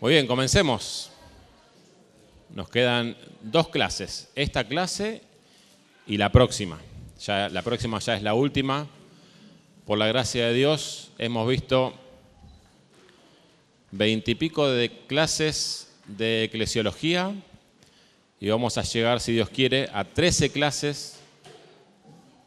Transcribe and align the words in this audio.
Muy 0.00 0.12
bien, 0.12 0.28
comencemos. 0.28 1.10
Nos 2.50 2.68
quedan 2.68 3.16
dos 3.42 3.68
clases, 3.68 4.30
esta 4.36 4.62
clase 4.62 5.22
y 6.06 6.18
la 6.18 6.30
próxima. 6.30 6.78
Ya, 7.20 7.48
la 7.48 7.62
próxima 7.62 7.98
ya 7.98 8.14
es 8.14 8.22
la 8.22 8.34
última. 8.34 8.86
Por 9.84 9.98
la 9.98 10.06
gracia 10.06 10.46
de 10.46 10.54
Dios 10.54 11.10
hemos 11.18 11.48
visto 11.48 11.94
veintipico 13.90 14.68
de 14.68 14.88
clases 15.08 15.92
de 16.06 16.44
eclesiología 16.44 17.34
y 18.38 18.50
vamos 18.50 18.78
a 18.78 18.82
llegar, 18.82 19.18
si 19.18 19.32
Dios 19.32 19.48
quiere, 19.48 19.88
a 19.92 20.04
trece 20.04 20.52
clases 20.52 21.18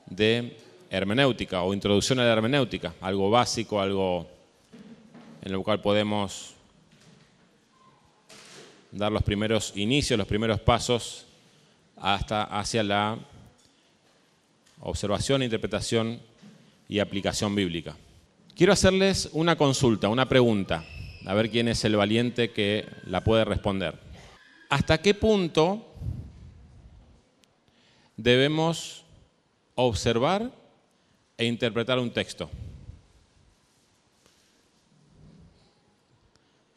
de 0.06 0.56
hermenéutica 0.90 1.64
o 1.64 1.74
introducción 1.74 2.18
a 2.22 2.24
la 2.24 2.32
hermenéutica, 2.32 2.94
algo 3.02 3.30
básico, 3.30 3.82
algo 3.82 4.26
en 5.42 5.52
lo 5.52 5.62
cual 5.64 5.82
podemos 5.82 6.56
dar 8.92 9.12
los 9.12 9.24
primeros 9.24 9.74
inicios, 9.76 10.18
los 10.18 10.28
primeros 10.28 10.60
pasos 10.60 11.26
hasta 11.98 12.44
hacia 12.44 12.84
la 12.84 13.18
observación, 14.82 15.44
interpretación 15.44 16.20
y 16.90 17.00
aplicación 17.00 17.56
bíblica. 17.56 17.96
Quiero 18.56 18.74
hacerles 18.74 19.30
una 19.34 19.56
consulta, 19.56 20.10
una 20.10 20.28
pregunta, 20.28 20.84
a 21.26 21.34
ver 21.34 21.50
quién 21.50 21.68
es 21.68 21.84
el 21.86 21.96
valiente 21.96 22.52
que 22.52 22.86
la 23.06 23.24
puede 23.24 23.46
responder. 23.46 23.98
¿Hasta 24.70 25.02
qué 25.02 25.14
punto 25.14 25.86
debemos 28.18 29.04
observar 29.76 30.52
e 31.38 31.46
interpretar 31.46 31.98
un 32.00 32.12
texto? 32.12 32.50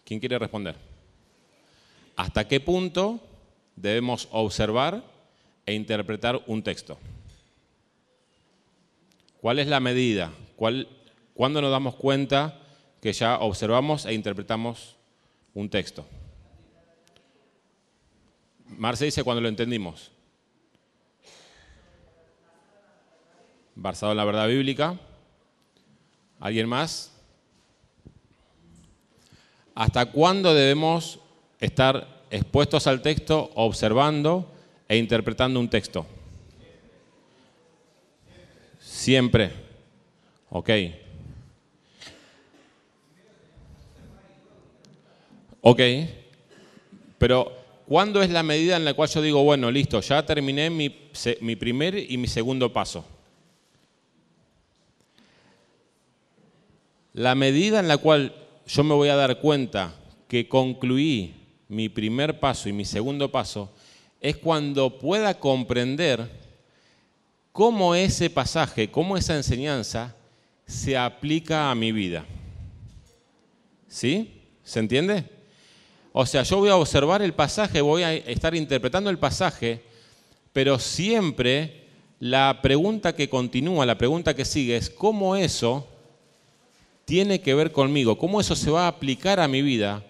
¿Quién 0.05 0.21
quiere 0.21 0.39
responder? 0.39 0.94
¿Hasta 2.17 2.47
qué 2.47 2.61
punto 2.61 3.21
debemos 3.77 4.29
observar 4.31 5.03
e 5.67 5.75
interpretar 5.75 6.41
un 6.47 6.63
texto? 6.63 6.99
¿Cuál 9.41 9.59
es 9.59 9.67
la 9.67 9.81
medida? 9.81 10.33
¿Cuándo 10.57 11.61
nos 11.61 11.71
damos 11.71 11.97
cuenta 11.97 12.61
que 13.03 13.13
ya 13.13 13.39
observamos 13.39 14.07
e 14.07 14.15
interpretamos 14.15 14.97
un 15.55 15.69
texto? 15.69 16.07
Marce 18.67 19.05
dice 19.05 19.25
cuando 19.25 19.41
lo 19.41 19.49
entendimos. 19.49 20.11
Basado 23.75 24.13
en 24.13 24.19
la 24.19 24.25
verdad 24.25 24.49
bíblica. 24.49 24.99
¿Alguien 26.41 26.69
más? 26.69 27.13
¿Hasta 29.75 30.07
cuándo 30.07 30.55
debemos 30.55 31.19
estar 31.59 32.14
expuestos 32.35 32.89
al 32.89 33.01
texto, 33.01 33.51
observando 33.55 34.51
e 34.89 34.97
interpretando 34.97 35.61
un 35.61 35.69
texto. 35.69 36.05
Siempre. 38.81 39.53
Ok. 40.51 40.71
Ok. 45.61 45.81
Pero, 47.19 47.53
¿cuándo 47.87 48.21
es 48.21 48.31
la 48.31 48.43
medida 48.43 48.77
en 48.77 48.85
la 48.85 48.95
cual 48.95 49.09
yo 49.09 49.23
digo, 49.23 49.45
bueno, 49.45 49.71
listo, 49.71 50.01
ya 50.01 50.27
terminé 50.27 50.71
mi, 50.71 50.95
mi 51.41 51.55
primer 51.55 51.97
y 51.97 52.17
mi 52.19 52.27
segundo 52.27 52.73
paso? 52.73 53.05
La 57.13 57.37
medida 57.37 57.79
en 57.79 57.87
la 57.87 57.99
cual 57.99 58.35
yo 58.67 58.83
me 58.83 58.95
voy 58.95 59.09
a 59.09 59.15
dar 59.15 59.39
cuenta 59.39 59.95
que 60.27 60.49
concluí 60.49 61.44
mi 61.69 61.89
primer 61.89 62.39
paso 62.41 62.69
y 62.69 62.73
mi 62.73 62.85
segundo 62.85 63.31
paso 63.31 63.73
es 64.21 64.37
cuando 64.37 64.99
pueda 64.99 65.39
comprender 65.39 66.29
cómo 67.53 67.95
ese 67.95 68.31
pasaje, 68.31 68.91
cómo 68.91 69.17
esa 69.17 69.37
enseñanza 69.37 70.15
se 70.67 70.97
aplica 70.97 71.71
a 71.71 71.75
mi 71.75 71.93
vida. 71.93 72.25
¿Sí? 73.87 74.43
¿Se 74.63 74.81
entiende? 74.81 75.25
O 76.13 76.25
sea, 76.27 76.43
yo 76.43 76.59
voy 76.59 76.71
a 76.71 76.77
observar 76.77 77.23
el 77.23 77.35
pasaje, 77.35 77.81
voy 77.81 78.03
a 78.03 78.15
estar 78.15 78.55
interpretando 78.55 79.11
el 79.11 79.19
pasaje, 79.19 79.83
pero 80.53 80.79
siempre 80.79 81.85
la 82.19 82.61
pregunta 82.63 83.15
que 83.15 83.29
continúa, 83.29 83.85
la 83.85 83.99
pregunta 83.99 84.35
que 84.35 84.45
sigue 84.45 84.77
es 84.77 84.89
cómo 84.89 85.37
eso 85.37 85.87
tiene 87.05 87.41
que 87.41 87.55
ver 87.55 87.73
conmigo, 87.73 88.17
cómo 88.17 88.41
eso 88.41 88.57
se 88.57 88.71
va 88.71 88.85
a 88.85 88.89
aplicar 88.89 89.41
a 89.41 89.49
mi 89.49 89.61
vida 89.61 90.03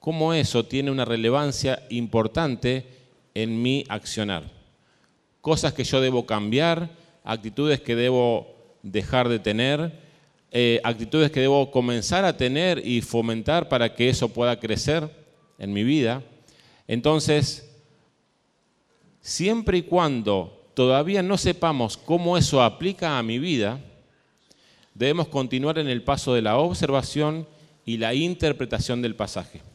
cómo 0.00 0.32
eso 0.32 0.64
tiene 0.64 0.90
una 0.90 1.04
relevancia 1.04 1.86
importante 1.90 2.86
en 3.34 3.62
mi 3.62 3.84
accionar. 3.88 4.50
Cosas 5.40 5.72
que 5.72 5.84
yo 5.84 6.00
debo 6.00 6.26
cambiar, 6.26 6.90
actitudes 7.22 7.80
que 7.80 7.94
debo 7.94 8.48
dejar 8.82 9.28
de 9.28 9.38
tener, 9.38 9.92
eh, 10.50 10.80
actitudes 10.82 11.30
que 11.30 11.40
debo 11.40 11.70
comenzar 11.70 12.24
a 12.24 12.36
tener 12.36 12.84
y 12.84 13.02
fomentar 13.02 13.68
para 13.68 13.94
que 13.94 14.08
eso 14.08 14.30
pueda 14.30 14.58
crecer 14.58 15.08
en 15.58 15.72
mi 15.72 15.84
vida. 15.84 16.22
Entonces, 16.88 17.70
siempre 19.20 19.78
y 19.78 19.82
cuando 19.82 20.70
todavía 20.74 21.22
no 21.22 21.36
sepamos 21.36 21.96
cómo 21.96 22.36
eso 22.36 22.62
aplica 22.62 23.18
a 23.18 23.22
mi 23.22 23.38
vida, 23.38 23.78
debemos 24.94 25.28
continuar 25.28 25.78
en 25.78 25.88
el 25.88 26.02
paso 26.02 26.34
de 26.34 26.42
la 26.42 26.56
observación 26.56 27.46
y 27.84 27.98
la 27.98 28.14
interpretación 28.14 29.02
del 29.02 29.14
pasaje. 29.14 29.69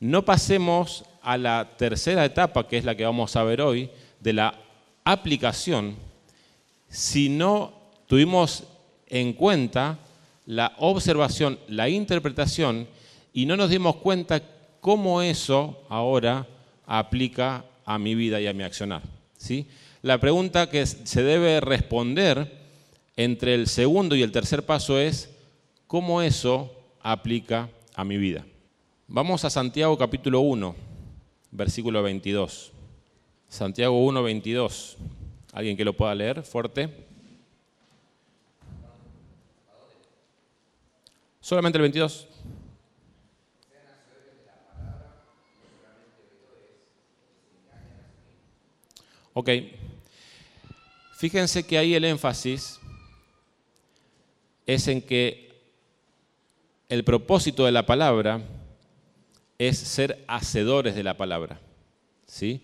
No 0.00 0.24
pasemos 0.24 1.04
a 1.22 1.38
la 1.38 1.76
tercera 1.76 2.24
etapa, 2.24 2.68
que 2.68 2.78
es 2.78 2.84
la 2.84 2.94
que 2.94 3.04
vamos 3.04 3.34
a 3.36 3.44
ver 3.44 3.60
hoy, 3.60 3.90
de 4.20 4.32
la 4.32 4.54
aplicación, 5.04 5.96
si 6.88 7.28
no 7.28 7.72
tuvimos 8.06 8.64
en 9.08 9.32
cuenta 9.32 9.98
la 10.46 10.74
observación, 10.78 11.58
la 11.68 11.88
interpretación, 11.88 12.88
y 13.32 13.46
no 13.46 13.56
nos 13.56 13.70
dimos 13.70 13.96
cuenta 13.96 14.42
cómo 14.80 15.22
eso 15.22 15.82
ahora 15.88 16.46
aplica 16.86 17.64
a 17.84 17.98
mi 17.98 18.14
vida 18.14 18.40
y 18.40 18.46
a 18.46 18.52
mi 18.52 18.62
accionar. 18.62 19.02
¿sí? 19.36 19.66
La 20.02 20.18
pregunta 20.18 20.70
que 20.70 20.86
se 20.86 21.22
debe 21.22 21.60
responder 21.60 22.66
entre 23.16 23.54
el 23.54 23.66
segundo 23.66 24.14
y 24.14 24.22
el 24.22 24.32
tercer 24.32 24.64
paso 24.64 24.98
es, 24.98 25.30
¿cómo 25.86 26.22
eso 26.22 26.72
aplica 27.02 27.68
a 27.94 28.04
mi 28.04 28.16
vida? 28.16 28.44
Vamos 29.08 29.44
a 29.44 29.50
Santiago 29.50 29.96
capítulo 29.96 30.40
1, 30.40 30.74
versículo 31.52 32.02
22. 32.02 32.72
Santiago 33.48 34.04
1, 34.04 34.20
22. 34.20 34.96
¿Alguien 35.52 35.76
que 35.76 35.84
lo 35.84 35.96
pueda 35.96 36.12
leer 36.12 36.42
fuerte? 36.42 36.92
Solamente 41.40 41.78
el 41.78 41.82
22. 41.82 42.26
Ok. 49.34 49.50
Fíjense 51.16 51.64
que 51.64 51.78
ahí 51.78 51.94
el 51.94 52.04
énfasis 52.04 52.80
es 54.66 54.88
en 54.88 55.00
que 55.00 55.54
el 56.88 57.04
propósito 57.04 57.64
de 57.64 57.70
la 57.70 57.86
palabra 57.86 58.42
es 59.58 59.78
ser 59.78 60.24
hacedores 60.26 60.94
de 60.94 61.02
la 61.02 61.16
palabra. 61.16 61.60
¿sí? 62.26 62.60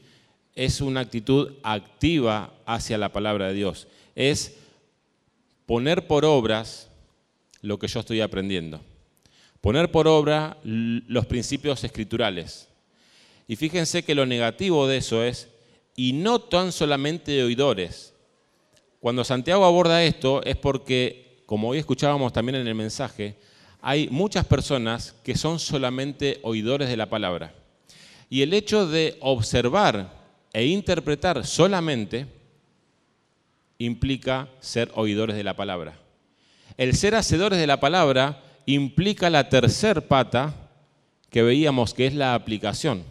Es 0.55 0.81
una 0.81 1.01
actitud 1.01 1.53
activa 1.63 2.53
hacia 2.67 2.99
la 2.99 3.13
palabra 3.13 3.49
de 3.49 3.55
Dios. 3.55 3.89
Es 4.15 4.57
poner 5.67 6.07
por 6.07 6.25
obras 6.25 6.91
lo 7.63 7.79
que 7.79 7.89
yo 7.89 8.01
estoy 8.01 8.21
aprendiendo. 8.21 8.81
Poner 9.61 9.91
por 9.91 10.09
obra 10.09 10.59
los 10.65 11.27
principios 11.27 11.85
escriturales. 11.85 12.69
Y 13.47 13.57
fíjense 13.57 14.03
que 14.03 14.15
lo 14.15 14.27
negativo 14.27 14.87
de 14.87 14.97
eso 14.99 15.23
es, 15.23 15.49
y 15.95 16.13
no 16.13 16.41
tan 16.41 16.73
solamente 16.73 17.33
de 17.33 17.45
oidores. 17.45 18.13
Cuando 18.99 19.25
Santiago 19.25 19.65
aborda 19.65 20.05
esto 20.05 20.43
es 20.45 20.57
porque, 20.57 21.43
como 21.47 21.69
hoy 21.69 21.79
escuchábamos 21.79 22.33
también 22.33 22.57
en 22.57 22.67
el 22.67 22.75
mensaje, 22.75 23.37
hay 23.83 24.09
muchas 24.09 24.47
personas 24.47 25.15
que 25.25 25.37
son 25.37 25.59
solamente 25.59 26.39
oidores 26.45 26.89
de 26.89 26.97
la 26.97 27.11
palabra. 27.11 27.53
Y 28.31 28.43
el 28.43 28.55
hecho 28.55 28.87
de 28.87 29.17
observar 29.21 30.23
e 30.53 30.67
interpretar 30.67 31.45
solamente 31.45 32.27
implica 33.79 34.49
ser 34.61 34.93
oidores 34.95 35.35
de 35.35 35.43
la 35.43 35.57
palabra. 35.57 35.99
El 36.77 36.95
ser 36.95 37.17
hacedores 37.17 37.59
de 37.59 37.67
la 37.67 37.81
palabra 37.81 38.41
implica 38.67 39.29
la 39.29 39.49
tercer 39.49 40.07
pata 40.07 40.55
que 41.29 41.43
veíamos 41.43 41.93
que 41.93 42.07
es 42.07 42.15
la 42.15 42.35
aplicación. 42.35 43.03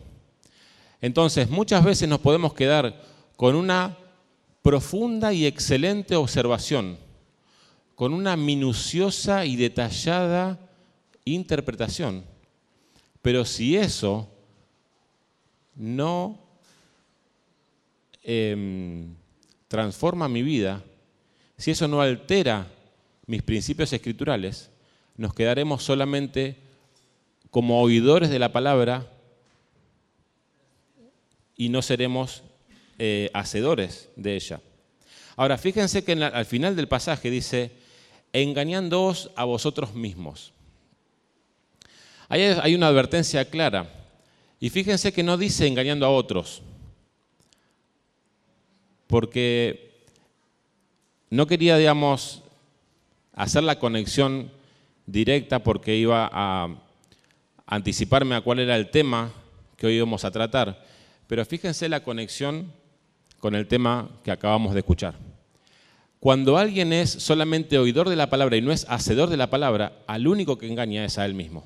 Entonces, 1.01 1.49
muchas 1.49 1.83
veces 1.83 2.07
nos 2.07 2.21
podemos 2.21 2.53
quedar 2.53 3.01
con 3.35 3.55
una 3.55 3.97
profunda 4.61 5.33
y 5.33 5.45
excelente 5.45 6.15
observación 6.15 6.97
con 8.01 8.15
una 8.15 8.35
minuciosa 8.35 9.45
y 9.45 9.55
detallada 9.55 10.57
interpretación, 11.23 12.25
Pero 13.21 13.45
si 13.45 13.77
eso 13.77 14.27
no 15.75 16.39
em, 18.23 19.13
transforma 19.67 20.27
mi 20.27 20.41
vida, 20.41 20.83
si 21.59 21.69
eso 21.69 21.87
no 21.87 22.01
altera 22.01 22.71
mis 23.27 23.43
principios 23.43 23.93
escriturales, 23.93 24.71
nos 25.15 25.35
quedaremos 25.35 25.83
solamente 25.83 26.57
como 27.51 27.83
oidores 27.83 28.31
de 28.31 28.39
la 28.39 28.51
palabra 28.51 29.11
y 31.55 31.69
no 31.69 31.83
seremos 31.83 32.41
eh, 32.97 33.29
hacedores 33.35 34.09
de 34.15 34.37
ella. 34.37 34.59
Ahora, 35.35 35.59
fíjense 35.59 36.03
que 36.03 36.13
al 36.13 36.45
final 36.47 36.75
del 36.75 36.87
pasaje 36.87 37.29
dice, 37.29 37.79
engañándoos 38.33 39.31
a 39.35 39.45
vosotros 39.45 39.93
mismos. 39.93 40.53
Ahí 42.29 42.41
hay 42.43 42.75
una 42.75 42.87
advertencia 42.87 43.49
clara. 43.49 43.89
Y 44.59 44.69
fíjense 44.69 45.11
que 45.11 45.23
no 45.23 45.37
dice 45.37 45.67
engañando 45.67 46.05
a 46.05 46.11
otros, 46.11 46.61
porque 49.07 50.05
no 51.29 51.47
quería, 51.47 51.77
digamos, 51.77 52.43
hacer 53.33 53.63
la 53.63 53.79
conexión 53.79 54.51
directa 55.05 55.59
porque 55.59 55.95
iba 55.95 56.29
a 56.31 56.69
anticiparme 57.65 58.35
a 58.35 58.41
cuál 58.41 58.59
era 58.59 58.75
el 58.75 58.91
tema 58.91 59.31
que 59.77 59.87
hoy 59.87 59.95
íbamos 59.95 60.23
a 60.25 60.31
tratar. 60.31 60.85
Pero 61.27 61.43
fíjense 61.45 61.89
la 61.89 62.03
conexión 62.03 62.71
con 63.39 63.55
el 63.55 63.67
tema 63.67 64.09
que 64.23 64.31
acabamos 64.31 64.73
de 64.73 64.79
escuchar. 64.79 65.30
Cuando 66.21 66.59
alguien 66.59 66.93
es 66.93 67.09
solamente 67.09 67.79
oidor 67.79 68.07
de 68.07 68.15
la 68.15 68.29
palabra 68.29 68.55
y 68.55 68.61
no 68.61 68.71
es 68.71 68.85
hacedor 68.87 69.31
de 69.31 69.37
la 69.37 69.49
palabra, 69.49 70.03
al 70.05 70.27
único 70.27 70.55
que 70.59 70.67
engaña 70.67 71.03
es 71.03 71.17
a 71.17 71.25
él 71.25 71.33
mismo. 71.33 71.65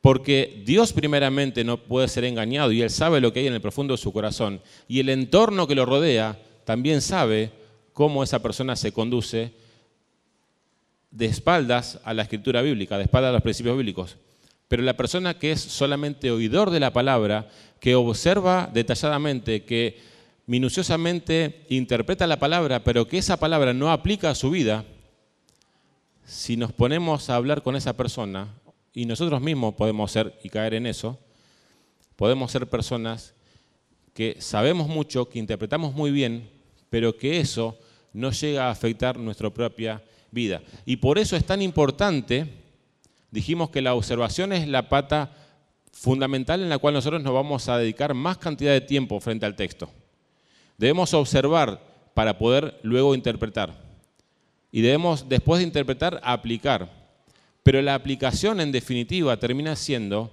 Porque 0.00 0.62
Dios 0.64 0.92
primeramente 0.92 1.64
no 1.64 1.78
puede 1.78 2.06
ser 2.06 2.22
engañado 2.22 2.70
y 2.70 2.82
Él 2.82 2.90
sabe 2.90 3.20
lo 3.20 3.32
que 3.32 3.40
hay 3.40 3.48
en 3.48 3.54
el 3.54 3.60
profundo 3.60 3.94
de 3.94 3.98
su 3.98 4.12
corazón. 4.12 4.60
Y 4.86 5.00
el 5.00 5.08
entorno 5.08 5.66
que 5.66 5.74
lo 5.74 5.84
rodea 5.84 6.38
también 6.64 7.02
sabe 7.02 7.50
cómo 7.92 8.22
esa 8.22 8.40
persona 8.40 8.76
se 8.76 8.92
conduce 8.92 9.50
de 11.10 11.26
espaldas 11.26 11.98
a 12.04 12.14
la 12.14 12.22
escritura 12.22 12.62
bíblica, 12.62 12.96
de 12.96 13.02
espaldas 13.02 13.30
a 13.30 13.32
los 13.32 13.42
principios 13.42 13.76
bíblicos. 13.76 14.18
Pero 14.68 14.84
la 14.84 14.96
persona 14.96 15.36
que 15.36 15.50
es 15.50 15.60
solamente 15.60 16.30
oidor 16.30 16.70
de 16.70 16.78
la 16.78 16.92
palabra, 16.92 17.48
que 17.80 17.96
observa 17.96 18.70
detalladamente, 18.72 19.64
que 19.64 19.98
minuciosamente 20.46 21.66
interpreta 21.68 22.26
la 22.26 22.38
palabra, 22.38 22.84
pero 22.84 23.06
que 23.06 23.18
esa 23.18 23.36
palabra 23.36 23.74
no 23.74 23.90
aplica 23.90 24.30
a 24.30 24.34
su 24.34 24.50
vida, 24.50 24.84
si 26.24 26.56
nos 26.56 26.72
ponemos 26.72 27.28
a 27.30 27.36
hablar 27.36 27.62
con 27.62 27.76
esa 27.76 27.96
persona, 27.96 28.48
y 28.92 29.04
nosotros 29.04 29.40
mismos 29.42 29.74
podemos 29.74 30.10
ser 30.10 30.38
y 30.42 30.48
caer 30.48 30.74
en 30.74 30.86
eso, 30.86 31.18
podemos 32.16 32.50
ser 32.50 32.66
personas 32.66 33.34
que 34.14 34.36
sabemos 34.40 34.88
mucho, 34.88 35.28
que 35.28 35.38
interpretamos 35.38 35.94
muy 35.94 36.10
bien, 36.10 36.48
pero 36.88 37.16
que 37.16 37.38
eso 37.38 37.76
no 38.14 38.30
llega 38.30 38.66
a 38.66 38.70
afectar 38.70 39.18
nuestra 39.18 39.50
propia 39.50 40.02
vida. 40.30 40.62
Y 40.86 40.96
por 40.96 41.18
eso 41.18 41.36
es 41.36 41.44
tan 41.44 41.60
importante, 41.60 42.46
dijimos 43.30 43.68
que 43.68 43.82
la 43.82 43.94
observación 43.94 44.54
es 44.54 44.66
la 44.66 44.88
pata 44.88 45.36
fundamental 45.92 46.62
en 46.62 46.70
la 46.70 46.78
cual 46.78 46.94
nosotros 46.94 47.22
nos 47.22 47.34
vamos 47.34 47.68
a 47.68 47.76
dedicar 47.76 48.14
más 48.14 48.38
cantidad 48.38 48.72
de 48.72 48.80
tiempo 48.80 49.20
frente 49.20 49.44
al 49.44 49.56
texto. 49.56 49.90
Debemos 50.78 51.14
observar 51.14 51.80
para 52.14 52.38
poder 52.38 52.78
luego 52.82 53.14
interpretar. 53.14 53.84
Y 54.72 54.80
debemos, 54.80 55.28
después 55.28 55.58
de 55.58 55.66
interpretar, 55.66 56.20
aplicar. 56.22 56.90
Pero 57.62 57.80
la 57.82 57.94
aplicación, 57.94 58.60
en 58.60 58.72
definitiva, 58.72 59.36
termina 59.38 59.74
siendo 59.76 60.32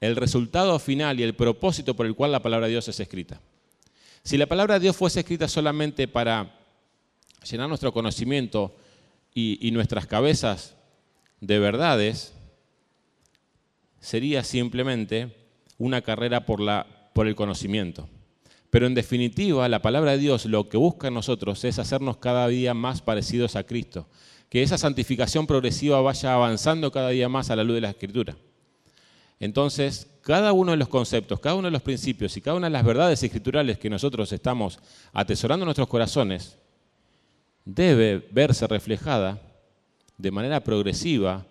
el 0.00 0.16
resultado 0.16 0.78
final 0.78 1.18
y 1.18 1.22
el 1.22 1.34
propósito 1.34 1.94
por 1.94 2.06
el 2.06 2.14
cual 2.14 2.32
la 2.32 2.42
palabra 2.42 2.66
de 2.66 2.72
Dios 2.72 2.88
es 2.88 3.00
escrita. 3.00 3.40
Si 4.22 4.36
la 4.36 4.46
palabra 4.46 4.74
de 4.74 4.80
Dios 4.80 4.96
fuese 4.96 5.20
escrita 5.20 5.48
solamente 5.48 6.06
para 6.06 6.54
llenar 7.50 7.68
nuestro 7.68 7.92
conocimiento 7.92 8.76
y, 9.34 9.70
nuestras 9.70 10.06
cabezas 10.06 10.74
de 11.40 11.58
verdades, 11.58 12.34
sería 14.00 14.42
simplemente 14.42 15.34
una 15.78 16.02
carrera 16.02 16.44
por, 16.44 17.26
el 17.26 17.36
conocimiento. 17.36 18.08
Pero 18.70 18.86
en 18.86 18.94
definitiva, 18.94 19.68
la 19.68 19.80
palabra 19.80 20.12
de 20.12 20.18
Dios 20.18 20.44
lo 20.46 20.68
que 20.68 20.76
busca 20.76 21.08
en 21.08 21.14
nosotros 21.14 21.64
es 21.64 21.78
hacernos 21.78 22.18
cada 22.18 22.46
día 22.48 22.74
más 22.74 23.00
parecidos 23.00 23.56
a 23.56 23.64
Cristo. 23.64 24.06
Que 24.48 24.62
esa 24.62 24.78
santificación 24.78 25.46
progresiva 25.46 26.00
vaya 26.00 26.34
avanzando 26.34 26.90
cada 26.92 27.10
día 27.10 27.28
más 27.28 27.50
a 27.50 27.56
la 27.56 27.64
luz 27.64 27.76
de 27.76 27.80
la 27.82 27.90
Escritura. 27.90 28.36
Entonces, 29.40 30.08
cada 30.22 30.52
uno 30.52 30.72
de 30.72 30.76
los 30.76 30.88
conceptos, 30.88 31.40
cada 31.40 31.54
uno 31.54 31.68
de 31.68 31.72
los 31.72 31.82
principios 31.82 32.36
y 32.36 32.40
cada 32.40 32.56
una 32.56 32.66
de 32.66 32.72
las 32.72 32.84
verdades 32.84 33.22
escriturales 33.22 33.78
que 33.78 33.88
nosotros 33.88 34.32
estamos 34.32 34.78
atesorando 35.12 35.64
en 35.64 35.68
nuestros 35.68 35.88
corazones, 35.88 36.58
debe 37.64 38.26
verse 38.30 38.66
reflejada 38.66 39.40
de 40.16 40.30
manera 40.30 40.64
progresiva, 40.64 41.46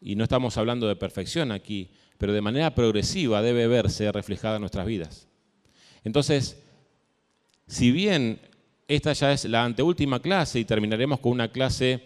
y 0.00 0.16
no 0.16 0.24
estamos 0.24 0.56
hablando 0.56 0.88
de 0.88 0.96
perfección 0.96 1.52
aquí, 1.52 1.90
pero 2.16 2.32
de 2.32 2.40
manera 2.40 2.74
progresiva 2.74 3.42
debe 3.42 3.66
verse 3.66 4.10
reflejada 4.10 4.56
en 4.56 4.62
nuestras 4.62 4.86
vidas. 4.86 5.29
Entonces, 6.04 6.62
si 7.66 7.92
bien 7.92 8.40
esta 8.88 9.12
ya 9.12 9.32
es 9.32 9.44
la 9.44 9.64
anteúltima 9.64 10.20
clase 10.20 10.58
y 10.58 10.64
terminaremos 10.64 11.20
con 11.20 11.32
una 11.32 11.52
clase 11.52 12.02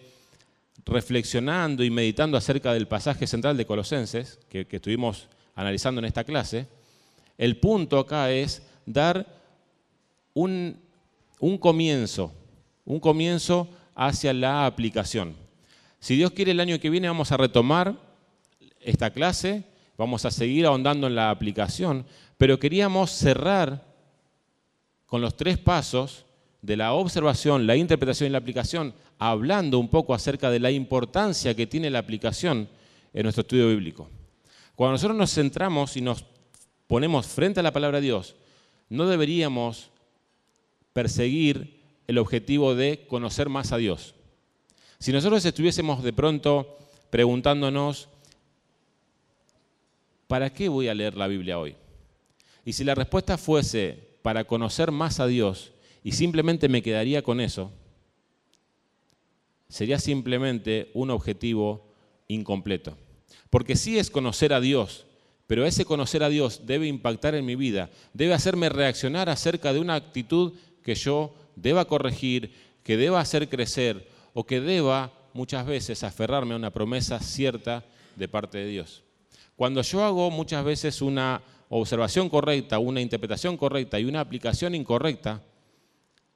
reflexionando 0.85 1.83
y 1.83 1.89
meditando 1.89 2.37
acerca 2.37 2.73
del 2.73 2.87
pasaje 2.87 3.25
central 3.25 3.57
de 3.57 3.65
Colosenses, 3.65 4.39
que, 4.49 4.67
estuvimos 4.69 5.27
analizando 5.55 5.99
en 5.99 6.05
esta 6.05 6.23
clase, 6.23 6.67
el 7.37 7.57
punto 7.57 7.97
acá 7.97 8.31
es 8.31 8.61
dar 8.85 9.25
un, 10.33 10.79
un 11.39 11.57
comienzo, 11.57 12.31
un 12.85 12.99
comienzo 12.99 13.67
hacia 13.95 14.33
la 14.33 14.65
aplicación. 14.67 15.35
Si 15.99 16.15
Dios 16.15 16.31
quiere 16.31 16.51
el 16.51 16.59
año 16.59 16.79
que 16.79 16.91
viene 16.91 17.07
vamos 17.07 17.31
a 17.31 17.37
retomar 17.37 17.95
esta 18.79 19.09
clase, 19.09 19.63
vamos 19.97 20.25
a 20.25 20.31
seguir 20.31 20.67
ahondando 20.67 21.07
en 21.07 21.15
la 21.15 21.31
aplicación, 21.31 22.05
pero 22.37 22.59
queríamos 22.59 23.11
cerrar 23.11 23.85
con 25.05 25.21
los 25.21 25.37
tres 25.37 25.57
pasos 25.57 26.25
de 26.61 26.77
la 26.77 26.93
observación, 26.93 27.67
la 27.67 27.75
interpretación 27.75 28.27
y 28.27 28.31
la 28.31 28.39
aplicación, 28.39 28.93
hablando 29.19 29.79
un 29.79 29.87
poco 29.87 30.13
acerca 30.13 30.49
de 30.49 30.59
la 30.59 30.71
importancia 30.71 31.55
que 31.55 31.67
tiene 31.67 31.89
la 31.89 31.99
aplicación 31.99 32.67
en 33.13 33.23
nuestro 33.23 33.41
estudio 33.41 33.69
bíblico. 33.69 34.09
Cuando 34.75 34.93
nosotros 34.93 35.17
nos 35.17 35.33
centramos 35.33 35.95
y 35.95 36.01
nos 36.01 36.25
ponemos 36.87 37.27
frente 37.27 37.59
a 37.59 37.63
la 37.63 37.71
palabra 37.71 37.99
de 37.99 38.07
Dios, 38.07 38.35
no 38.89 39.07
deberíamos 39.07 39.89
perseguir 40.91 41.81
el 42.07 42.17
objetivo 42.17 42.75
de 42.75 43.05
conocer 43.07 43.47
más 43.47 43.71
a 43.71 43.77
Dios. 43.77 44.15
Si 44.99 45.11
nosotros 45.11 45.45
estuviésemos 45.45 46.03
de 46.03 46.13
pronto 46.13 46.77
preguntándonos, 47.09 48.09
¿para 50.27 50.51
qué 50.51 50.67
voy 50.67 50.87
a 50.87 50.93
leer 50.93 51.15
la 51.15 51.27
Biblia 51.27 51.59
hoy? 51.59 51.75
Y 52.65 52.73
si 52.73 52.83
la 52.83 52.95
respuesta 52.95 53.37
fuese 53.37 54.17
para 54.23 54.45
conocer 54.45 54.91
más 54.91 55.19
a 55.19 55.27
Dios 55.27 55.71
y 56.03 56.13
simplemente 56.13 56.67
me 56.67 56.81
quedaría 56.81 57.21
con 57.21 57.39
eso, 57.39 57.71
sería 59.69 59.99
simplemente 59.99 60.89
un 60.95 61.11
objetivo 61.11 61.85
incompleto. 62.27 62.97
Porque 63.51 63.75
sí 63.75 63.99
es 63.99 64.09
conocer 64.09 64.51
a 64.51 64.59
Dios, 64.59 65.05
pero 65.47 65.65
ese 65.65 65.85
conocer 65.85 66.23
a 66.23 66.29
Dios 66.29 66.61
debe 66.65 66.87
impactar 66.87 67.35
en 67.35 67.45
mi 67.45 67.55
vida, 67.55 67.91
debe 68.13 68.33
hacerme 68.33 68.69
reaccionar 68.69 69.29
acerca 69.29 69.71
de 69.71 69.79
una 69.79 69.95
actitud 69.95 70.53
que 70.83 70.95
yo 70.95 71.35
deba 71.55 71.85
corregir, 71.85 72.51
que 72.83 72.97
deba 72.97 73.19
hacer 73.19 73.47
crecer 73.47 74.09
o 74.33 74.45
que 74.45 74.59
deba 74.59 75.13
muchas 75.33 75.65
veces 75.65 76.03
aferrarme 76.03 76.53
a 76.53 76.57
una 76.57 76.71
promesa 76.71 77.19
cierta 77.19 77.83
de 78.15 78.27
parte 78.27 78.57
de 78.57 78.67
Dios. 78.67 79.03
Cuando 79.55 79.81
yo 79.83 80.03
hago 80.03 80.31
muchas 80.31 80.65
veces 80.65 81.01
una 81.01 81.41
observación 81.69 82.29
correcta, 82.29 82.79
una 82.79 83.01
interpretación 83.01 83.57
correcta 83.57 83.99
y 83.99 84.05
una 84.05 84.19
aplicación 84.19 84.75
incorrecta, 84.75 85.41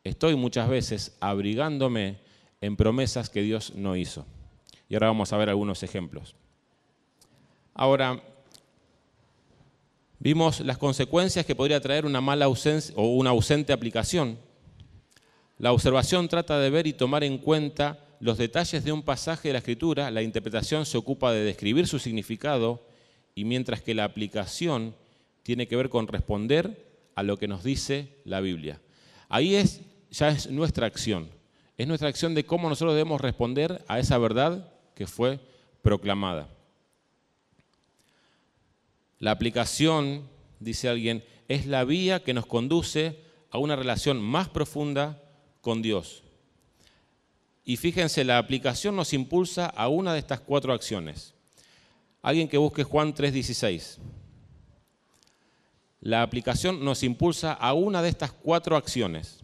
estoy 0.03 0.36
muchas 0.36 0.69
veces 0.69 1.17
abrigándome 1.19 2.19
en 2.62 2.75
promesas 2.75 3.29
que 3.29 3.41
Dios 3.41 3.74
no 3.75 3.95
hizo. 3.95 4.25
Y 4.88 4.95
ahora 4.95 5.07
vamos 5.07 5.31
a 5.31 5.38
ver 5.38 5.50
algunos 5.50 5.83
ejemplos. 5.83 6.36
Ahora, 7.74 8.21
vimos 10.17 10.59
las 10.62 10.77
consecuencias 10.77 11.45
que 11.45 11.55
podría 11.55 11.79
traer 11.79 12.05
una 12.05 12.21
mala 12.21 12.45
ausencia 12.45 12.93
o 12.98 13.07
una 13.15 13.29
ausente 13.29 13.71
aplicación. 13.71 14.38
La 15.59 15.71
observación 15.71 16.27
trata 16.27 16.59
de 16.59 16.69
ver 16.69 16.88
y 16.88 16.93
tomar 16.93 17.24
en 17.24 17.38
cuenta 17.38 18.05
los 18.19 18.38
detalles 18.38 18.83
de 18.83 18.91
un 18.91 19.03
pasaje 19.03 19.50
de 19.50 19.53
la 19.53 19.59
escritura, 19.59 20.12
la 20.12 20.21
interpretación 20.21 20.86
se 20.86 20.98
ocupa 20.98 21.31
de 21.31 21.43
describir 21.43 21.88
su 21.88 22.00
significado 22.00 22.86
y 23.33 23.45
mientras 23.45 23.81
que 23.81 23.93
la 23.93 24.03
aplicación 24.03 24.95
tiene 25.43 25.67
que 25.67 25.75
ver 25.75 25.89
con 25.89 26.08
responder 26.08 26.89
a 27.15 27.24
lo 27.24 27.38
que 27.38 27.48
nos 27.48 27.63
dice 27.63 28.17
la 28.24 28.39
Biblia. 28.39 28.81
Ahí 29.27 29.55
es, 29.55 29.81
ya 30.10 30.29
es 30.29 30.50
nuestra 30.50 30.88
acción, 30.88 31.29
es 31.77 31.88
nuestra 31.88 32.10
acción 32.10 32.34
de 32.36 32.46
cómo 32.46 32.69
nosotros 32.69 32.93
debemos 32.96 33.22
responder 33.22 33.84
a 33.88 34.00
esa 34.00 34.17
verdad 34.17 34.74
que 34.96 35.08
fue 35.08 35.39
proclamada. 35.81 36.50
La 39.19 39.31
aplicación, 39.31 40.29
dice 40.60 40.88
alguien, 40.88 41.24
es 41.48 41.65
la 41.65 41.84
vía 41.84 42.24
que 42.24 42.34
nos 42.34 42.46
conduce 42.46 43.19
a 43.51 43.58
una 43.58 43.75
relación 43.75 44.22
más 44.22 44.48
profunda 44.50 45.22
con 45.62 45.81
Dios. 45.81 46.24
Y 47.65 47.77
fíjense, 47.77 48.24
la 48.24 48.38
aplicación 48.38 48.96
nos 48.96 49.13
impulsa 49.13 49.65
a 49.67 49.89
una 49.89 50.13
de 50.13 50.19
estas 50.19 50.39
cuatro 50.39 50.74
acciones. 50.74 51.34
Alguien 52.22 52.48
que 52.48 52.58
busque 52.58 52.84
Juan 52.84 53.13
3:16. 53.13 54.00
La 56.01 56.22
aplicación 56.22 56.84
nos 56.84 57.03
impulsa 57.03 57.53
a 57.53 57.74
una 57.74 58.01
de 58.01 58.10
estas 58.10 58.32
cuatro 58.32 58.75
acciones. 58.77 59.41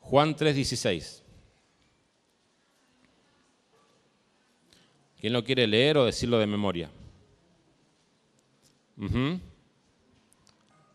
Juan 0.00 0.36
3:16. 0.36 1.22
¿Quién 5.20 5.32
lo 5.32 5.44
quiere 5.44 5.66
leer 5.66 5.98
o 5.98 6.04
decirlo 6.04 6.38
de 6.38 6.46
memoria? 6.46 6.90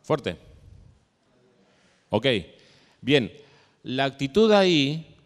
Fuerte. 0.03 0.38
Ok. 2.10 2.27
Bien. 3.01 3.32
La 3.84 4.05
actitud 4.05 4.51
ahí 4.51 5.17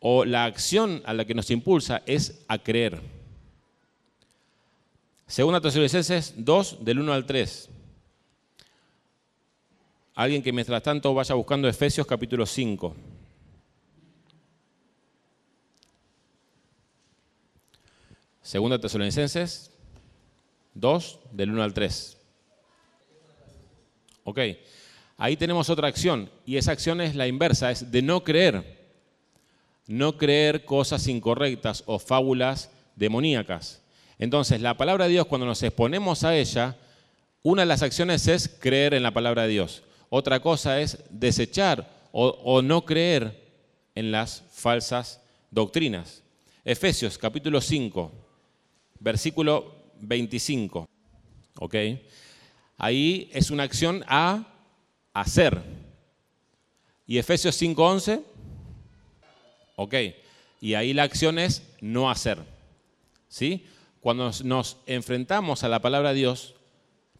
o 0.00 0.24
la 0.26 0.44
acción 0.44 1.02
a 1.06 1.14
la 1.14 1.24
que 1.24 1.34
nos 1.34 1.50
impulsa 1.50 2.02
es 2.04 2.44
a 2.48 2.58
creer. 2.58 3.00
Segunda 5.26 5.60
Tesalonicenses 5.60 6.34
2, 6.36 6.84
del 6.84 6.98
1 6.98 7.12
al 7.14 7.24
3. 7.24 7.70
Alguien 10.14 10.42
que 10.42 10.52
mientras 10.52 10.82
tanto 10.82 11.12
vaya 11.12 11.34
buscando 11.34 11.68
Efesios 11.68 12.06
capítulo 12.06 12.46
5. 12.46 12.94
Segunda 18.42 18.78
Tesalonicenses 18.78 19.72
2, 20.74 21.18
del 21.32 21.50
1 21.50 21.62
al 21.62 21.74
3. 21.74 22.18
Ok, 24.22 24.38
ahí 25.16 25.36
tenemos 25.36 25.68
otra 25.68 25.88
acción 25.88 26.30
y 26.46 26.58
esa 26.58 26.70
acción 26.70 27.00
es 27.00 27.16
la 27.16 27.26
inversa, 27.26 27.72
es 27.72 27.90
de 27.90 28.02
no 28.02 28.22
creer. 28.22 28.84
No 29.86 30.16
creer 30.16 30.64
cosas 30.64 31.08
incorrectas 31.08 31.82
o 31.86 31.98
fábulas 31.98 32.70
demoníacas. 32.94 33.82
Entonces, 34.18 34.60
la 34.60 34.76
palabra 34.76 35.06
de 35.06 35.10
Dios, 35.10 35.26
cuando 35.26 35.46
nos 35.46 35.62
exponemos 35.62 36.22
a 36.22 36.36
ella, 36.36 36.76
una 37.42 37.62
de 37.62 37.66
las 37.66 37.82
acciones 37.82 38.28
es 38.28 38.48
creer 38.48 38.94
en 38.94 39.02
la 39.02 39.10
palabra 39.10 39.42
de 39.42 39.48
Dios. 39.48 39.82
Otra 40.16 40.38
cosa 40.38 40.80
es 40.80 40.96
desechar 41.10 41.90
o, 42.12 42.62
no 42.62 42.84
creer 42.84 43.50
en 43.96 44.12
las 44.12 44.44
falsas 44.52 45.20
doctrinas. 45.50 46.22
Efesios 46.64 47.18
capítulo 47.18 47.60
5, 47.60 48.12
versículo 49.00 49.74
25. 50.02 50.88
¿Ok? 51.58 51.74
Ahí 52.78 53.28
es 53.32 53.50
una 53.50 53.64
acción 53.64 54.04
a 54.06 54.46
hacer. 55.12 55.60
Y 57.08 57.18
Efesios 57.18 57.60
5.11, 57.60 58.22
ok. 59.74 59.94
Y 60.60 60.74
ahí 60.74 60.92
la 60.92 61.02
acción 61.02 61.40
es 61.40 61.64
no 61.80 62.08
hacer. 62.08 62.38
¿Sí? 63.28 63.66
Cuando 64.00 64.30
nos 64.44 64.76
enfrentamos 64.86 65.64
a 65.64 65.68
la 65.68 65.82
palabra 65.82 66.10
de 66.10 66.20
Dios, 66.20 66.54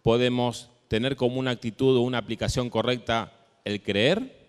podemos 0.02 0.70
tener 0.94 1.16
como 1.16 1.40
una 1.40 1.50
actitud 1.50 1.96
o 1.96 2.02
una 2.02 2.18
aplicación 2.18 2.70
correcta 2.70 3.32
el 3.64 3.82
creer. 3.82 4.46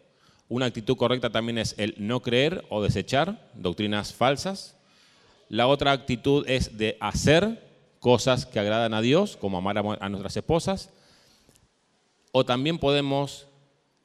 Una 0.48 0.68
actitud 0.68 0.96
correcta 0.96 1.32
también 1.32 1.58
es 1.58 1.74
el 1.80 1.96
no 1.98 2.22
creer 2.22 2.64
o 2.70 2.84
desechar 2.84 3.50
doctrinas 3.56 4.14
falsas. 4.14 4.78
La 5.50 5.66
otra 5.66 5.92
actitud 5.92 6.48
es 6.48 6.78
de 6.78 6.98
hacer 7.00 7.68
cosas 8.00 8.46
que 8.46 8.60
agradan 8.60 8.94
a 8.94 9.02
Dios, 9.02 9.38
como 9.38 9.58
amar 9.58 9.80
a 9.80 10.10
nuestras 10.10 10.38
esposas. 10.38 10.92
O 12.32 12.46
también 12.46 12.78
podemos 12.78 13.48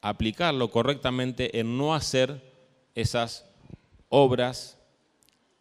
aplicarlo 0.01 0.71
correctamente 0.71 1.61
en 1.61 1.77
no 1.77 1.95
hacer 1.95 2.41
esas 2.95 3.45
obras 4.09 4.79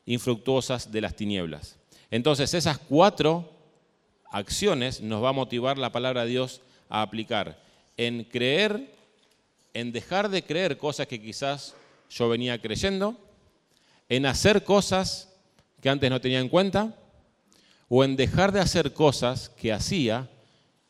infructuosas 0.06 0.94
de 0.94 1.02
las 1.02 1.14
tinieblas. 1.14 1.78
Entonces, 2.10 2.54
esas 2.54 2.78
cuatro 2.78 3.52
acciones 4.32 5.02
nos 5.02 5.22
va 5.22 5.30
a 5.30 5.34
motivar 5.34 5.78
la 5.78 5.92
palabra 5.92 6.24
de 6.24 6.30
Dios 6.30 6.62
a 6.90 7.02
aplicar 7.02 7.62
en 7.96 8.24
creer, 8.24 8.94
en 9.74 9.92
dejar 9.92 10.30
de 10.30 10.44
creer 10.44 10.78
cosas 10.78 11.08
que 11.08 11.22
quizás 11.22 11.76
yo 12.10 12.28
venía 12.28 12.60
creyendo, 12.60 13.16
en 14.10 14.26
hacer 14.26 14.64
cosas 14.64 15.34
que 15.82 15.90
antes 15.90 16.10
no 16.10 16.20
tenía 16.20 16.40
en 16.40 16.50
cuenta, 16.50 16.96
o 17.88 18.04
en 18.04 18.16
dejar 18.16 18.52
de 18.52 18.60
hacer 18.60 18.94
cosas 18.94 19.50
que 19.50 19.74
hacía 19.74 20.30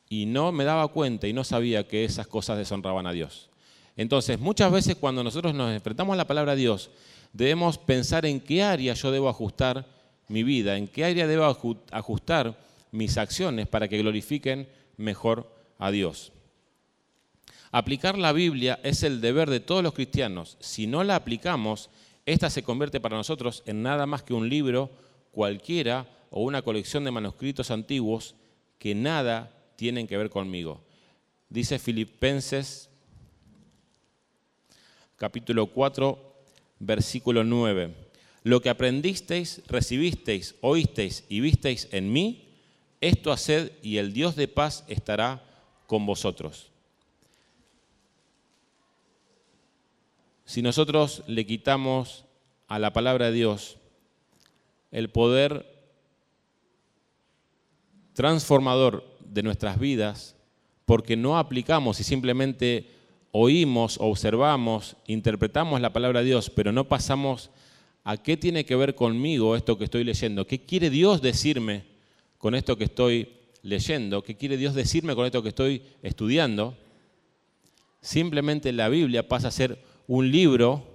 y 0.10 0.26
no 0.26 0.52
me 0.52 0.66
daba 0.66 0.88
cuenta 0.90 1.28
y 1.28 1.34
no 1.34 1.44
sabía 1.44 1.88
que 1.88 2.04
esas 2.04 2.28
cosas 2.28 2.58
deshonraban 2.58 3.08
a 3.08 3.12
Dios. 3.12 3.50
Entonces, 3.96 4.40
muchas 4.40 4.72
veces 4.72 4.96
cuando 4.96 5.24
nosotros 5.24 5.54
nos 5.54 5.72
enfrentamos 5.72 6.14
a 6.14 6.18
la 6.18 6.28
palabra 6.28 6.56
de 6.56 6.62
Dios, 6.62 6.90
debemos 7.34 7.78
pensar 7.78 8.26
en 8.26 8.40
qué 8.40 8.64
área 8.64 8.94
yo 8.94 9.12
debo 9.12 9.30
ajustar 9.30 9.86
mi 10.28 10.44
vida, 10.44 10.78
en 10.78 10.88
qué 10.88 11.06
área 11.06 11.28
debo 11.28 11.46
ajustar 11.92 12.58
mis 12.92 13.18
acciones 13.18 13.68
para 13.68 13.88
que 13.88 13.98
glorifiquen 13.98 14.68
mejor 14.98 15.59
a 15.80 15.90
Dios. 15.90 16.32
Aplicar 17.72 18.18
la 18.18 18.34
Biblia 18.34 18.80
es 18.84 19.02
el 19.04 19.22
deber 19.22 19.50
de 19.50 19.60
todos 19.60 19.82
los 19.82 19.94
cristianos. 19.94 20.58
Si 20.60 20.86
no 20.86 21.04
la 21.04 21.16
aplicamos, 21.16 21.90
esta 22.26 22.50
se 22.50 22.64
convierte 22.64 23.00
para 23.00 23.18
nosotros 23.18 23.64
en 23.66 23.82
nada 23.82 24.06
más 24.06 24.22
que 24.22 24.34
un 24.34 24.50
libro 24.50 24.92
cualquiera 25.32 26.08
o 26.30 26.44
una 26.44 26.62
colección 26.62 27.04
de 27.04 27.12
manuscritos 27.12 27.72
antiguos 27.72 28.36
que 28.78 28.94
nada 28.94 29.52
tienen 29.76 30.08
que 30.08 30.18
ver 30.18 30.30
conmigo. 30.30 30.84
Dice 31.50 31.80
Filipenses 31.80 32.90
capítulo 35.16 35.68
4, 35.68 36.18
versículo 36.80 37.44
9. 37.44 37.94
Lo 38.44 38.62
que 38.62 38.70
aprendisteis, 38.70 39.62
recibisteis, 39.68 40.56
oísteis 40.62 41.26
y 41.30 41.42
visteis 41.42 41.90
en 41.92 42.12
mí, 42.12 42.48
esto 43.02 43.32
haced 43.32 43.72
y 43.84 43.98
el 43.98 44.14
Dios 44.14 44.36
de 44.36 44.48
paz 44.48 44.86
estará 44.88 45.49
con 45.90 46.06
vosotros. 46.06 46.70
Si 50.46 50.62
nosotros 50.62 51.24
le 51.26 51.48
quitamos 51.48 52.26
a 52.68 52.78
la 52.78 52.94
palabra 52.94 53.26
de 53.26 53.32
Dios 53.32 53.78
el 54.92 55.10
poder 55.10 55.66
transformador 58.14 59.04
de 59.20 59.42
nuestras 59.42 59.80
vidas, 59.80 60.36
porque 60.86 61.18
no 61.18 61.40
aplicamos 61.40 62.00
y 62.00 62.04
simplemente 62.04 62.92
oímos, 63.32 63.98
observamos, 64.00 64.96
interpretamos 65.08 65.82
la 65.82 65.92
palabra 65.92 66.20
de 66.20 66.28
Dios, 66.28 66.52
pero 66.52 66.72
no 66.72 66.88
pasamos 66.88 67.50
a 68.04 68.16
qué 68.18 68.38
tiene 68.38 68.64
que 68.64 68.76
ver 68.76 68.94
conmigo 68.94 69.56
esto 69.56 69.76
que 69.80 69.86
estoy 69.86 70.04
leyendo, 70.04 70.46
qué 70.46 70.62
quiere 70.62 70.92
Dios 70.92 71.20
decirme 71.24 71.86
con 72.38 72.54
esto 72.54 72.78
que 72.78 72.84
estoy 72.84 73.39
leyendo, 73.62 74.24
qué 74.24 74.36
quiere 74.36 74.58
Dios 74.58 74.74
decirme 74.74 75.16
con 75.16 75.26
esto 75.26 75.44
que 75.44 75.50
estoy 75.50 75.84
estudiando, 76.02 76.78
simplemente 78.02 78.72
la 78.72 78.90
Biblia 78.90 79.28
pasa 79.28 79.50
a 79.50 79.52
ser 79.52 79.84
un 80.08 80.32
libro 80.32 80.86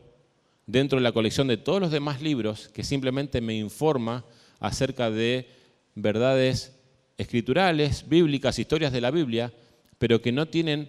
dentro 0.66 0.99
de 0.99 1.02
la 1.02 1.12
colección 1.12 1.47
de 1.47 1.56
todos 1.56 1.80
los 1.80 1.90
demás 1.90 2.23
libros 2.23 2.68
que 2.68 2.85
simplemente 2.85 3.40
me 3.40 3.54
informa 3.56 4.25
acerca 4.61 5.11
de 5.11 5.49
verdades 5.94 6.75
escriturales, 7.18 8.09
bíblicas, 8.09 8.59
historias 8.59 8.92
de 8.92 9.00
la 9.00 9.11
Biblia, 9.11 9.52
pero 9.99 10.21
que 10.21 10.33
no 10.33 10.47
tienen 10.47 10.88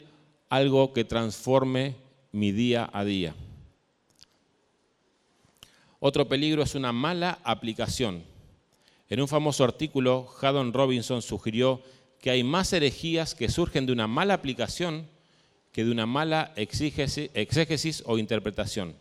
algo 0.50 0.94
que 0.94 1.04
transforme 1.04 1.96
mi 2.32 2.52
día 2.52 2.90
a 2.92 3.04
día. 3.04 3.36
Otro 6.00 6.28
peligro 6.28 6.64
es 6.64 6.76
una 6.76 6.92
mala 6.92 7.40
aplicación. 7.44 8.24
En 9.10 9.22
un 9.22 9.28
famoso 9.28 9.64
artículo, 9.64 10.28
Haddon 10.42 10.74
Robinson 10.74 11.22
sugirió 11.22 11.82
que 12.20 12.32
hay 12.32 12.44
más 12.44 12.74
herejías 12.74 13.36
que 13.36 13.50
surgen 13.50 13.86
de 13.86 13.94
una 13.94 14.08
mala 14.08 14.34
aplicación 14.34 15.08
que 15.72 15.84
de 15.84 15.92
una 15.92 16.06
mala 16.06 16.54
exégesis 16.56 18.04
o 18.06 18.18
interpretación. 18.18 18.96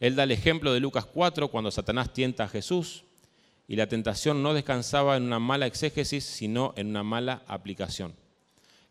Él 0.00 0.16
da 0.16 0.24
el 0.24 0.32
ejemplo 0.32 0.72
de 0.72 0.80
Lucas 0.80 1.06
4 1.06 1.48
cuando 1.48 1.70
Satanás 1.70 2.12
tienta 2.12 2.44
a 2.44 2.48
Jesús 2.48 3.04
y 3.66 3.76
la 3.76 3.86
tentación 3.86 4.42
no 4.42 4.52
descansaba 4.52 5.16
en 5.16 5.22
una 5.22 5.38
mala 5.38 5.66
exégesis, 5.66 6.24
sino 6.24 6.74
en 6.76 6.88
una 6.88 7.02
mala 7.02 7.42
aplicación. 7.46 8.14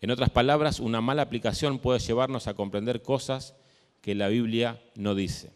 En 0.01 0.09
otras 0.09 0.31
palabras, 0.31 0.79
una 0.79 1.01
mala 1.01 1.21
aplicación 1.21 1.77
puede 1.77 1.99
llevarnos 1.99 2.47
a 2.47 2.55
comprender 2.55 3.01
cosas 3.01 3.53
que 4.01 4.15
la 4.15 4.29
Biblia 4.29 4.81
no 4.95 5.13
dice. 5.13 5.51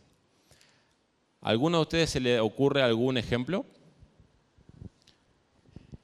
¿A 1.41 1.49
alguno 1.49 1.77
de 1.77 1.81
ustedes 1.83 2.09
se 2.11 2.19
le 2.19 2.39
ocurre 2.39 2.83
algún 2.83 3.17
ejemplo 3.17 3.65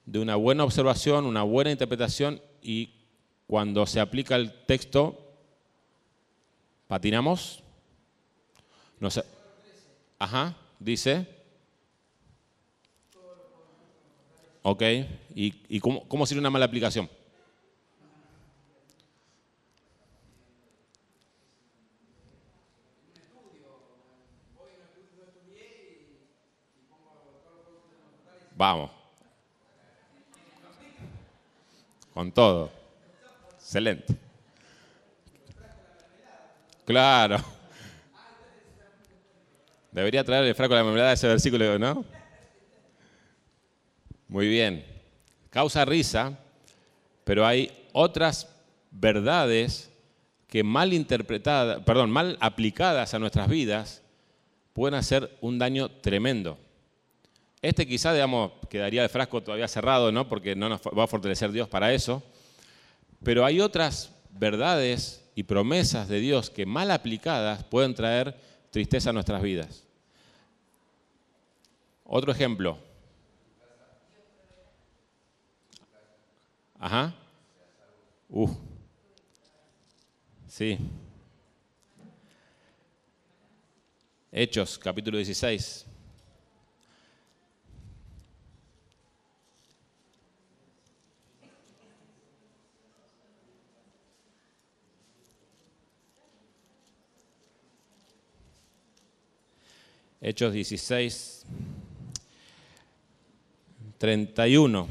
de 0.06 0.20
una 0.20 0.36
buena 0.36 0.64
observación, 0.64 1.26
una 1.26 1.44
buena 1.44 1.72
interpretación 1.72 2.42
y 2.62 2.92
cuando 3.48 3.86
se 3.86 4.00
aplica 4.00 4.36
el 4.36 4.54
texto 4.66 5.24
¿Patinamos? 6.94 7.64
No 9.00 9.10
sé. 9.10 9.24
Ajá, 10.20 10.56
dice. 10.78 11.28
¿Ok? 14.62 14.84
¿Y, 15.34 15.80
cómo, 15.80 16.08
cómo 16.08 16.28
sería 16.28 16.40
una 16.42 16.52
mala 16.52 16.66
aplicación? 16.66 17.10
Vamos. 28.56 29.03
Con 32.14 32.32
todo. 32.32 32.72
Excelente. 33.56 34.16
Claro. 36.86 37.38
Debería 39.92 40.24
traer 40.24 40.44
el 40.46 40.56
frasco 40.56 40.74
de 40.74 40.80
la 40.80 40.84
mermelada 40.84 41.14
ese 41.14 41.28
versículo, 41.28 41.78
¿no? 41.80 42.04
Muy 44.28 44.48
bien. 44.48 44.86
Causa 45.50 45.86
risa, 45.86 46.38
pero 47.24 47.46
hay 47.46 47.72
otras 47.94 48.50
verdades 48.90 49.92
que 50.48 50.64
mal 50.64 50.94
interpretadas, 50.94 51.84
perdón, 51.84 52.12
mal 52.12 52.38
aplicadas 52.42 53.14
a 53.14 53.20
nuestras 53.20 53.48
vidas 53.48 54.02
pueden 54.74 54.96
hacer 54.96 55.38
un 55.42 55.60
daño 55.60 55.90
tremendo. 55.90 56.58
Este 57.64 57.88
quizá, 57.88 58.12
digamos, 58.12 58.52
quedaría 58.70 59.04
el 59.04 59.10
frasco 59.10 59.42
todavía 59.42 59.70
cerrado, 59.70 60.12
¿no? 60.12 60.28
Porque 60.28 60.54
no 60.54 60.68
nos 60.68 60.82
va 60.82 61.06
a 61.06 61.08
fortalecer 61.08 61.50
Dios 61.50 61.70
para 61.70 61.94
eso. 61.94 62.22
Pero 63.24 63.46
hay 63.46 63.62
otras 63.62 64.14
verdades 64.32 65.24
y 65.34 65.44
promesas 65.44 66.10
de 66.10 66.20
Dios 66.20 66.50
que 66.50 66.66
mal 66.66 66.92
aplicadas 66.92 67.64
pueden 67.64 67.96
traer 67.96 68.38
tristeza 68.70 69.12
a 69.12 69.14
nuestras 69.14 69.42
vidas. 69.42 69.86
Otro 72.04 72.34
ejemplo. 72.34 72.78
Ajá. 76.78 77.16
Uh. 78.28 78.50
Sí. 80.50 80.78
Hechos, 84.34 84.78
capítulo 84.78 85.16
16. 85.16 85.93
Hechos 100.26 100.54
16, 100.54 101.46
31. 103.98 104.88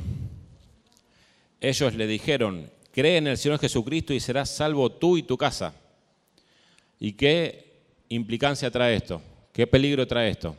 Ellos 1.58 1.94
le 1.94 2.06
dijeron, 2.06 2.70
cree 2.92 3.16
en 3.16 3.28
el 3.28 3.38
Señor 3.38 3.58
Jesucristo 3.58 4.12
y 4.12 4.20
serás 4.20 4.50
salvo 4.50 4.92
tú 4.92 5.16
y 5.16 5.22
tu 5.22 5.38
casa. 5.38 5.74
¿Y 7.00 7.12
qué 7.12 7.80
implicancia 8.10 8.70
trae 8.70 8.96
esto? 8.96 9.22
¿Qué 9.54 9.66
peligro 9.66 10.06
trae 10.06 10.28
esto? 10.28 10.54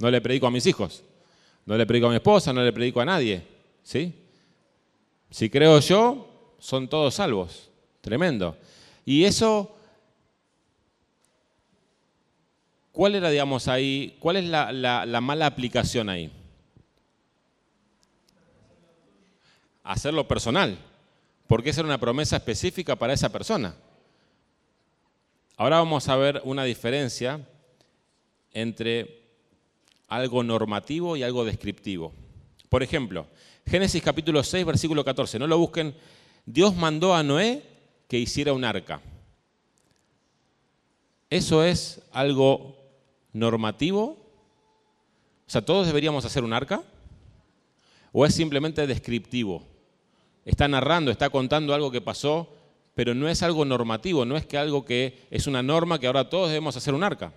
No 0.00 0.10
le 0.10 0.20
predico 0.20 0.48
a 0.48 0.50
mis 0.50 0.66
hijos, 0.66 1.04
no 1.64 1.76
le 1.76 1.86
predico 1.86 2.08
a 2.08 2.10
mi 2.10 2.16
esposa, 2.16 2.52
no 2.52 2.64
le 2.64 2.72
predico 2.72 3.00
a 3.00 3.04
nadie. 3.04 3.40
¿Sí? 3.84 4.12
Si 5.30 5.48
creo 5.48 5.78
yo, 5.78 6.56
son 6.58 6.88
todos 6.88 7.14
salvos. 7.14 7.70
Tremendo. 8.00 8.58
Y 9.06 9.22
eso 9.22 9.73
¿Cuál 12.94 13.16
era, 13.16 13.28
digamos, 13.28 13.66
ahí, 13.66 14.16
cuál 14.20 14.36
es 14.36 14.44
la, 14.44 15.20
mala 15.20 15.46
aplicación 15.46 16.08
ahí? 16.08 16.30
Hacerlo 19.82 20.28
personal, 20.28 20.78
porque 21.48 21.70
esa 21.70 21.80
era 21.80 21.88
una 21.88 21.98
promesa 21.98 22.36
específica 22.36 22.94
para 22.94 23.12
esa 23.12 23.30
persona. 23.30 23.74
Ahora 25.56 25.78
vamos 25.78 26.08
a 26.08 26.14
ver 26.14 26.40
una 26.44 26.62
diferencia 26.62 27.40
entre 28.52 29.22
algo 30.06 30.44
normativo 30.44 31.16
y 31.16 31.24
algo 31.24 31.44
descriptivo. 31.44 32.14
Por 32.68 32.84
ejemplo, 32.84 33.26
Génesis 33.66 34.04
capítulo 34.04 34.44
6, 34.44 34.64
versículo 34.64 35.04
14, 35.04 35.40
no 35.40 35.48
lo 35.48 35.58
busquen, 35.58 35.96
Dios 36.46 36.76
mandó 36.76 37.12
a 37.12 37.24
Noé 37.24 37.64
que 38.06 38.20
hiciera 38.20 38.52
un 38.52 38.62
arca. 38.64 39.00
Eso 41.28 41.64
es 41.64 42.00
algo 42.12 42.83
normativo? 43.34 44.16
O 45.46 45.50
sea, 45.50 45.62
¿todos 45.62 45.86
deberíamos 45.86 46.24
hacer 46.24 46.42
un 46.42 46.54
arca? 46.54 46.82
¿O 48.12 48.24
es 48.24 48.34
simplemente 48.34 48.86
descriptivo? 48.86 49.66
Está 50.46 50.66
narrando, 50.68 51.10
está 51.10 51.28
contando 51.28 51.74
algo 51.74 51.90
que 51.90 52.00
pasó, 52.00 52.48
pero 52.94 53.14
no 53.14 53.28
es 53.28 53.42
algo 53.42 53.64
normativo, 53.64 54.24
no 54.24 54.36
es 54.36 54.46
que 54.46 54.56
algo 54.56 54.84
que 54.84 55.18
es 55.30 55.46
una 55.46 55.62
norma 55.62 55.98
que 55.98 56.06
ahora 56.06 56.30
todos 56.30 56.48
debemos 56.48 56.76
hacer 56.76 56.94
un 56.94 57.02
arca. 57.02 57.32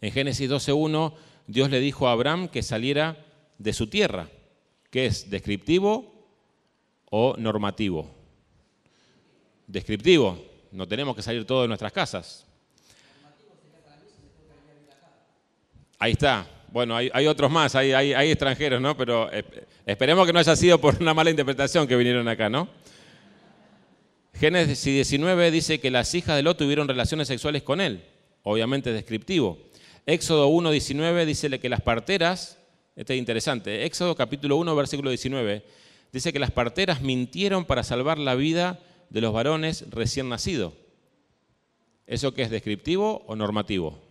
En 0.00 0.12
Génesis 0.12 0.48
12.1, 0.48 1.14
Dios 1.46 1.70
le 1.70 1.80
dijo 1.80 2.08
a 2.08 2.12
Abraham 2.12 2.48
que 2.48 2.62
saliera 2.62 3.24
de 3.58 3.72
su 3.72 3.88
tierra, 3.88 4.28
que 4.90 5.06
es 5.06 5.30
descriptivo 5.30 6.14
o 7.10 7.36
normativo. 7.36 8.10
Descriptivo, 9.66 10.38
no 10.72 10.86
tenemos 10.86 11.16
que 11.16 11.22
salir 11.22 11.44
todos 11.46 11.64
de 11.64 11.68
nuestras 11.68 11.92
casas. 11.92 12.46
Ahí 15.98 16.12
está. 16.12 16.46
Bueno, 16.72 16.96
hay, 16.96 17.26
otros 17.28 17.50
más, 17.52 17.76
hay, 17.76 17.92
extranjeros, 18.30 18.80
¿no? 18.80 18.96
Pero 18.96 19.32
eh, 19.32 19.44
esperemos 19.86 20.26
que 20.26 20.32
no 20.32 20.40
haya 20.40 20.56
sido 20.56 20.80
por 20.80 21.00
una 21.00 21.14
mala 21.14 21.30
interpretación 21.30 21.86
que 21.86 21.94
vinieron 21.94 22.26
acá, 22.26 22.48
¿no? 22.48 22.68
Génesis 24.34 24.84
19 24.84 25.52
dice 25.52 25.78
que 25.78 25.92
las 25.92 26.12
hijas 26.14 26.34
de 26.34 26.42
Lot 26.42 26.58
tuvieron 26.58 26.88
relaciones 26.88 27.28
sexuales 27.28 27.62
con 27.62 27.80
él. 27.80 28.02
Obviamente 28.42 28.90
es 28.90 28.96
descriptivo. 28.96 29.58
Éxodo 30.04 30.48
1, 30.48 30.72
19 30.72 31.26
dice 31.26 31.58
que 31.60 31.68
las 31.68 31.80
parteras, 31.80 32.58
este 32.96 33.14
es 33.14 33.18
interesante, 33.20 33.84
Éxodo 33.84 34.16
capítulo 34.16 34.56
1, 34.56 34.74
versículo 34.74 35.10
19, 35.10 35.64
dice 36.12 36.32
que 36.32 36.40
las 36.40 36.50
parteras 36.50 37.00
mintieron 37.00 37.64
para 37.64 37.84
salvar 37.84 38.18
la 38.18 38.34
vida 38.34 38.80
de 39.10 39.20
los 39.20 39.32
varones 39.32 39.84
recién 39.90 40.28
nacidos. 40.28 40.74
¿Eso 42.06 42.34
qué 42.34 42.42
es 42.42 42.50
descriptivo 42.50 43.22
o 43.28 43.36
normativo? 43.36 44.03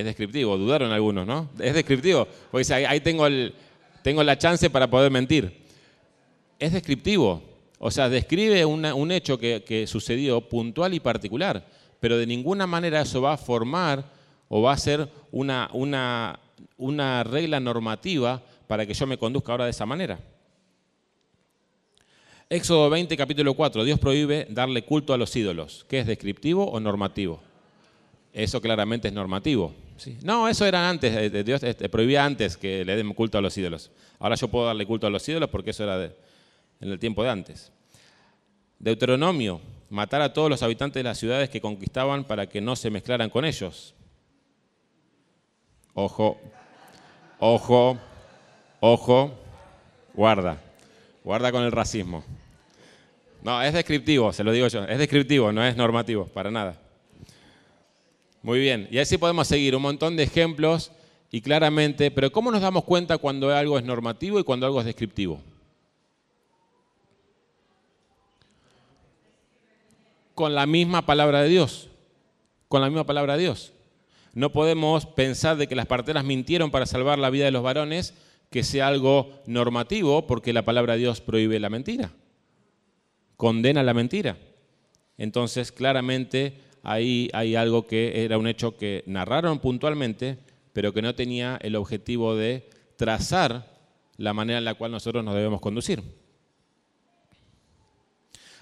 Es 0.00 0.06
descriptivo, 0.06 0.56
dudaron 0.56 0.92
algunos, 0.92 1.26
¿no? 1.26 1.50
Es 1.58 1.74
descriptivo, 1.74 2.26
porque 2.50 2.72
ahí 2.72 3.00
tengo, 3.00 3.26
el, 3.26 3.54
tengo 4.02 4.24
la 4.24 4.38
chance 4.38 4.70
para 4.70 4.88
poder 4.88 5.10
mentir. 5.10 5.60
Es 6.58 6.72
descriptivo, 6.72 7.42
o 7.78 7.90
sea, 7.90 8.08
describe 8.08 8.64
un 8.64 9.10
hecho 9.10 9.38
que, 9.38 9.84
sucedió 9.86 10.40
puntual 10.40 10.94
y 10.94 11.00
particular, 11.00 11.66
pero 12.00 12.16
de 12.16 12.26
ninguna 12.26 12.66
manera 12.66 13.02
eso 13.02 13.20
va 13.20 13.34
a 13.34 13.36
formar 13.36 14.04
o 14.48 14.62
va 14.62 14.72
a 14.72 14.78
ser 14.78 15.06
una, 15.32 15.68
una, 15.74 16.40
una 16.78 17.22
regla 17.22 17.60
normativa 17.60 18.42
para 18.66 18.86
que 18.86 18.94
yo 18.94 19.06
me 19.06 19.18
conduzca 19.18 19.52
ahora 19.52 19.64
de 19.66 19.72
esa 19.72 19.84
manera. 19.84 20.18
Éxodo 22.48 22.88
20, 22.88 23.16
capítulo 23.18 23.52
4, 23.52 23.84
Dios 23.84 23.98
prohíbe 23.98 24.46
darle 24.48 24.82
culto 24.82 25.12
a 25.12 25.18
los 25.18 25.36
ídolos. 25.36 25.84
¿Qué 25.88 26.00
es 26.00 26.06
descriptivo 26.06 26.64
o 26.64 26.80
normativo? 26.80 27.40
Eso 28.32 28.60
claramente 28.60 29.08
es 29.08 29.14
normativo. 29.14 29.74
No, 30.22 30.48
eso 30.48 30.66
era 30.66 30.88
antes, 30.88 31.14
eh, 31.14 31.44
Dios 31.44 31.62
este, 31.62 31.88
prohibía 31.88 32.24
antes 32.24 32.56
que 32.56 32.84
le 32.84 32.96
den 32.96 33.12
culto 33.14 33.38
a 33.38 33.40
los 33.40 33.56
ídolos. 33.56 33.90
Ahora 34.18 34.36
yo 34.36 34.48
puedo 34.48 34.66
darle 34.66 34.86
culto 34.86 35.06
a 35.06 35.10
los 35.10 35.28
ídolos 35.28 35.48
porque 35.50 35.70
eso 35.70 35.84
era 35.84 36.04
en 36.04 36.90
el 36.90 36.98
tiempo 36.98 37.22
de 37.22 37.30
antes. 37.30 37.72
Deuteronomio, 38.78 39.60
matar 39.90 40.22
a 40.22 40.32
todos 40.32 40.48
los 40.48 40.62
habitantes 40.62 41.00
de 41.00 41.04
las 41.04 41.18
ciudades 41.18 41.50
que 41.50 41.60
conquistaban 41.60 42.24
para 42.24 42.46
que 42.46 42.60
no 42.60 42.76
se 42.76 42.90
mezclaran 42.90 43.28
con 43.28 43.44
ellos. 43.44 43.94
Ojo, 45.92 46.40
ojo, 47.38 47.98
ojo, 48.80 49.34
guarda, 50.14 50.58
guarda 51.22 51.52
con 51.52 51.62
el 51.62 51.72
racismo. 51.72 52.24
No, 53.42 53.62
es 53.62 53.72
descriptivo, 53.72 54.32
se 54.32 54.44
lo 54.44 54.52
digo 54.52 54.68
yo, 54.68 54.84
es 54.84 54.98
descriptivo, 54.98 55.52
no 55.52 55.64
es 55.64 55.76
normativo, 55.76 56.26
para 56.26 56.50
nada. 56.50 56.79
Muy 58.42 58.58
bien, 58.58 58.88
y 58.90 58.98
así 58.98 59.18
podemos 59.18 59.46
seguir 59.48 59.76
un 59.76 59.82
montón 59.82 60.16
de 60.16 60.22
ejemplos 60.22 60.92
y 61.30 61.42
claramente, 61.42 62.10
pero 62.10 62.32
¿cómo 62.32 62.50
nos 62.50 62.62
damos 62.62 62.84
cuenta 62.84 63.18
cuando 63.18 63.54
algo 63.54 63.78
es 63.78 63.84
normativo 63.84 64.40
y 64.40 64.44
cuando 64.44 64.66
algo 64.66 64.80
es 64.80 64.86
descriptivo? 64.86 65.40
Con 70.34 70.54
la 70.54 70.64
misma 70.64 71.04
palabra 71.04 71.42
de 71.42 71.50
Dios, 71.50 71.88
con 72.68 72.80
la 72.80 72.88
misma 72.88 73.04
palabra 73.04 73.34
de 73.34 73.42
Dios. 73.42 73.74
No 74.32 74.50
podemos 74.52 75.04
pensar 75.04 75.58
de 75.58 75.66
que 75.66 75.74
las 75.74 75.86
parteras 75.86 76.24
mintieron 76.24 76.70
para 76.70 76.86
salvar 76.86 77.18
la 77.18 77.30
vida 77.30 77.44
de 77.44 77.50
los 77.50 77.62
varones, 77.62 78.14
que 78.48 78.62
sea 78.62 78.88
algo 78.88 79.38
normativo, 79.46 80.26
porque 80.26 80.54
la 80.54 80.64
palabra 80.64 80.94
de 80.94 81.00
Dios 81.00 81.20
prohíbe 81.20 81.60
la 81.60 81.68
mentira, 81.68 82.10
condena 83.36 83.82
la 83.82 83.92
mentira. 83.92 84.38
Entonces, 85.18 85.72
claramente 85.72 86.69
ahí 86.82 87.30
hay 87.32 87.56
algo 87.56 87.86
que 87.86 88.24
era 88.24 88.38
un 88.38 88.46
hecho 88.46 88.76
que 88.76 89.02
narraron 89.06 89.58
puntualmente, 89.58 90.38
pero 90.72 90.92
que 90.92 91.02
no 91.02 91.14
tenía 91.14 91.58
el 91.62 91.76
objetivo 91.76 92.36
de 92.36 92.68
trazar 92.96 93.70
la 94.16 94.34
manera 94.34 94.58
en 94.58 94.64
la 94.64 94.74
cual 94.74 94.92
nosotros 94.92 95.24
nos 95.24 95.34
debemos 95.34 95.60
conducir. 95.60 96.02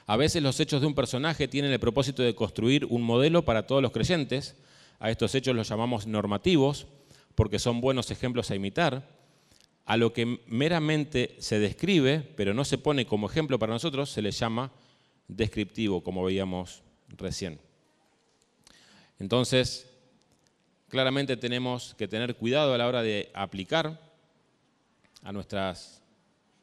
A 0.07 0.17
veces 0.17 0.43
los 0.43 0.59
hechos 0.59 0.81
de 0.81 0.87
un 0.87 0.95
personaje 0.95 1.49
tienen 1.49 1.71
el 1.71 1.81
propósito 1.81 2.23
de 2.23 2.35
construir 2.35 2.87
un 2.87 3.03
modelo 3.03 3.45
para 3.45 3.67
todos 3.67 3.83
los 3.83 3.93
creyentes. 3.93 4.57
A 5.01 5.11
estos 5.11 5.35
hechos 5.35 5.55
los 5.55 5.69
llamamos 5.69 6.07
normativos 6.07 6.87
porque 7.35 7.59
son 7.59 7.83
buenos 7.83 8.11
ejemplos 8.11 8.51
a 8.51 8.55
imitar. 8.55 9.07
A 9.85 9.97
lo 9.99 10.15
que 10.15 10.41
meramente 10.47 11.37
se 11.41 11.59
describe, 11.59 12.21
pero 12.37 12.55
no 12.55 12.65
se 12.65 12.79
pone 12.79 13.07
como 13.07 13.29
ejemplo 13.29 13.59
para 13.59 13.75
nosotros, 13.75 14.11
se 14.11 14.23
le 14.23 14.31
llama 14.31 14.73
descriptivo, 15.29 16.03
como 16.03 16.25
veíamos 16.25 16.83
recién. 17.17 17.68
Entonces, 19.19 19.91
claramente 20.89 21.37
tenemos 21.37 21.95
que 21.95 22.09
tener 22.09 22.37
cuidado 22.37 22.75
a 22.75 22.79
la 22.79 22.87
hora 22.87 23.03
de 23.03 23.31
aplicar 23.35 24.01
a 25.23 25.33
nuestras 25.33 26.03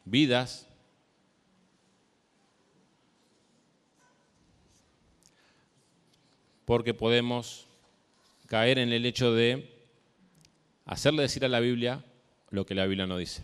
vidas 0.06 0.68
porque 6.66 6.94
podemos 6.94 7.66
caer 8.48 8.80
en 8.80 8.92
el 8.92 9.06
hecho 9.06 9.34
de 9.34 9.72
hacerle 10.86 11.24
decir 11.24 11.46
a 11.46 11.50
la 11.50 11.60
Biblia 11.60 12.04
lo 12.50 12.66
que 12.66 12.76
la 12.76 12.86
Biblia 12.86 13.08
no 13.08 13.18
dice. 13.18 13.44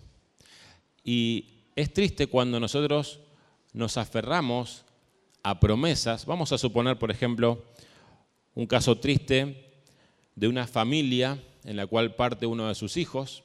Y 1.04 1.66
es 1.76 1.94
triste 1.94 2.28
cuando 2.28 2.60
nosotros 2.60 3.20
nos 3.74 3.98
aferramos 3.98 4.86
a 5.44 5.60
promesas. 5.60 6.26
Vamos 6.26 6.52
a 6.52 6.58
suponer, 6.58 6.98
por 6.98 7.12
ejemplo, 7.12 7.64
un 8.56 8.66
caso 8.66 8.98
triste 8.98 9.72
de 10.36 10.48
una 10.48 10.68
familia 10.68 11.42
en 11.64 11.78
la 11.78 11.88
cual 11.88 12.16
parte 12.16 12.46
uno 12.46 12.68
de 12.68 12.76
sus 12.76 12.98
hijos 12.98 13.44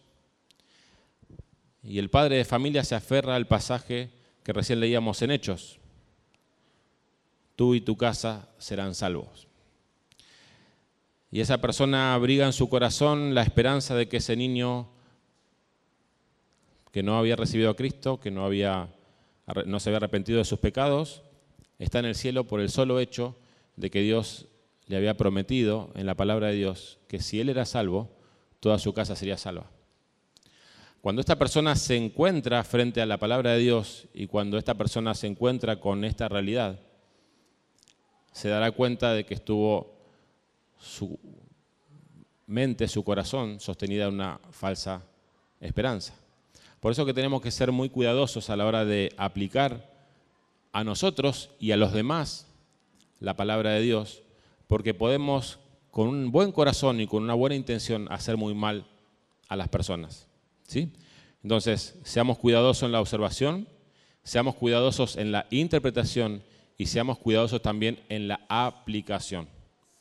y 1.83 1.99
el 1.99 2.11
padre 2.11 2.37
de 2.37 2.45
familia 2.45 2.83
se 2.83 2.95
aferra 2.95 3.37
al 3.37 3.47
pasaje 3.47 4.11
que 4.43 4.53
recién 4.53 4.81
leíamos 4.81 5.23
en 5.23 5.31
Hechos. 5.31 5.79
Tú 7.55 7.75
y 7.75 7.81
tu 7.81 7.97
casa 7.97 8.49
serán 8.59 8.95
salvos. 8.95 9.47
Y 11.31 11.41
esa 11.41 11.61
persona 11.61 12.15
abriga 12.15 12.47
en 12.47 12.53
su 12.53 12.69
corazón 12.69 13.35
la 13.35 13.43
esperanza 13.43 13.95
de 13.95 14.09
que 14.09 14.19
ese 14.19 14.37
niño 14.37 14.89
que 16.91 17.03
no 17.03 17.19
había 17.19 17.37
recibido 17.37 17.71
a 17.71 17.77
Cristo, 17.77 18.19
que 18.19 18.31
no, 18.31 18.45
había, 18.45 18.89
no 19.67 19.81
se 19.81 19.91
había 19.91 19.99
arrepentido 19.99 20.39
de 20.39 20.45
sus 20.45 20.59
pecados, 20.59 21.23
está 21.79 21.99
en 21.99 22.07
el 22.07 22.15
cielo 22.15 22.45
por 22.45 22.61
el 22.61 22.71
solo 22.71 23.01
hecho 23.01 23.37
de 23.77 23.91
que 23.91 24.01
Dios 24.01 24.47
le 24.87 24.97
había 24.97 25.17
prometido 25.17 25.91
en 25.95 26.07
la 26.07 26.15
palabra 26.15 26.49
de 26.49 26.55
Dios 26.55 26.99
que 27.09 27.21
si 27.21 27.41
él 27.41 27.49
era 27.49 27.65
salvo, 27.65 28.11
toda 28.61 28.79
su 28.79 28.93
casa 28.93 29.17
sería 29.17 29.37
salva. 29.37 29.71
Cuando 31.01 31.21
esta 31.21 31.39
persona 31.39 31.77
se 31.77 31.97
encuentra 31.97 32.65
frente 32.65 33.01
a 33.01 33.07
la 33.07 33.19
palabra 33.19 33.53
de 33.53 33.59
Dios 33.59 34.09
y 34.13 34.27
cuando 34.27 34.59
esta 34.59 34.75
persona 34.75 35.15
se 35.15 35.29
encuentra 35.29 35.79
con 35.79 36.05
esta 36.05 36.29
realidad, 36.29 36.81
se 38.33 38.49
dará 38.49 38.73
cuenta 38.73 39.13
de 39.13 39.25
que 39.25 39.35
estuvo 39.35 39.97
su 40.79 41.19
mente, 42.47 42.89
su 42.89 43.05
corazón 43.05 43.61
sostenida 43.61 44.07
en 44.07 44.15
una 44.15 44.41
falsa 44.51 45.03
esperanza. 45.61 46.15
Por 46.81 46.93
eso 46.93 47.07
que 47.07 47.15
tenemos 47.15 47.41
que 47.41 47.51
ser 47.51 47.73
muy 47.73 47.89
cuidadosos 47.89 48.51
a 48.51 48.57
la 48.57 48.67
hora 48.67 48.85
de 48.85 49.13
aplicar 49.17 49.91
a 50.73 50.85
nosotros 50.85 51.51
y 51.59 51.73
a 51.73 51.77
los 51.77 51.93
demás 51.93 52.47
la 53.19 53.35
palabra 53.35 53.71
de 53.71 53.81
Dios, 53.81 54.23
porque 54.67 54.95
podemos 54.95 55.59
con 55.91 56.09
un 56.09 56.31
buen 56.31 56.53
corazón 56.53 57.01
y 57.01 57.07
con 57.07 57.23
una 57.23 57.35
buena 57.35 57.57
intención 57.57 58.07
hacer 58.11 58.37
muy 58.37 58.55
mal 58.55 58.87
a 59.49 59.57
las 59.57 59.69
personas. 59.69 60.29
¿sí? 60.67 60.93
Entonces, 61.43 61.97
seamos 62.05 62.39
cuidadosos 62.39 62.83
en 62.83 62.93
la 62.93 63.01
observación, 63.01 63.69
seamos 64.23 64.57
cuidadosos 64.57 65.17
en 65.17 65.33
la 65.33 65.47
interpretación 65.51 66.43
y 66.77 66.87
seamos 66.87 67.19
cuidadosos 67.19 67.63
también 67.63 68.01
en 68.09 68.29
la 68.29 68.45
aplicación. 68.49 69.49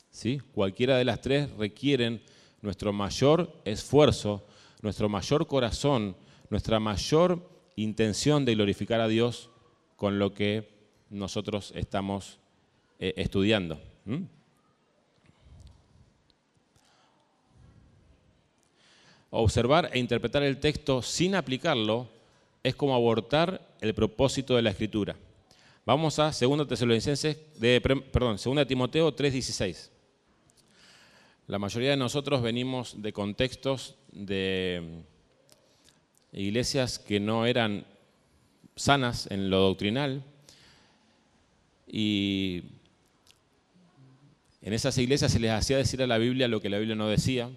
¿sí? 0.09 0.41
Cualquiera 0.53 0.97
de 0.97 1.05
las 1.05 1.21
tres 1.21 1.49
requieren 1.51 2.21
nuestro 2.61 2.91
mayor 2.91 3.61
esfuerzo, 3.63 4.45
nuestro 4.81 5.07
mayor 5.07 5.47
corazón, 5.47 6.17
nuestra 6.49 6.79
mayor 6.79 7.49
intención 7.75 8.43
de 8.45 8.55
glorificar 8.55 8.99
a 8.99 9.07
Dios 9.07 9.49
con 9.95 10.19
lo 10.19 10.33
que 10.33 10.69
nosotros 11.09 11.71
estamos 11.75 12.39
eh, 12.99 13.13
estudiando. 13.17 13.79
Observar 19.37 19.89
e 19.91 19.99
interpretar 19.99 20.43
el 20.43 20.61
texto 20.61 21.01
sin 21.01 21.35
aplicarlo 21.35 22.07
es 22.63 22.73
como 22.73 22.95
abortar 22.95 23.75
el 23.81 23.93
propósito 23.93 24.55
de 24.55 24.61
la 24.61 24.69
escritura. 24.69 25.17
Vamos 25.85 26.19
a 26.19 26.31
2 26.31 26.67
Tesalonicenses 26.69 27.37
de 27.59 27.81
perdón, 27.81 28.37
2 28.41 28.65
Timoteo 28.65 29.13
3:16. 29.13 29.91
La 31.47 31.59
mayoría 31.59 31.89
de 31.89 31.97
nosotros 31.97 32.41
venimos 32.41 33.01
de 33.01 33.11
contextos 33.11 33.95
de 34.13 35.03
iglesias 36.31 36.97
que 36.97 37.19
no 37.19 37.45
eran 37.45 37.85
sanas 38.77 39.27
en 39.29 39.49
lo 39.49 39.59
doctrinal 39.59 40.23
y 41.85 42.63
en 44.61 44.71
esas 44.71 44.97
iglesias 44.97 45.33
se 45.33 45.39
les 45.41 45.51
hacía 45.51 45.75
decir 45.75 46.01
a 46.01 46.07
la 46.07 46.19
Biblia 46.19 46.47
lo 46.47 46.61
que 46.61 46.69
la 46.69 46.77
Biblia 46.77 46.95
no 46.95 47.09
decía. 47.09 47.51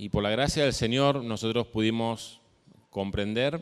Y 0.00 0.10
por 0.10 0.22
la 0.22 0.30
gracia 0.30 0.62
del 0.62 0.74
Señor 0.74 1.24
nosotros 1.24 1.66
pudimos 1.66 2.40
comprender 2.88 3.60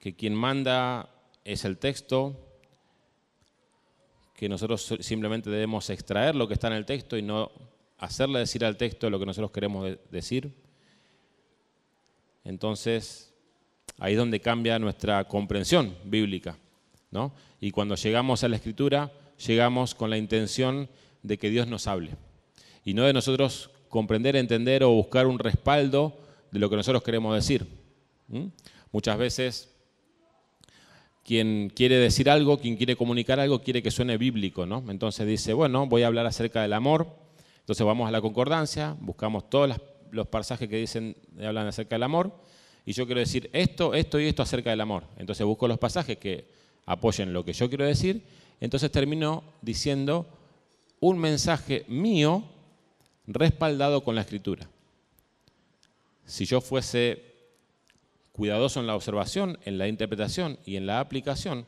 que 0.00 0.16
quien 0.16 0.34
manda 0.34 1.10
es 1.44 1.66
el 1.66 1.76
texto, 1.76 2.34
que 4.34 4.48
nosotros 4.48 4.96
simplemente 5.00 5.50
debemos 5.50 5.90
extraer 5.90 6.34
lo 6.34 6.48
que 6.48 6.54
está 6.54 6.68
en 6.68 6.72
el 6.72 6.86
texto 6.86 7.18
y 7.18 7.20
no 7.20 7.52
hacerle 7.98 8.38
decir 8.38 8.64
al 8.64 8.78
texto 8.78 9.10
lo 9.10 9.18
que 9.18 9.26
nosotros 9.26 9.50
queremos 9.50 9.98
decir. 10.10 10.54
Entonces, 12.42 13.34
ahí 13.98 14.14
es 14.14 14.18
donde 14.18 14.40
cambia 14.40 14.78
nuestra 14.78 15.24
comprensión 15.24 15.94
bíblica. 16.06 16.56
¿no? 17.10 17.34
Y 17.60 17.70
cuando 17.70 17.96
llegamos 17.96 18.42
a 18.42 18.48
la 18.48 18.56
escritura, 18.56 19.12
llegamos 19.46 19.94
con 19.94 20.08
la 20.08 20.16
intención 20.16 20.88
de 21.22 21.36
que 21.36 21.50
Dios 21.50 21.68
nos 21.68 21.86
hable. 21.86 22.16
Y 22.82 22.94
no 22.94 23.02
de 23.04 23.12
nosotros 23.12 23.70
comprender, 23.94 24.34
entender 24.34 24.82
o 24.82 24.90
buscar 24.90 25.24
un 25.28 25.38
respaldo 25.38 26.18
de 26.50 26.58
lo 26.58 26.68
que 26.68 26.74
nosotros 26.74 27.04
queremos 27.04 27.32
decir. 27.32 27.64
Muchas 28.90 29.16
veces 29.16 29.72
quien 31.22 31.70
quiere 31.70 31.98
decir 31.98 32.28
algo, 32.28 32.58
quien 32.58 32.76
quiere 32.76 32.96
comunicar 32.96 33.38
algo, 33.38 33.62
quiere 33.62 33.84
que 33.84 33.92
suene 33.92 34.18
bíblico, 34.18 34.66
¿no? 34.66 34.82
Entonces 34.88 35.28
dice, 35.28 35.52
bueno, 35.52 35.86
voy 35.86 36.02
a 36.02 36.08
hablar 36.08 36.26
acerca 36.26 36.60
del 36.60 36.72
amor. 36.72 37.06
Entonces 37.60 37.86
vamos 37.86 38.08
a 38.08 38.10
la 38.10 38.20
concordancia, 38.20 38.96
buscamos 38.98 39.48
todos 39.48 39.80
los 40.10 40.26
pasajes 40.26 40.68
que 40.68 40.76
dicen, 40.76 41.16
hablan 41.40 41.68
acerca 41.68 41.94
del 41.94 42.02
amor, 42.02 42.32
y 42.84 42.94
yo 42.94 43.06
quiero 43.06 43.20
decir 43.20 43.48
esto, 43.52 43.94
esto 43.94 44.18
y 44.18 44.26
esto 44.26 44.42
acerca 44.42 44.70
del 44.70 44.80
amor. 44.80 45.04
Entonces 45.18 45.46
busco 45.46 45.68
los 45.68 45.78
pasajes 45.78 46.18
que 46.18 46.48
apoyen 46.84 47.32
lo 47.32 47.44
que 47.44 47.52
yo 47.52 47.68
quiero 47.68 47.84
decir, 47.84 48.24
entonces 48.60 48.90
termino 48.90 49.44
diciendo 49.62 50.26
un 50.98 51.16
mensaje 51.16 51.84
mío 51.86 52.42
respaldado 53.26 54.04
con 54.04 54.14
la 54.14 54.22
escritura. 54.22 54.68
Si 56.26 56.44
yo 56.46 56.60
fuese 56.60 57.22
cuidadoso 58.32 58.80
en 58.80 58.86
la 58.86 58.96
observación, 58.96 59.58
en 59.64 59.78
la 59.78 59.88
interpretación 59.88 60.58
y 60.64 60.76
en 60.76 60.86
la 60.86 61.00
aplicación, 61.00 61.66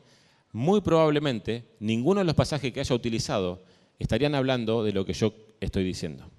muy 0.51 0.81
probablemente 0.81 1.63
ninguno 1.79 2.21
de 2.21 2.25
los 2.25 2.35
pasajes 2.35 2.73
que 2.73 2.79
haya 2.79 2.95
utilizado 2.95 3.61
estarían 3.99 4.35
hablando 4.35 4.83
de 4.83 4.91
lo 4.91 5.05
que 5.05 5.13
yo 5.13 5.33
estoy 5.59 5.83
diciendo 5.83 6.29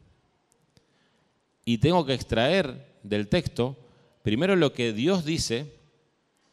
y 1.68 1.76
tengo 1.76 2.06
que 2.06 2.14
extraer 2.14 2.96
del 3.02 3.28
texto 3.28 3.76
primero 4.22 4.56
lo 4.56 4.72
que 4.72 4.94
Dios 4.94 5.26
dice, 5.26 5.70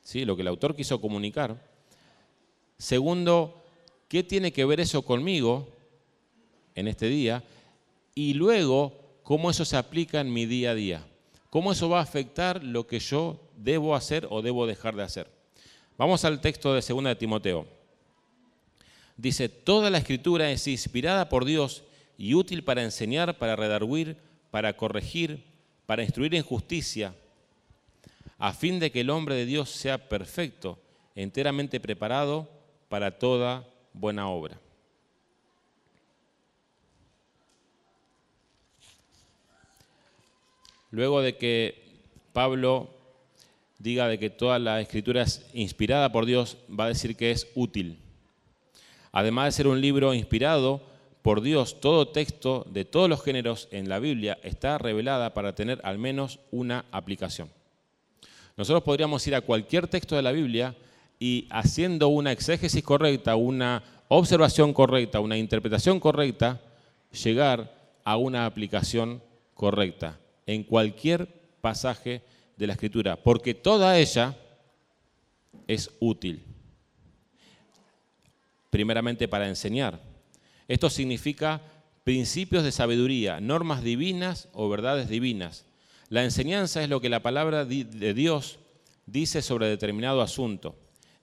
¿sí? 0.03 0.25
lo 0.25 0.35
que 0.35 0.41
el 0.41 0.49
autor 0.49 0.75
quiso 0.75 0.99
comunicar. 0.99 1.65
Segundo, 2.77 3.63
¿qué 4.09 4.23
tiene 4.23 4.51
que 4.51 4.65
ver 4.65 4.81
eso 4.81 5.03
conmigo 5.03 5.69
en 6.75 6.89
este 6.89 7.07
día? 7.07 7.45
Y 8.15 8.33
luego, 8.33 9.19
¿cómo 9.23 9.51
eso 9.51 9.65
se 9.65 9.75
aplica 9.75 10.21
en 10.21 10.31
mi 10.31 10.45
día 10.45 10.71
a 10.71 10.75
día? 10.75 11.05
¿Cómo 11.49 11.73
eso 11.73 11.89
va 11.89 11.99
a 11.99 12.03
afectar 12.03 12.63
lo 12.63 12.87
que 12.87 12.99
yo 12.99 13.39
debo 13.57 13.93
hacer 13.93 14.25
o 14.29 14.41
debo 14.41 14.65
dejar 14.65 14.95
de 14.95 15.03
hacer? 15.03 15.29
Vamos 15.97 16.23
al 16.23 16.39
texto 16.39 16.73
de 16.73 16.81
2 16.81 17.03
de 17.03 17.15
Timoteo. 17.15 17.67
Dice, 19.17 19.49
toda 19.49 19.89
la 19.89 19.97
escritura 19.97 20.49
es 20.49 20.65
inspirada 20.67 21.27
por 21.27 21.43
Dios 21.43 21.83
y 22.17 22.33
útil 22.33 22.63
para 22.63 22.83
enseñar, 22.83 23.37
para 23.37 23.57
redarguir, 23.57 24.17
para 24.49 24.75
corregir, 24.77 25.43
para 25.85 26.03
instruir 26.03 26.35
en 26.35 26.43
justicia, 26.43 27.13
a 28.37 28.53
fin 28.53 28.79
de 28.79 28.91
que 28.91 29.01
el 29.01 29.09
hombre 29.09 29.35
de 29.35 29.45
Dios 29.45 29.69
sea 29.69 30.09
perfecto, 30.09 30.79
enteramente 31.15 31.79
preparado 31.79 32.49
para 32.87 33.17
toda 33.19 33.67
buena 33.93 34.29
obra. 34.29 34.59
Luego 40.95 41.21
de 41.21 41.35
que 41.35 41.83
Pablo 42.31 42.89
diga 43.79 44.07
de 44.07 44.17
que 44.17 44.29
toda 44.29 44.59
la 44.59 44.79
escritura 44.79 45.23
es 45.23 45.45
inspirada 45.53 46.09
por 46.11 46.25
Dios, 46.25 46.57
va 46.67 46.85
a 46.85 46.89
decir 46.89 47.17
que 47.17 47.31
es 47.31 47.49
útil. 47.53 47.99
Además 49.11 49.45
de 49.45 49.51
ser 49.51 49.67
un 49.67 49.81
libro 49.81 50.13
inspirado 50.13 50.81
por 51.21 51.41
Dios, 51.41 51.81
todo 51.81 52.07
texto 52.07 52.65
de 52.69 52.85
todos 52.85 53.09
los 53.09 53.21
géneros 53.21 53.67
en 53.71 53.89
la 53.89 53.99
Biblia 53.99 54.39
está 54.41 54.77
revelada 54.77 55.33
para 55.33 55.53
tener 55.53 55.81
al 55.83 55.97
menos 55.97 56.39
una 56.51 56.85
aplicación. 56.91 57.49
Nosotros 58.55 58.83
podríamos 58.83 59.27
ir 59.27 59.35
a 59.35 59.41
cualquier 59.41 59.87
texto 59.87 60.15
de 60.15 60.21
la 60.21 60.31
Biblia 60.31 60.75
y 61.19 61.45
haciendo 61.49 62.07
una 62.07 62.31
exégesis 62.31 62.83
correcta, 62.83 63.35
una 63.35 63.83
observación 64.07 64.73
correcta, 64.73 65.19
una 65.19 65.37
interpretación 65.37 65.99
correcta, 65.99 66.61
llegar 67.11 67.73
a 68.05 68.15
una 68.15 68.45
aplicación 68.45 69.21
correcta 69.53 70.19
en 70.45 70.63
cualquier 70.63 71.27
pasaje 71.61 72.21
de 72.57 72.67
la 72.67 72.73
Escritura, 72.73 73.15
porque 73.15 73.53
toda 73.53 73.97
ella 73.97 74.37
es 75.67 75.91
útil. 75.99 76.43
Primeramente 78.69 79.27
para 79.27 79.47
enseñar. 79.47 80.01
Esto 80.67 80.89
significa 80.89 81.61
principios 82.03 82.63
de 82.63 82.71
sabiduría, 82.71 83.39
normas 83.39 83.83
divinas 83.83 84.49
o 84.53 84.69
verdades 84.69 85.09
divinas. 85.09 85.65
La 86.09 86.23
enseñanza 86.23 86.83
es 86.83 86.89
lo 86.89 87.01
que 87.01 87.09
la 87.09 87.21
palabra 87.21 87.65
de 87.65 88.13
Dios 88.13 88.59
dice 89.05 89.41
sobre 89.41 89.67
determinado 89.67 90.21
asunto. 90.21 90.75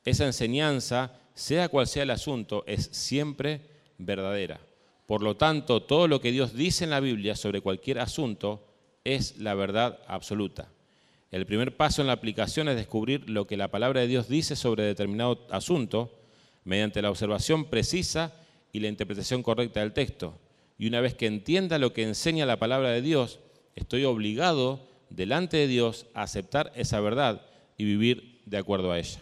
Esa 0.04 0.26
enseñanza, 0.26 1.12
sea 1.34 1.68
cual 1.68 1.86
sea 1.86 2.02
el 2.02 2.10
asunto, 2.10 2.64
es 2.66 2.88
siempre 2.92 3.60
verdadera. 3.98 4.60
Por 5.06 5.22
lo 5.22 5.36
tanto, 5.36 5.82
todo 5.82 6.08
lo 6.08 6.20
que 6.20 6.32
Dios 6.32 6.54
dice 6.54 6.84
en 6.84 6.90
la 6.90 7.00
Biblia 7.00 7.36
sobre 7.36 7.60
cualquier 7.60 8.00
asunto 8.00 8.71
es 9.04 9.38
la 9.38 9.54
verdad 9.54 9.98
absoluta. 10.06 10.68
El 11.30 11.46
primer 11.46 11.76
paso 11.76 12.02
en 12.02 12.08
la 12.08 12.12
aplicación 12.12 12.68
es 12.68 12.76
descubrir 12.76 13.28
lo 13.28 13.46
que 13.46 13.56
la 13.56 13.68
palabra 13.68 14.02
de 14.02 14.06
Dios 14.06 14.28
dice 14.28 14.54
sobre 14.54 14.84
determinado 14.84 15.46
asunto 15.50 16.12
mediante 16.64 17.02
la 17.02 17.10
observación 17.10 17.66
precisa 17.66 18.32
y 18.72 18.80
la 18.80 18.88
interpretación 18.88 19.42
correcta 19.42 19.80
del 19.80 19.92
texto. 19.92 20.38
Y 20.78 20.86
una 20.86 21.00
vez 21.00 21.14
que 21.14 21.26
entienda 21.26 21.78
lo 21.78 21.92
que 21.92 22.02
enseña 22.02 22.46
la 22.46 22.58
palabra 22.58 22.90
de 22.90 23.02
Dios, 23.02 23.40
estoy 23.76 24.04
obligado 24.04 24.86
delante 25.10 25.56
de 25.56 25.66
Dios 25.66 26.06
a 26.14 26.22
aceptar 26.22 26.72
esa 26.74 27.00
verdad 27.00 27.42
y 27.78 27.84
vivir 27.84 28.40
de 28.46 28.58
acuerdo 28.58 28.92
a 28.92 28.98
ella. 28.98 29.20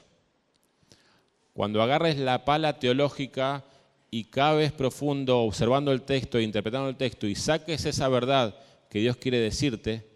Cuando 1.52 1.82
agarres 1.82 2.18
la 2.18 2.44
pala 2.44 2.78
teológica 2.78 3.64
y 4.10 4.24
cabes 4.24 4.72
profundo 4.72 5.40
observando 5.40 5.92
el 5.92 6.02
texto 6.02 6.38
e 6.38 6.42
interpretando 6.42 6.88
el 6.88 6.96
texto 6.96 7.26
y 7.26 7.34
saques 7.34 7.84
esa 7.84 8.08
verdad 8.08 8.56
que 8.90 8.98
Dios 8.98 9.16
quiere 9.16 9.38
decirte, 9.38 10.06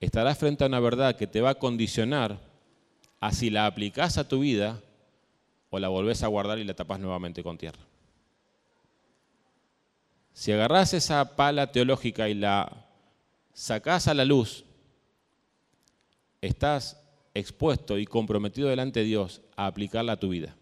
estarás 0.00 0.38
frente 0.38 0.64
a 0.64 0.68
una 0.68 0.80
verdad 0.80 1.16
que 1.16 1.26
te 1.26 1.40
va 1.40 1.50
a 1.50 1.54
condicionar 1.56 2.40
a 3.18 3.32
si 3.32 3.50
la 3.50 3.66
aplicás 3.66 4.16
a 4.16 4.26
tu 4.26 4.40
vida 4.40 4.80
o 5.68 5.78
la 5.78 5.88
volvés 5.88 6.22
a 6.22 6.28
guardar 6.28 6.58
y 6.58 6.64
la 6.64 6.74
tapas 6.74 7.00
nuevamente 7.00 7.42
con 7.42 7.58
tierra. 7.58 7.80
Si 10.32 10.52
agarrás 10.52 10.94
esa 10.94 11.36
pala 11.36 11.72
teológica 11.72 12.28
y 12.28 12.34
la 12.34 12.86
sacás 13.52 14.06
a 14.06 14.14
la 14.14 14.24
luz, 14.24 14.64
estás 16.40 17.02
expuesto 17.34 17.98
y 17.98 18.06
comprometido 18.06 18.68
delante 18.68 19.00
de 19.00 19.06
Dios 19.06 19.42
a 19.56 19.66
aplicarla 19.66 20.12
a 20.12 20.20
tu 20.20 20.30
vida 20.30 20.56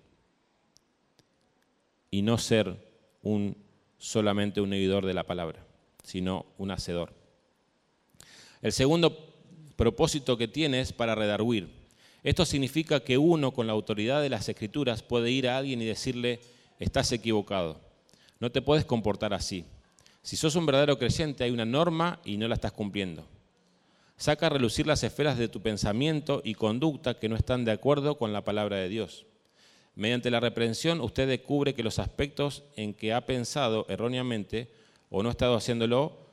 y 2.11 2.23
no 2.23 2.39
ser 2.39 2.77
un 3.23 3.57
solamente 3.99 4.61
un 4.61 4.71
seguidor 4.71 5.05
de 5.05 5.15
la 5.15 5.25
palabra, 5.25 5.65
sino 6.03 6.47
un 6.57 6.71
hacedor. 6.71 7.18
El 8.63 8.73
segundo 8.73 9.35
propósito 9.77 10.37
que 10.37 10.49
tiene 10.49 10.81
es 10.81 10.93
para 10.93 11.15
redarguir. 11.15 11.69
Esto 12.25 12.45
significa 12.45 13.01
que 13.01 13.17
uno 13.17 13.53
con 13.53 13.67
la 13.67 13.73
autoridad 13.73 14.21
de 14.21 14.29
las 14.29 14.49
escrituras 14.49 15.03
puede 15.03 15.31
ir 15.31 15.49
a 15.49 15.57
alguien 15.57 15.81
y 15.81 15.85
decirle, 15.85 16.41
estás 16.79 17.13
equivocado, 17.13 17.81
no 18.41 18.51
te 18.51 18.63
puedes 18.63 18.85
comportar 18.85 19.35
así. 19.35 19.65
Si 20.23 20.37
sos 20.37 20.57
un 20.57 20.67
verdadero 20.67 20.99
creyente 20.99 21.45
hay 21.45 21.51
una 21.51 21.65
norma 21.65 22.21
y 22.25 22.37
no 22.37 22.49
la 22.49 22.55
estás 22.55 22.73
cumpliendo. 22.73 23.25
Saca 24.17 24.47
a 24.47 24.51
relucir 24.51 24.87
las 24.87 25.05
esferas 25.05 25.39
de 25.39 25.49
tu 25.49 25.63
pensamiento 25.63 26.43
y 26.45 26.55
conducta 26.55 27.19
que 27.19 27.29
no 27.29 27.37
están 27.37 27.65
de 27.65 27.71
acuerdo 27.71 28.19
con 28.19 28.33
la 28.33 28.45
palabra 28.45 28.77
de 28.77 28.89
Dios. 28.89 29.27
Mediante 29.95 30.31
la 30.31 30.41
reprensión 30.41 31.01
usted 31.01 31.29
descubre 31.29 31.75
que 31.75 31.85
los 31.85 31.99
aspectos 31.99 32.65
en 32.77 32.95
que 32.95 33.13
ha 33.13 33.27
pensado 33.27 33.87
erróneamente 33.89 34.71
o 35.09 35.23
no 35.23 35.29
ha 35.29 35.33
estado 35.33 35.55
haciéndolo, 35.55 36.28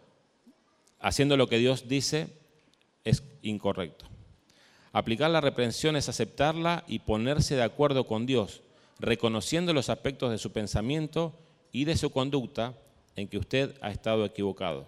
haciendo 1.06 1.38
lo 1.38 1.48
que 1.48 1.60
Dios 1.60 1.88
dice, 1.88 2.30
es 3.04 3.22
incorrecto. 3.44 4.08
Aplicar 4.92 5.30
la 5.30 5.40
reprensión 5.40 5.96
es 5.96 6.10
aceptarla 6.10 6.84
y 6.88 6.98
ponerse 6.98 7.56
de 7.56 7.62
acuerdo 7.62 8.08
con 8.08 8.26
Dios, 8.26 8.64
reconociendo 8.98 9.72
los 9.72 9.90
aspectos 9.90 10.32
de 10.32 10.40
su 10.40 10.52
pensamiento 10.52 11.38
y 11.72 11.86
de 11.86 11.96
su 11.96 12.10
conducta 12.10 12.74
en 13.16 13.28
que 13.28 13.38
usted 13.38 13.76
ha 13.82 13.92
estado 13.92 14.26
equivocado. 14.26 14.88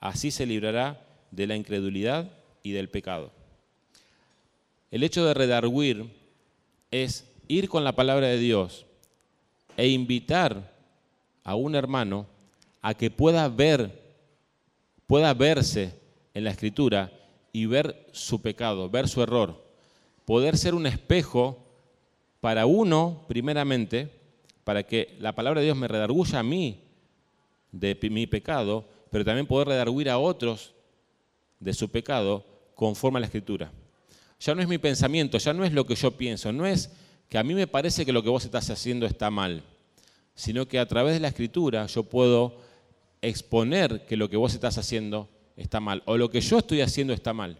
Así 0.00 0.30
se 0.30 0.44
librará 0.44 1.00
de 1.30 1.46
la 1.46 1.56
incredulidad 1.56 2.30
y 2.62 2.72
del 2.72 2.90
pecado. 2.90 3.32
El 4.90 5.02
hecho 5.02 5.24
de 5.24 5.32
redarguir 5.32 6.10
es 6.90 7.24
ir 7.46 7.70
con 7.70 7.84
la 7.84 7.92
palabra 7.92 8.26
de 8.26 8.36
Dios 8.36 8.84
e 9.78 9.88
invitar 9.88 10.74
a 11.42 11.54
un 11.54 11.74
hermano 11.74 12.26
a 12.82 12.92
que 12.92 13.10
pueda 13.10 13.48
ver, 13.48 14.07
pueda 15.08 15.34
verse 15.34 15.98
en 16.34 16.44
la 16.44 16.50
escritura 16.50 17.10
y 17.50 17.66
ver 17.66 18.06
su 18.12 18.40
pecado, 18.40 18.88
ver 18.88 19.08
su 19.08 19.20
error. 19.22 19.64
Poder 20.24 20.56
ser 20.56 20.74
un 20.74 20.86
espejo 20.86 21.58
para 22.40 22.66
uno, 22.66 23.24
primeramente, 23.26 24.12
para 24.62 24.82
que 24.84 25.16
la 25.18 25.34
palabra 25.34 25.60
de 25.60 25.64
Dios 25.64 25.78
me 25.78 25.88
redarguya 25.88 26.38
a 26.38 26.42
mí 26.42 26.84
de 27.72 27.98
mi 28.10 28.26
pecado, 28.26 28.84
pero 29.10 29.24
también 29.24 29.46
poder 29.46 29.68
redarguir 29.68 30.10
a 30.10 30.18
otros 30.18 30.74
de 31.58 31.72
su 31.72 31.88
pecado 31.88 32.44
conforme 32.74 33.16
a 33.16 33.20
la 33.20 33.26
escritura. 33.26 33.72
Ya 34.38 34.54
no 34.54 34.60
es 34.60 34.68
mi 34.68 34.76
pensamiento, 34.76 35.38
ya 35.38 35.54
no 35.54 35.64
es 35.64 35.72
lo 35.72 35.86
que 35.86 35.94
yo 35.94 36.10
pienso, 36.10 36.52
no 36.52 36.66
es 36.66 36.90
que 37.30 37.38
a 37.38 37.42
mí 37.42 37.54
me 37.54 37.66
parece 37.66 38.04
que 38.04 38.12
lo 38.12 38.22
que 38.22 38.28
vos 38.28 38.44
estás 38.44 38.68
haciendo 38.68 39.06
está 39.06 39.30
mal, 39.30 39.62
sino 40.34 40.68
que 40.68 40.78
a 40.78 40.86
través 40.86 41.14
de 41.14 41.20
la 41.20 41.28
escritura 41.28 41.86
yo 41.86 42.02
puedo 42.02 42.67
exponer 43.22 44.06
que 44.06 44.16
lo 44.16 44.28
que 44.28 44.36
vos 44.36 44.54
estás 44.54 44.78
haciendo 44.78 45.28
está 45.56 45.80
mal, 45.80 46.02
o 46.06 46.16
lo 46.16 46.30
que 46.30 46.40
yo 46.40 46.58
estoy 46.58 46.80
haciendo 46.80 47.12
está 47.12 47.32
mal. 47.32 47.58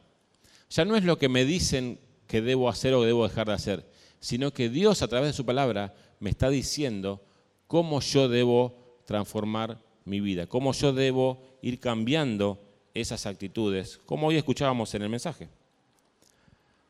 Ya 0.70 0.84
no 0.84 0.96
es 0.96 1.04
lo 1.04 1.18
que 1.18 1.28
me 1.28 1.44
dicen 1.44 1.98
que 2.26 2.40
debo 2.40 2.68
hacer 2.68 2.94
o 2.94 3.02
debo 3.02 3.26
dejar 3.26 3.48
de 3.48 3.54
hacer, 3.54 3.86
sino 4.20 4.52
que 4.52 4.68
Dios 4.68 5.02
a 5.02 5.08
través 5.08 5.30
de 5.30 5.36
su 5.36 5.44
palabra 5.44 5.94
me 6.20 6.30
está 6.30 6.50
diciendo 6.50 7.22
cómo 7.66 8.00
yo 8.00 8.28
debo 8.28 8.76
transformar 9.04 9.80
mi 10.04 10.20
vida, 10.20 10.46
cómo 10.46 10.72
yo 10.72 10.92
debo 10.92 11.42
ir 11.62 11.80
cambiando 11.80 12.60
esas 12.94 13.26
actitudes, 13.26 13.98
como 14.06 14.28
hoy 14.28 14.36
escuchábamos 14.36 14.94
en 14.94 15.02
el 15.02 15.08
mensaje. 15.08 15.48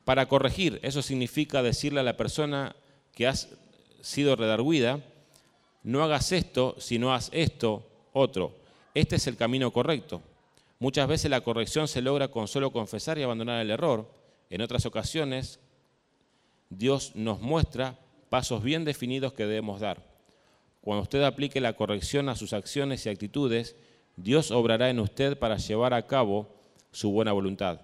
Para 0.04 0.26
corregir, 0.26 0.80
eso 0.82 1.02
significa 1.02 1.62
decirle 1.62 2.00
a 2.00 2.04
la 2.04 2.16
persona 2.16 2.74
que 3.14 3.26
has 3.26 3.48
sido 4.00 4.36
redarguida, 4.36 5.00
no 5.82 6.02
hagas 6.02 6.32
esto, 6.32 6.76
sino 6.78 7.12
haz 7.12 7.30
esto 7.32 7.86
otro. 8.18 8.56
Este 8.94 9.16
es 9.16 9.26
el 9.26 9.36
camino 9.36 9.70
correcto. 9.70 10.22
Muchas 10.78 11.08
veces 11.08 11.30
la 11.30 11.40
corrección 11.40 11.88
se 11.88 12.02
logra 12.02 12.28
con 12.28 12.46
solo 12.48 12.70
confesar 12.70 13.18
y 13.18 13.22
abandonar 13.22 13.60
el 13.60 13.70
error. 13.70 14.10
En 14.50 14.60
otras 14.60 14.86
ocasiones, 14.86 15.60
Dios 16.70 17.12
nos 17.14 17.40
muestra 17.40 17.98
pasos 18.28 18.62
bien 18.62 18.84
definidos 18.84 19.32
que 19.32 19.46
debemos 19.46 19.80
dar. 19.80 20.06
Cuando 20.80 21.02
usted 21.02 21.22
aplique 21.22 21.60
la 21.60 21.74
corrección 21.74 22.28
a 22.28 22.36
sus 22.36 22.52
acciones 22.52 23.04
y 23.04 23.08
actitudes, 23.08 23.76
Dios 24.16 24.50
obrará 24.50 24.90
en 24.90 25.00
usted 25.00 25.38
para 25.38 25.56
llevar 25.56 25.94
a 25.94 26.06
cabo 26.06 26.54
su 26.92 27.10
buena 27.10 27.32
voluntad 27.32 27.80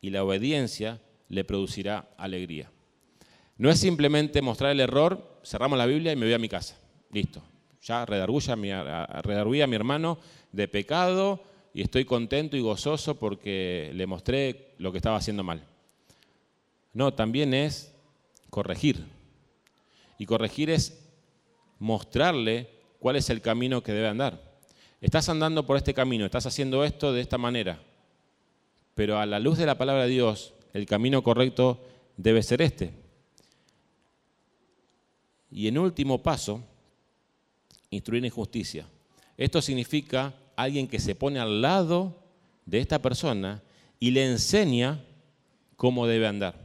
y 0.00 0.10
la 0.10 0.22
obediencia 0.22 1.00
le 1.28 1.44
producirá 1.44 2.08
alegría. 2.16 2.70
No 3.56 3.70
es 3.70 3.80
simplemente 3.80 4.42
mostrar 4.42 4.72
el 4.72 4.80
error, 4.80 5.40
cerramos 5.44 5.78
la 5.78 5.86
Biblia 5.86 6.12
y 6.12 6.16
me 6.16 6.26
voy 6.26 6.34
a 6.34 6.38
mi 6.38 6.48
casa. 6.48 6.76
Listo. 7.10 7.42
Ya 7.84 8.04
redarguí 8.04 8.50
a 8.50 8.56
mi, 8.56 8.72
a 8.72 9.66
mi 9.66 9.76
hermano 9.76 10.18
de 10.50 10.66
pecado, 10.66 11.40
y 11.74 11.82
estoy 11.82 12.04
contento 12.04 12.56
y 12.56 12.60
gozoso 12.60 13.18
porque 13.18 13.90
le 13.94 14.06
mostré 14.06 14.74
lo 14.78 14.92
que 14.92 14.98
estaba 14.98 15.16
haciendo 15.16 15.42
mal. 15.42 15.66
No, 16.92 17.12
también 17.12 17.52
es 17.52 17.92
corregir. 18.48 19.04
Y 20.16 20.24
corregir 20.24 20.70
es 20.70 21.04
mostrarle 21.80 22.70
cuál 23.00 23.16
es 23.16 23.28
el 23.28 23.42
camino 23.42 23.82
que 23.82 23.92
debe 23.92 24.06
andar. 24.06 24.40
Estás 25.00 25.28
andando 25.28 25.66
por 25.66 25.76
este 25.76 25.92
camino, 25.92 26.24
estás 26.24 26.46
haciendo 26.46 26.84
esto 26.84 27.12
de 27.12 27.20
esta 27.20 27.36
manera, 27.36 27.82
pero 28.94 29.18
a 29.18 29.26
la 29.26 29.40
luz 29.40 29.58
de 29.58 29.66
la 29.66 29.76
palabra 29.76 30.04
de 30.04 30.10
Dios, 30.10 30.54
el 30.72 30.86
camino 30.86 31.22
correcto 31.22 31.84
debe 32.16 32.42
ser 32.44 32.62
este. 32.62 32.94
Y 35.50 35.66
en 35.66 35.76
último 35.76 36.22
paso, 36.22 36.62
instruir 37.94 38.24
en 38.24 38.30
justicia. 38.30 38.86
Esto 39.36 39.62
significa 39.62 40.34
alguien 40.56 40.86
que 40.86 40.98
se 40.98 41.14
pone 41.14 41.40
al 41.40 41.62
lado 41.62 42.18
de 42.66 42.78
esta 42.78 43.00
persona 43.00 43.62
y 43.98 44.10
le 44.10 44.26
enseña 44.26 45.02
cómo 45.76 46.06
debe 46.06 46.26
andar. 46.26 46.64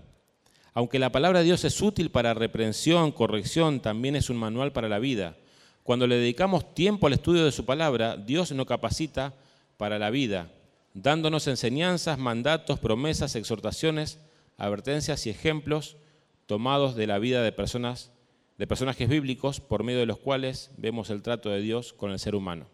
Aunque 0.73 0.99
la 0.99 1.11
palabra 1.11 1.39
de 1.39 1.45
Dios 1.45 1.63
es 1.65 1.81
útil 1.81 2.11
para 2.11 2.33
reprensión, 2.33 3.11
corrección, 3.11 3.79
también 3.79 4.15
es 4.15 4.29
un 4.29 4.37
manual 4.37 4.71
para 4.71 4.89
la 4.89 4.99
vida. 4.99 5.35
Cuando 5.83 6.05
le 6.05 6.17
dedicamos 6.17 6.75
tiempo 6.75 7.07
al 7.07 7.13
estudio 7.13 7.43
de 7.43 7.51
su 7.51 7.65
palabra, 7.65 8.15
Dios 8.15 8.51
nos 8.51 8.67
capacita 8.67 9.33
para 9.77 9.97
la 9.97 10.09
vida, 10.09 10.51
dándonos 10.93 11.47
enseñanzas, 11.47 12.19
mandatos, 12.19 12.79
promesas, 12.79 13.35
exhortaciones, 13.35 14.19
advertencias 14.57 15.25
y 15.25 15.31
ejemplos 15.31 15.97
tomados 16.45 16.95
de 16.95 17.07
la 17.07 17.19
vida 17.19 17.41
de 17.41 17.51
personas 17.51 18.11
de 18.59 18.67
personajes 18.67 19.07
bíblicos 19.07 19.61
por 19.61 19.83
medio 19.83 19.99
de 19.99 20.05
los 20.05 20.17
cuales 20.17 20.69
vemos 20.75 21.09
el 21.09 21.21
trato 21.21 21.49
de 21.49 21.61
Dios 21.61 21.93
con 21.93 22.11
el 22.11 22.19
ser 22.19 22.35
humano. 22.35 22.67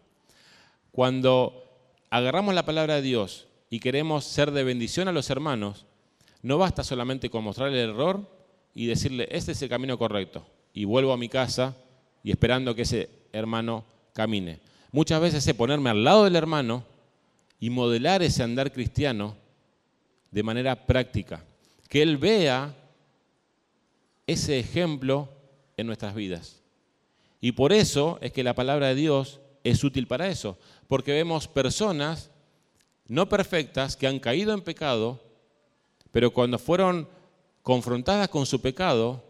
Cuando 0.90 1.62
agarramos 2.10 2.56
la 2.56 2.66
palabra 2.66 2.96
de 2.96 3.02
Dios 3.02 3.46
y 3.70 3.78
queremos 3.78 4.24
ser 4.24 4.50
de 4.50 4.64
bendición 4.64 5.06
a 5.06 5.12
los 5.12 5.30
hermanos, 5.30 5.86
no 6.42 6.58
basta 6.58 6.82
solamente 6.82 7.30
con 7.30 7.44
mostrar 7.44 7.68
el 7.68 7.90
error 7.90 8.28
y 8.74 8.86
decirle, 8.86 9.28
este 9.30 9.52
es 9.52 9.62
el 9.62 9.68
camino 9.68 9.96
correcto, 9.96 10.44
y 10.74 10.84
vuelvo 10.84 11.12
a 11.12 11.16
mi 11.16 11.28
casa 11.28 11.76
y 12.24 12.32
esperando 12.32 12.74
que 12.74 12.82
ese 12.82 13.08
hermano 13.32 13.84
camine. 14.12 14.58
Muchas 14.90 15.20
veces 15.20 15.46
es 15.46 15.54
ponerme 15.54 15.90
al 15.90 16.02
lado 16.02 16.24
del 16.24 16.34
hermano 16.34 16.82
y 17.60 17.70
modelar 17.70 18.24
ese 18.24 18.42
andar 18.42 18.72
cristiano 18.72 19.36
de 20.32 20.42
manera 20.42 20.84
práctica, 20.84 21.44
que 21.88 22.02
él 22.02 22.16
vea 22.16 22.74
ese 24.26 24.58
ejemplo 24.58 25.35
en 25.76 25.86
nuestras 25.86 26.14
vidas. 26.14 26.62
Y 27.40 27.52
por 27.52 27.72
eso 27.72 28.18
es 28.20 28.32
que 28.32 28.44
la 28.44 28.54
palabra 28.54 28.88
de 28.88 28.94
Dios 28.94 29.40
es 29.62 29.82
útil 29.84 30.06
para 30.06 30.28
eso, 30.28 30.58
porque 30.88 31.12
vemos 31.12 31.48
personas 31.48 32.30
no 33.08 33.28
perfectas 33.28 33.96
que 33.96 34.06
han 34.06 34.18
caído 34.18 34.52
en 34.52 34.62
pecado, 34.62 35.20
pero 36.10 36.32
cuando 36.32 36.58
fueron 36.58 37.08
confrontadas 37.62 38.28
con 38.28 38.46
su 38.46 38.60
pecado, 38.60 39.22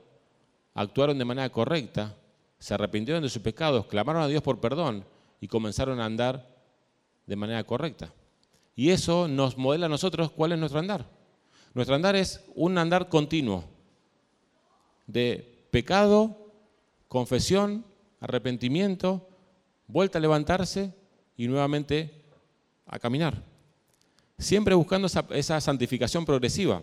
actuaron 0.75 1.19
de 1.19 1.25
manera 1.25 1.51
correcta, 1.51 2.15
se 2.59 2.75
arrepintieron 2.75 3.23
de 3.23 3.29
sus 3.29 3.43
pecados, 3.43 3.87
clamaron 3.87 4.23
a 4.23 4.29
Dios 4.29 4.43
por 4.43 4.61
perdón 4.61 5.05
y 5.41 5.49
comenzaron 5.49 6.01
a 6.01 6.05
andar 6.05 6.55
de 7.27 7.37
manera 7.37 7.65
correcta. 7.65 8.13
Y 8.75 8.91
eso 8.91 9.27
nos 9.27 9.57
modela 9.57 9.87
a 9.87 9.91
nosotros 9.91 10.31
cuál 10.31 10.53
es 10.53 10.59
nuestro 10.59 10.79
andar. 10.79 11.07
Nuestro 11.75 11.95
andar 11.95 12.15
es 12.17 12.45
un 12.55 12.79
andar 12.79 13.09
continuo 13.09 13.65
de 15.07 15.56
pecado, 15.77 16.35
confesión, 17.07 17.85
arrepentimiento, 18.19 19.29
vuelta 19.87 20.17
a 20.17 20.23
levantarse 20.23 20.95
y 21.37 21.49
nuevamente 21.49 22.25
a 22.87 22.99
caminar. 22.99 23.43
Siempre 24.39 24.75
buscando 24.75 25.07
esa, 25.07 25.61
santificación 25.61 26.25
progresiva. 26.25 26.81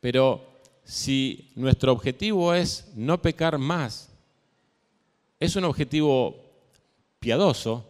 Pero 0.00 0.44
si 0.82 1.52
nuestro 1.54 1.92
objetivo 1.92 2.52
es 2.52 2.90
no 2.96 3.22
pecar 3.22 3.56
más, 3.56 4.10
es 5.38 5.54
un 5.54 5.62
objetivo 5.62 6.34
piadoso, 7.20 7.88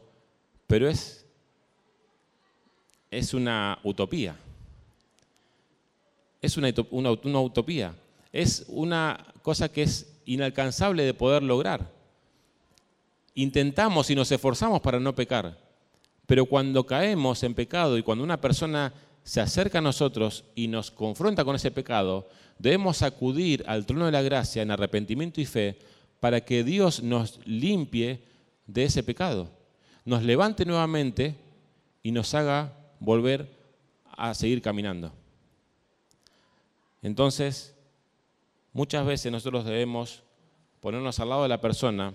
pero 0.66 0.90
es, 0.90 1.24
es 3.11 3.33
una 3.33 3.79
utopía. 3.83 4.37
Es 6.42 6.59
una, 6.59 6.68
una 6.90 7.40
utopía. 7.40 7.94
Es 8.35 8.64
una 8.66 9.33
cosa 9.42 9.68
que 9.68 9.85
es 9.85 10.12
inalcanzable 10.27 11.05
de 11.05 11.14
poder 11.14 11.44
lograr. 11.44 11.88
Intentamos 13.37 14.11
y 14.11 14.16
nos 14.16 14.33
esforzamos 14.33 14.81
para 14.81 14.99
no 14.99 15.14
pecar, 15.14 15.57
pero 16.27 16.44
cuando 16.44 16.85
caemos 16.85 17.44
en 17.44 17.55
pecado 17.55 17.97
y 17.97 18.03
cuando 18.03 18.25
una 18.25 18.40
persona 18.40 18.92
se 19.23 19.40
acerca 19.40 19.79
a 19.79 19.83
nosotros 19.83 20.42
y 20.57 20.66
nos 20.66 20.90
confronta 20.90 21.44
con 21.44 21.55
ese 21.55 21.70
pecado, 21.70 22.29
debemos 22.59 23.03
acudir 23.03 23.62
al 23.68 23.87
trono 23.87 24.07
de 24.07 24.11
la 24.12 24.23
gracia 24.23 24.62
en 24.62 24.73
arrepentimiento 24.73 25.40
y 25.40 25.47
fe 25.47 25.79
para 26.18 26.40
que 26.40 26.64
Dios 26.64 27.05
nos 27.05 27.38
limpie 27.47 28.20
de 28.66 28.83
ese 28.83 29.05
pecado, 29.05 29.49
nos 30.05 30.25
levante 30.25 30.64
nuevamente 30.64 31.37
y 32.03 32.11
nos 32.11 32.35
haga 32.35 32.73
volver 32.99 33.49
a 34.11 34.35
seguir 34.35 34.61
caminando. 34.61 35.12
Entonces, 37.01 37.73
Muchas 38.74 39.06
veces 39.06 39.30
nosotros 39.30 39.64
debemos 39.64 40.24
ponernos 40.80 41.20
al 41.20 41.28
lado 41.28 41.44
de 41.44 41.48
la 41.48 41.60
persona 41.60 42.12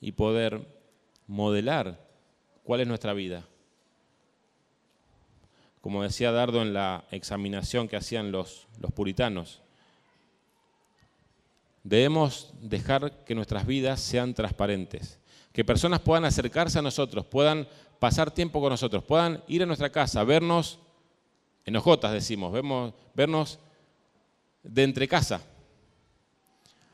y 0.00 0.10
poder 0.10 0.66
modelar 1.28 1.96
cuál 2.64 2.80
es 2.80 2.88
nuestra 2.88 3.12
vida. 3.12 3.46
Como 5.80 6.02
decía 6.02 6.32
Dardo 6.32 6.60
en 6.60 6.74
la 6.74 7.04
examinación 7.12 7.86
que 7.86 7.96
hacían 7.96 8.32
los, 8.32 8.66
los 8.80 8.90
puritanos, 8.90 9.62
debemos 11.84 12.52
dejar 12.60 13.24
que 13.24 13.36
nuestras 13.36 13.64
vidas 13.64 14.00
sean 14.00 14.34
transparentes, 14.34 15.20
que 15.52 15.64
personas 15.64 16.00
puedan 16.00 16.24
acercarse 16.24 16.80
a 16.80 16.82
nosotros, 16.82 17.24
puedan 17.26 17.68
pasar 18.00 18.32
tiempo 18.32 18.60
con 18.60 18.70
nosotros, 18.70 19.04
puedan 19.04 19.40
ir 19.46 19.62
a 19.62 19.66
nuestra 19.66 19.90
casa, 19.90 20.24
vernos 20.24 20.80
enojotas, 21.64 22.12
decimos, 22.12 22.52
vemos, 22.52 22.92
vernos 23.14 23.60
de 24.64 24.82
entre 24.82 25.06
casa, 25.06 25.40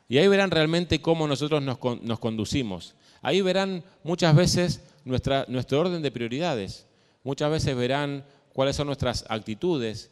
y 0.09 0.17
ahí 0.17 0.27
verán 0.27 0.51
realmente 0.51 1.01
cómo 1.01 1.27
nosotros 1.27 1.61
nos, 1.61 2.19
conducimos. 2.19 2.95
Ahí 3.21 3.41
verán 3.41 3.83
muchas 4.03 4.35
veces 4.35 4.81
nuestro 5.03 5.79
orden 5.79 6.01
de 6.01 6.11
prioridades. 6.11 6.85
Muchas 7.23 7.51
veces 7.51 7.75
verán 7.75 8.23
cuáles 8.53 8.75
son 8.75 8.87
nuestras 8.87 9.25
actitudes 9.27 10.11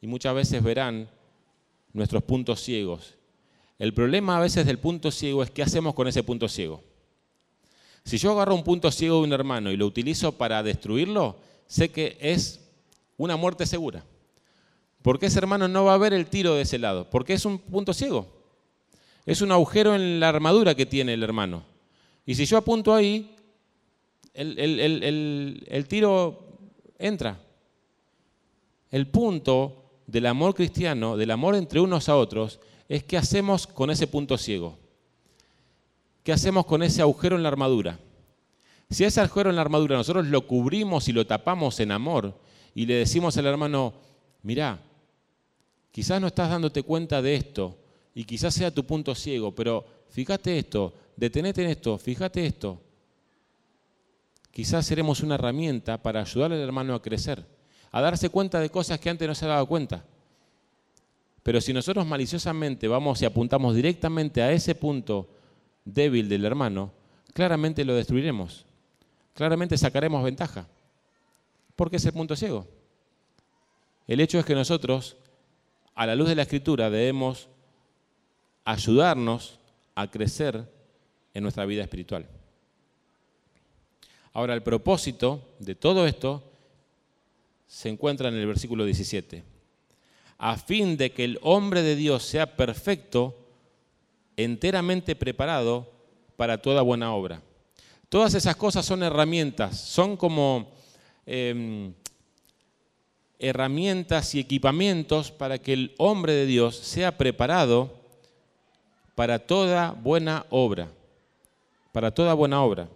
y 0.00 0.06
muchas 0.06 0.34
veces 0.34 0.62
verán 0.62 1.08
nuestros 1.92 2.22
puntos 2.22 2.60
ciegos. 2.60 3.14
El 3.78 3.92
problema 3.92 4.36
a 4.36 4.40
veces 4.40 4.66
del 4.66 4.78
punto 4.78 5.10
ciego 5.10 5.42
es 5.42 5.50
qué 5.50 5.62
hacemos 5.62 5.94
con 5.94 6.06
ese 6.06 6.22
punto 6.22 6.48
ciego. 6.48 6.82
Si 8.04 8.18
yo 8.18 8.32
agarro 8.32 8.54
un 8.54 8.62
punto 8.62 8.90
ciego 8.92 9.16
de 9.16 9.24
un 9.24 9.32
hermano 9.32 9.72
y 9.72 9.76
lo 9.76 9.86
utilizo 9.86 10.32
para 10.32 10.62
destruirlo, 10.62 11.36
sé 11.66 11.90
que 11.90 12.16
es 12.20 12.60
una 13.16 13.36
muerte 13.36 13.66
segura. 13.66 14.04
Porque 15.02 15.26
ese 15.26 15.38
hermano 15.38 15.66
no 15.66 15.84
va 15.84 15.94
a 15.94 15.98
ver 15.98 16.12
el 16.12 16.26
tiro 16.26 16.54
de 16.54 16.62
ese 16.62 16.78
lado, 16.78 17.10
porque 17.10 17.32
es 17.32 17.44
un 17.44 17.58
punto 17.58 17.92
ciego. 17.92 18.33
Es 19.26 19.40
un 19.40 19.52
agujero 19.52 19.94
en 19.94 20.20
la 20.20 20.28
armadura 20.28 20.74
que 20.74 20.86
tiene 20.86 21.14
el 21.14 21.22
hermano. 21.22 21.64
Y 22.26 22.34
si 22.34 22.44
yo 22.44 22.58
apunto 22.58 22.94
ahí, 22.94 23.34
el, 24.34 25.86
tiro 25.88 26.58
entra. 26.98 27.40
El 28.90 29.06
punto 29.08 29.84
del 30.06 30.26
amor 30.26 30.54
cristiano, 30.54 31.16
del 31.16 31.30
amor 31.30 31.54
entre 31.54 31.80
unos 31.80 32.08
a 32.08 32.16
otros, 32.16 32.60
es 32.88 33.04
qué 33.04 33.16
hacemos 33.16 33.66
con 33.66 33.90
ese 33.90 34.06
punto 34.06 34.36
ciego. 34.36 34.78
¿Qué 36.22 36.32
hacemos 36.32 36.66
con 36.66 36.82
ese 36.82 37.02
agujero 37.02 37.36
en 37.36 37.42
la 37.42 37.48
armadura? 37.48 37.98
Si 38.90 39.04
ese 39.04 39.20
agujero 39.20 39.50
en 39.50 39.56
la 39.56 39.62
armadura 39.62 39.96
nosotros 39.96 40.26
lo 40.26 40.46
cubrimos 40.46 41.08
y 41.08 41.12
lo 41.12 41.26
tapamos 41.26 41.80
en 41.80 41.92
amor 41.92 42.38
y 42.74 42.86
le 42.86 42.94
decimos 42.94 43.36
al 43.36 43.46
hermano, 43.46 43.94
mirá, 44.42 44.80
quizás 45.90 46.20
no 46.20 46.26
estás 46.26 46.50
dándote 46.50 46.82
cuenta 46.82 47.20
de 47.22 47.34
esto, 47.34 47.76
y 48.14 48.24
quizás 48.24 48.54
sea 48.54 48.70
tu 48.70 48.84
punto 48.84 49.14
ciego, 49.14 49.54
pero 49.54 49.84
fíjate 50.10 50.58
esto, 50.58 50.94
detenete 51.16 51.64
en 51.64 51.70
esto, 51.70 51.98
fíjate 51.98 52.46
esto. 52.46 52.80
Quizás 54.52 54.86
seremos 54.86 55.20
una 55.20 55.34
herramienta 55.34 56.00
para 56.00 56.20
ayudar 56.20 56.52
al 56.52 56.60
hermano 56.60 56.94
a 56.94 57.02
crecer, 57.02 57.44
a 57.90 58.00
darse 58.00 58.28
cuenta 58.28 58.60
de 58.60 58.70
cosas 58.70 59.00
que 59.00 59.10
antes 59.10 59.26
no 59.26 59.34
se 59.34 59.46
daba 59.46 59.66
cuenta. 59.66 60.04
Pero 61.42 61.60
si 61.60 61.72
nosotros 61.72 62.06
maliciosamente 62.06 62.86
vamos 62.86 63.20
y 63.20 63.24
apuntamos 63.24 63.74
directamente 63.74 64.42
a 64.42 64.52
ese 64.52 64.74
punto 64.74 65.28
débil 65.84 66.28
del 66.28 66.44
hermano, 66.44 66.92
claramente 67.32 67.84
lo 67.84 67.94
destruiremos. 67.94 68.64
Claramente 69.34 69.76
sacaremos 69.76 70.22
ventaja. 70.24 70.68
Porque 71.76 71.96
es 71.96 72.04
el 72.06 72.12
punto 72.12 72.36
ciego. 72.36 72.66
El 74.06 74.20
hecho 74.20 74.38
es 74.38 74.44
que 74.44 74.54
nosotros, 74.54 75.16
a 75.94 76.06
la 76.06 76.14
luz 76.14 76.28
de 76.28 76.36
la 76.36 76.42
escritura, 76.42 76.88
debemos 76.88 77.48
ayudarnos 78.64 79.58
a 79.94 80.10
crecer 80.10 80.68
en 81.32 81.42
nuestra 81.42 81.66
vida 81.66 81.82
espiritual. 81.82 82.26
Ahora, 84.32 84.54
el 84.54 84.62
propósito 84.62 85.54
de 85.58 85.74
todo 85.74 86.06
esto 86.06 86.42
se 87.66 87.88
encuentra 87.88 88.28
en 88.28 88.34
el 88.34 88.46
versículo 88.46 88.84
17. 88.84 89.44
A 90.38 90.56
fin 90.56 90.96
de 90.96 91.12
que 91.12 91.24
el 91.24 91.38
hombre 91.42 91.82
de 91.82 91.96
Dios 91.96 92.24
sea 92.24 92.56
perfecto, 92.56 93.36
enteramente 94.36 95.14
preparado 95.14 95.90
para 96.36 96.58
toda 96.58 96.82
buena 96.82 97.14
obra. 97.14 97.42
Todas 98.08 98.34
esas 98.34 98.56
cosas 98.56 98.84
son 98.84 99.02
herramientas, 99.02 99.78
son 99.80 100.16
como 100.16 100.72
em, 101.26 101.92
herramientas 103.38 104.34
y 104.34 104.40
equipamientos 104.40 105.30
para 105.30 105.58
que 105.58 105.72
el 105.72 105.94
hombre 105.98 106.32
de 106.32 106.46
Dios 106.46 106.76
sea 106.76 107.16
preparado 107.16 108.03
para 109.14 109.38
toda 109.38 109.92
buena 109.92 110.46
obra, 110.50 110.88
para 111.92 112.10
toda 112.10 112.34
buena 112.34 112.62
obra. 112.62 112.88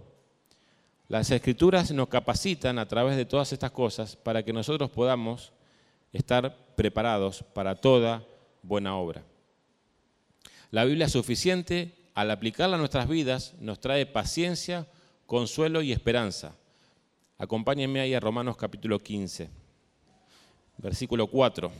Las 1.08 1.30
escrituras 1.30 1.90
nos 1.90 2.08
capacitan 2.08 2.78
a 2.78 2.86
través 2.86 3.16
de 3.16 3.24
todas 3.24 3.52
estas 3.52 3.70
cosas 3.70 4.16
para 4.16 4.42
que 4.42 4.52
nosotros 4.52 4.90
podamos 4.90 5.52
estar 6.12 6.56
preparados 6.74 7.42
para 7.54 7.76
toda 7.76 8.24
buena 8.62 8.96
obra. 8.96 9.22
La 10.70 10.84
Biblia 10.84 11.06
es 11.06 11.12
suficiente, 11.12 11.94
al 12.14 12.30
aplicarla 12.30 12.76
a 12.76 12.78
nuestras 12.78 13.08
vidas, 13.08 13.54
nos 13.60 13.80
trae 13.80 14.04
paciencia, 14.04 14.86
consuelo 15.24 15.80
y 15.82 15.92
esperanza. 15.92 16.54
Acompáñenme 17.38 18.00
ahí 18.00 18.12
a 18.12 18.20
Romanos 18.20 18.56
capítulo 18.56 18.98
15, 18.98 19.48
versículo 20.78 21.28
4. 21.28 21.70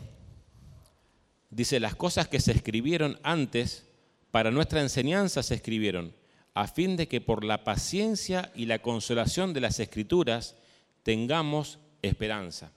Dice, 1.51 1.81
las 1.81 1.97
cosas 1.97 2.29
que 2.29 2.41
se 2.41 2.53
escribieron 2.53 3.19
antes, 3.23 3.88
para 4.31 4.51
nuestra 4.51 4.81
enseñanza 4.81 5.43
se 5.43 5.55
escribieron, 5.55 6.15
a 6.55 6.67
fin 6.67 6.97
de 6.97 7.09
que 7.09 7.21
por 7.21 7.45
la 7.45 7.65
paciencia 7.65 8.53
y 8.55 8.67
la 8.67 8.81
consolación 8.81 9.53
de 9.53 9.61
las 9.61 9.81
escrituras 9.81 10.57
tengamos 11.03 11.79
esperanza. 12.03 12.73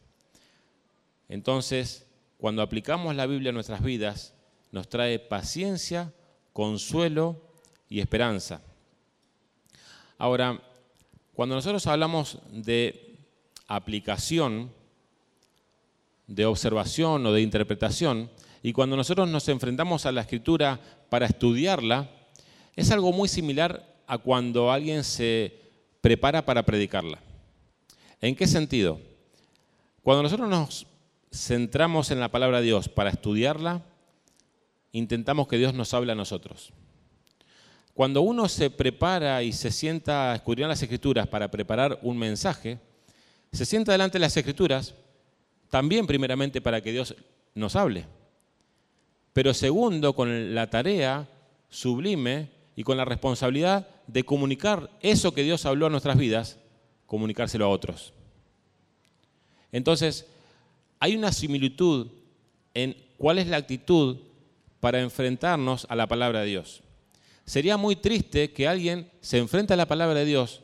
Entonces, 1.29 2.05
cuando 2.37 2.61
aplicamos 2.61 3.15
la 3.15 3.25
Biblia 3.25 3.49
a 3.49 3.53
nuestras 3.53 3.83
vidas, 3.83 4.33
nos 4.71 4.87
trae 4.89 5.19
paciencia, 5.19 6.13
consuelo 6.53 7.41
y 7.89 7.99
esperanza. 7.99 8.61
Ahora, 10.17 10.61
cuando 11.33 11.55
nosotros 11.55 11.87
hablamos 11.87 12.39
de 12.51 13.17
aplicación, 13.67 14.71
de 16.35 16.45
observación 16.45 17.25
o 17.25 17.33
de 17.33 17.41
interpretación, 17.41 18.29
y 18.63 18.73
cuando 18.73 18.95
nosotros 18.95 19.27
nos 19.27 19.47
enfrentamos 19.49 20.05
a 20.05 20.11
la 20.11 20.21
escritura 20.21 20.79
para 21.09 21.25
estudiarla, 21.25 22.09
es 22.75 22.91
algo 22.91 23.11
muy 23.11 23.27
similar 23.27 23.85
a 24.07 24.17
cuando 24.17 24.71
alguien 24.71 25.03
se 25.03 25.59
prepara 25.99 26.45
para 26.45 26.63
predicarla. 26.63 27.19
¿En 28.21 28.35
qué 28.35 28.47
sentido? 28.47 28.99
Cuando 30.03 30.23
nosotros 30.23 30.47
nos 30.47 30.87
centramos 31.31 32.11
en 32.11 32.19
la 32.19 32.29
palabra 32.29 32.59
de 32.59 32.65
Dios 32.65 32.87
para 32.87 33.09
estudiarla, 33.09 33.83
intentamos 34.91 35.47
que 35.47 35.57
Dios 35.57 35.73
nos 35.73 35.93
hable 35.93 36.11
a 36.11 36.15
nosotros. 36.15 36.71
Cuando 37.93 38.21
uno 38.21 38.47
se 38.47 38.69
prepara 38.69 39.43
y 39.43 39.53
se 39.53 39.71
sienta 39.71 40.31
a 40.31 40.35
escudriñar 40.35 40.69
las 40.69 40.81
escrituras 40.81 41.27
para 41.27 41.51
preparar 41.51 41.99
un 42.03 42.17
mensaje, 42.17 42.79
se 43.51 43.65
sienta 43.65 43.91
delante 43.91 44.17
de 44.17 44.21
las 44.21 44.37
escrituras 44.37 44.93
también 45.71 46.05
primeramente 46.05 46.61
para 46.61 46.81
que 46.81 46.91
Dios 46.91 47.15
nos 47.55 47.75
hable 47.75 48.05
pero 49.33 49.53
segundo, 49.53 50.13
con 50.13 50.53
la 50.53 50.69
tarea 50.69 51.27
sublime 51.69 52.49
y 52.75 52.83
con 52.83 52.97
la 52.97 53.05
responsabilidad 53.05 53.87
de 54.07 54.23
comunicar 54.23 54.89
eso 55.01 55.33
que 55.33 55.43
Dios 55.43 55.65
habló 55.65 55.85
a 55.85 55.89
nuestras 55.89 56.17
vidas, 56.17 56.57
comunicárselo 57.05 57.65
a 57.65 57.69
otros. 57.69 58.13
Entonces, 59.71 60.27
hay 60.99 61.15
una 61.15 61.31
similitud 61.31 62.07
en 62.73 62.95
cuál 63.17 63.39
es 63.39 63.47
la 63.47 63.57
actitud 63.57 64.17
para 64.81 65.01
enfrentarnos 65.01 65.85
a 65.89 65.95
la 65.95 66.07
palabra 66.07 66.41
de 66.41 66.47
Dios. 66.47 66.81
Sería 67.45 67.77
muy 67.77 67.95
triste 67.95 68.51
que 68.51 68.67
alguien 68.67 69.09
se 69.21 69.37
enfrente 69.37 69.73
a 69.73 69.77
la 69.77 69.87
palabra 69.87 70.19
de 70.19 70.25
Dios 70.25 70.61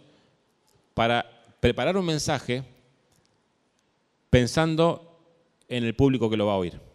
para 0.93 1.26
preparar 1.60 1.95
un 1.95 2.05
mensaje 2.05 2.64
pensando 4.30 5.19
en 5.67 5.84
el 5.84 5.95
público 5.95 6.30
que 6.30 6.38
lo 6.38 6.45
va 6.45 6.53
a 6.53 6.57
oír 6.57 6.88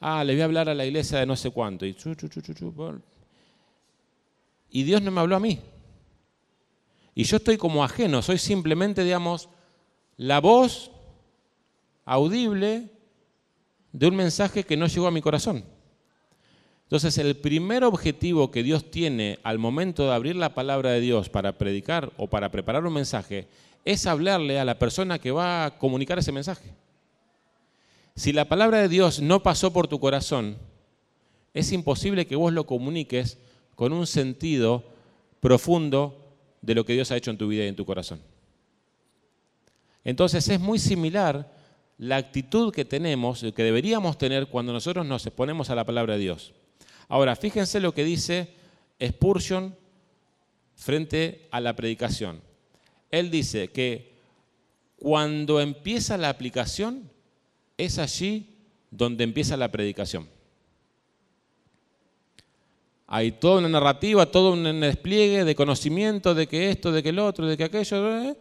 ah, 0.00 0.24
le 0.24 0.34
voy 0.34 0.42
a 0.42 0.44
hablar 0.44 0.68
a 0.68 0.74
la 0.74 0.86
iglesia 0.86 1.18
de 1.18 1.26
no 1.26 1.36
sé 1.36 1.50
cuánto. 1.50 1.86
Y, 1.86 1.96
y 4.70 4.82
Dios 4.82 5.02
no 5.02 5.10
me 5.10 5.20
habló 5.20 5.36
a 5.36 5.40
mí. 5.40 5.60
Y 7.14 7.24
yo 7.24 7.38
estoy 7.38 7.56
como 7.56 7.82
ajeno, 7.82 8.22
soy 8.22 8.38
simplemente, 8.38 9.02
digamos, 9.02 9.48
la 10.16 10.40
voz 10.40 10.92
audible 12.04 12.90
de 13.92 14.06
un 14.06 14.14
mensaje 14.14 14.62
que 14.64 14.76
no 14.76 14.86
llegó 14.86 15.08
a 15.08 15.12
mi 15.12 15.20
corazón. 15.20 15.64
Entonces, 16.84 17.18
el 17.18 17.36
primer 17.36 17.84
objetivo 17.84 18.50
que 18.50 18.62
Dios 18.62 18.90
tiene 18.90 19.40
al 19.42 19.58
momento 19.58 20.04
de 20.04 20.14
abrir 20.14 20.36
la 20.36 20.54
palabra 20.54 20.90
de 20.90 21.00
Dios 21.00 21.28
para 21.28 21.58
predicar 21.58 22.12
o 22.16 22.28
para 22.28 22.50
preparar 22.50 22.86
un 22.86 22.94
mensaje 22.94 23.48
es 23.84 24.06
hablarle 24.06 24.58
a 24.58 24.64
la 24.64 24.78
persona 24.78 25.18
que 25.18 25.30
va 25.30 25.66
a 25.66 25.78
comunicar 25.78 26.18
ese 26.18 26.32
mensaje. 26.32 26.74
Si 28.14 28.32
la 28.32 28.46
palabra 28.46 28.78
de 28.78 28.88
Dios 28.88 29.20
no 29.20 29.42
pasó 29.42 29.72
por 29.72 29.86
tu 29.88 30.00
corazón, 30.00 30.58
es 31.54 31.72
imposible 31.72 32.26
que 32.26 32.36
vos 32.36 32.52
lo 32.52 32.66
comuniques 32.66 33.38
con 33.74 33.92
un 33.92 34.06
sentido 34.06 34.84
profundo 35.40 36.36
de 36.62 36.74
lo 36.74 36.84
que 36.84 36.94
Dios 36.94 37.10
ha 37.10 37.16
hecho 37.16 37.30
en 37.30 37.38
tu 37.38 37.48
vida 37.48 37.64
y 37.64 37.68
en 37.68 37.76
tu 37.76 37.86
corazón. 37.86 38.20
Entonces 40.04 40.48
es 40.48 40.58
muy 40.58 40.78
similar 40.78 41.52
la 41.98 42.16
actitud 42.16 42.72
que 42.72 42.84
tenemos, 42.84 43.44
que 43.54 43.62
deberíamos 43.62 44.18
tener 44.18 44.46
cuando 44.46 44.72
nosotros 44.72 45.04
nos 45.04 45.26
exponemos 45.26 45.70
a 45.70 45.74
la 45.74 45.84
palabra 45.84 46.14
de 46.14 46.20
Dios. 46.20 46.54
Ahora, 47.08 47.36
fíjense 47.36 47.80
lo 47.80 47.92
que 47.92 48.04
dice 48.04 48.54
Spurgeon 49.02 49.76
frente 50.74 51.48
a 51.50 51.60
la 51.60 51.74
predicación. 51.74 52.40
Él 53.10 53.30
dice 53.30 53.68
que 53.68 54.12
cuando 54.96 55.60
empieza 55.60 56.16
la 56.16 56.28
aplicación, 56.28 57.10
es 57.76 57.98
allí 57.98 58.56
donde 58.90 59.24
empieza 59.24 59.56
la 59.56 59.70
predicación. 59.70 60.28
Hay 63.06 63.32
toda 63.32 63.58
una 63.58 63.68
narrativa, 63.68 64.26
todo 64.26 64.52
un 64.52 64.80
despliegue 64.80 65.44
de 65.44 65.54
conocimiento 65.54 66.34
de 66.34 66.46
que 66.46 66.70
esto, 66.70 66.92
de 66.92 67.02
que 67.02 67.08
el 67.08 67.18
otro, 67.18 67.46
de 67.46 67.56
que 67.56 67.64
aquello. 67.64 68.36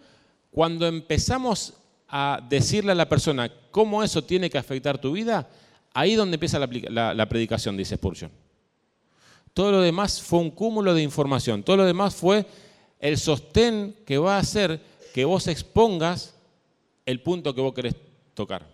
Cuando 0.52 0.88
empezamos 0.88 1.74
a 2.10 2.42
decirle 2.50 2.92
a 2.92 2.96
la 2.96 3.08
persona 3.08 3.52
cómo 3.72 4.04
eso 4.04 4.24
tiene 4.24 4.50
que 4.50 4.58
afectar 4.58 4.98
tu 4.98 5.14
vida, 5.14 5.48
ahí 5.94 6.12
es 6.12 6.18
donde 6.18 6.36
empieza 6.36 6.60
la, 6.60 7.14
la 7.14 7.30
predicación, 7.30 7.78
dice 7.78 7.96
Spurgeon. 7.96 8.32
Todo 9.54 9.72
lo 9.72 9.82
demás 9.82 10.22
fue 10.22 10.40
un 10.40 10.52
cúmulo 10.52 10.94
de 10.94 11.02
información. 11.02 11.64
Todo 11.64 11.78
lo 11.78 11.86
demás 11.86 12.14
fue 12.14 12.46
el 13.00 13.18
sostén 13.18 13.96
que 14.06 14.18
va 14.18 14.38
a 14.38 14.40
hacer 14.40 14.82
que 15.14 15.26
vos 15.26 15.48
expongas 15.48 16.36
el 17.06 17.22
punto 17.22 17.54
que 17.56 17.62
vos 17.62 17.74
querés 17.74 17.96
tocar. 18.34 18.68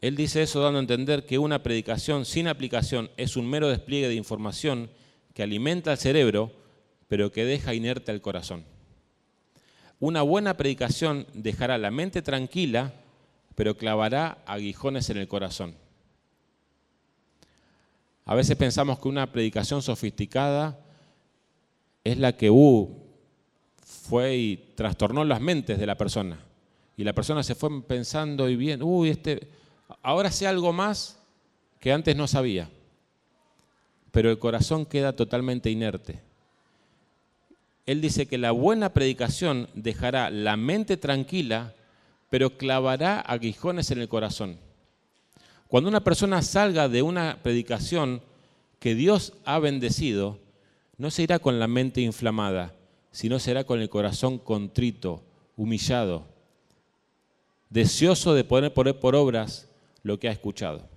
Él 0.00 0.16
dice 0.16 0.42
eso 0.42 0.60
dando 0.60 0.78
a 0.78 0.82
entender 0.82 1.24
que 1.24 1.38
una 1.38 1.62
predicación 1.62 2.26
sin 2.26 2.46
aplicación 2.46 3.10
es 3.16 3.36
un 3.36 3.48
mero 3.48 3.68
despliegue 3.68 4.08
de 4.08 4.14
información 4.14 4.90
que 5.32 5.42
alimenta 5.42 5.92
al 5.92 5.98
cerebro, 5.98 6.52
pero 7.08 7.32
que 7.32 7.46
deja 7.46 7.72
inerte 7.72 8.12
al 8.12 8.20
corazón. 8.20 8.64
Una 10.00 10.20
buena 10.20 10.58
predicación 10.58 11.26
dejará 11.32 11.78
la 11.78 11.90
mente 11.90 12.20
tranquila, 12.20 12.92
pero 13.54 13.78
clavará 13.78 14.38
aguijones 14.44 15.08
en 15.08 15.16
el 15.16 15.28
corazón. 15.28 15.74
A 18.26 18.34
veces 18.34 18.56
pensamos 18.56 18.98
que 18.98 19.08
una 19.08 19.32
predicación 19.32 19.80
sofisticada 19.80 20.83
es 22.04 22.18
la 22.18 22.36
que 22.36 22.50
uh, 22.50 22.88
fue 23.82 24.36
y 24.36 24.56
trastornó 24.76 25.24
las 25.24 25.40
mentes 25.40 25.78
de 25.78 25.86
la 25.86 25.96
persona. 25.96 26.38
Y 26.96 27.04
la 27.04 27.14
persona 27.14 27.42
se 27.42 27.54
fue 27.54 27.82
pensando 27.82 28.48
y 28.48 28.56
bien, 28.56 28.82
uy, 28.82 29.10
este, 29.10 29.48
ahora 30.02 30.30
sé 30.30 30.46
algo 30.46 30.72
más 30.72 31.18
que 31.80 31.92
antes 31.92 32.14
no 32.14 32.28
sabía, 32.28 32.70
pero 34.12 34.30
el 34.30 34.38
corazón 34.38 34.86
queda 34.86 35.14
totalmente 35.14 35.70
inerte. 35.70 36.20
Él 37.86 38.00
dice 38.00 38.26
que 38.26 38.38
la 38.38 38.52
buena 38.52 38.94
predicación 38.94 39.68
dejará 39.74 40.30
la 40.30 40.56
mente 40.56 40.96
tranquila, 40.96 41.74
pero 42.30 42.56
clavará 42.56 43.20
aguijones 43.20 43.90
en 43.90 44.00
el 44.00 44.08
corazón. 44.08 44.58
Cuando 45.68 45.88
una 45.88 46.04
persona 46.04 46.40
salga 46.42 46.88
de 46.88 47.02
una 47.02 47.38
predicación 47.42 48.22
que 48.78 48.94
Dios 48.94 49.34
ha 49.44 49.58
bendecido, 49.58 50.38
no 50.96 51.10
se 51.10 51.22
irá 51.22 51.38
con 51.38 51.58
la 51.58 51.66
mente 51.66 52.00
inflamada, 52.00 52.74
sino 53.10 53.38
será 53.38 53.64
con 53.64 53.80
el 53.80 53.88
corazón 53.88 54.38
contrito, 54.38 55.22
humillado, 55.56 56.26
deseoso 57.70 58.34
de 58.34 58.44
poner 58.44 58.72
por 58.72 59.16
obras 59.16 59.68
lo 60.02 60.18
que 60.18 60.28
ha 60.28 60.32
escuchado. 60.32 60.88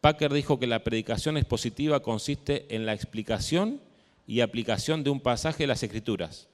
Packer 0.00 0.32
dijo 0.32 0.58
que 0.58 0.66
la 0.66 0.84
predicación 0.84 1.36
expositiva 1.36 2.00
consiste 2.00 2.74
en 2.74 2.86
la 2.86 2.94
explicación 2.94 3.80
y 4.26 4.40
aplicación 4.40 5.02
de 5.02 5.10
un 5.10 5.20
pasaje 5.20 5.64
de 5.64 5.66
las 5.68 5.82
Escrituras. 5.82 6.48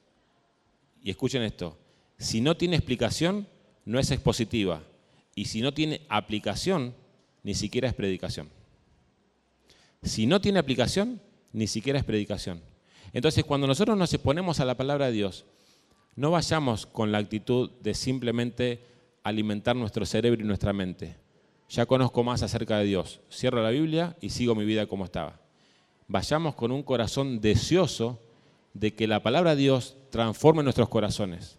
Y 1.03 1.11
escuchen 1.11 1.43
esto, 1.43 1.77
si 2.17 2.41
no 2.41 2.57
tiene 2.57 2.77
explicación, 2.77 3.47
no 3.85 3.99
es 3.99 4.09
expositiva. 4.11 4.81
Y 5.35 5.45
si 5.45 5.61
no 5.61 5.73
tiene 5.73 6.01
aplicación, 6.09 6.95
ni 7.43 7.53
siquiera 7.53 7.87
es 7.87 7.93
predicación. 7.93 8.49
Si 10.03 10.27
no 10.27 10.41
tiene 10.41 10.59
aplicación, 10.59 11.21
ni 11.53 11.67
siquiera 11.67 11.97
es 11.97 12.05
predicación. 12.05 12.61
Entonces, 13.13 13.43
cuando 13.45 13.67
nosotros 13.67 13.97
nos 13.97 14.13
exponemos 14.13 14.59
a 14.59 14.65
la 14.65 14.75
palabra 14.75 15.05
de 15.05 15.13
Dios, 15.13 15.45
no 16.15 16.31
vayamos 16.31 16.85
con 16.85 17.11
la 17.11 17.19
actitud 17.19 17.71
de 17.81 17.93
simplemente 17.93 18.81
alimentar 19.23 19.75
nuestro 19.75 20.05
cerebro 20.05 20.41
y 20.41 20.45
nuestra 20.45 20.73
mente. 20.73 21.15
Ya 21.69 21.85
conozco 21.85 22.23
más 22.23 22.43
acerca 22.43 22.77
de 22.77 22.85
Dios. 22.85 23.21
Cierro 23.31 23.63
la 23.63 23.69
Biblia 23.69 24.15
y 24.19 24.29
sigo 24.29 24.55
mi 24.55 24.65
vida 24.65 24.85
como 24.85 25.05
estaba. 25.05 25.39
vayamos 26.07 26.53
con 26.55 26.71
un 26.71 26.83
corazón 26.83 27.39
deseoso 27.39 28.19
de 28.73 28.93
que 28.93 29.07
la 29.07 29.23
palabra 29.23 29.55
de 29.55 29.61
Dios 29.61 29.95
transforme 30.09 30.61
nuestros 30.61 30.89
corazones. 30.89 31.57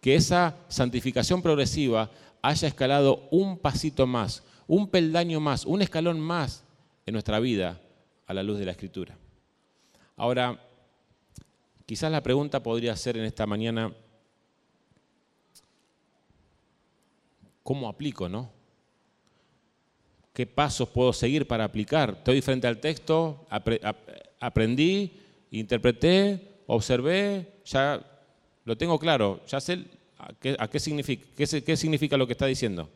Que 0.00 0.16
esa 0.16 0.56
santificación 0.68 1.40
progresiva 1.40 2.10
haya 2.42 2.68
escalado 2.68 3.26
un 3.30 3.56
pasito 3.56 4.06
más, 4.06 4.42
un 4.66 4.88
peldaño 4.88 5.40
más, 5.40 5.64
un 5.64 5.80
escalón 5.80 6.20
más 6.20 6.65
en 7.06 7.12
nuestra 7.12 7.38
vida 7.38 7.80
a 8.26 8.34
la 8.34 8.42
luz 8.42 8.58
de 8.58 8.64
la 8.64 8.72
Escritura. 8.72 9.16
Ahora, 10.16 10.60
quizás 11.86 12.10
la 12.10 12.22
pregunta 12.22 12.62
podría 12.62 12.96
ser 12.96 13.16
en 13.16 13.24
esta 13.24 13.46
mañana, 13.46 13.94
¿cómo 17.62 17.88
aplico, 17.88 18.28
no? 18.28 18.50
¿Qué 20.32 20.46
pasos 20.46 20.88
puedo 20.88 21.12
seguir 21.12 21.46
para 21.46 21.64
aplicar? 21.64 22.16
Estoy 22.18 22.42
frente 22.42 22.66
al 22.66 22.80
texto, 22.80 23.46
aprendí, 24.40 25.12
interpreté, 25.52 26.62
observé, 26.66 27.60
ya 27.64 28.04
lo 28.64 28.76
tengo 28.76 28.98
claro, 28.98 29.40
ya 29.46 29.60
sé 29.60 29.84
a 30.18 30.34
qué, 30.34 30.56
qué 31.64 31.76
significa 31.76 32.16
lo 32.16 32.26
que 32.26 32.32
está 32.32 32.46
diciendo. 32.46 32.90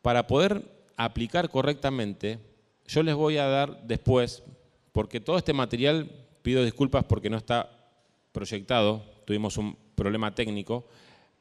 Para 0.00 0.26
poder 0.26 0.75
aplicar 0.96 1.50
correctamente, 1.50 2.38
yo 2.86 3.02
les 3.02 3.14
voy 3.14 3.36
a 3.38 3.46
dar 3.46 3.82
después, 3.82 4.42
porque 4.92 5.20
todo 5.20 5.38
este 5.38 5.52
material, 5.52 6.10
pido 6.42 6.64
disculpas 6.64 7.04
porque 7.04 7.30
no 7.30 7.36
está 7.36 7.70
proyectado, 8.32 9.02
tuvimos 9.24 9.56
un 9.56 9.76
problema 9.94 10.34
técnico, 10.34 10.86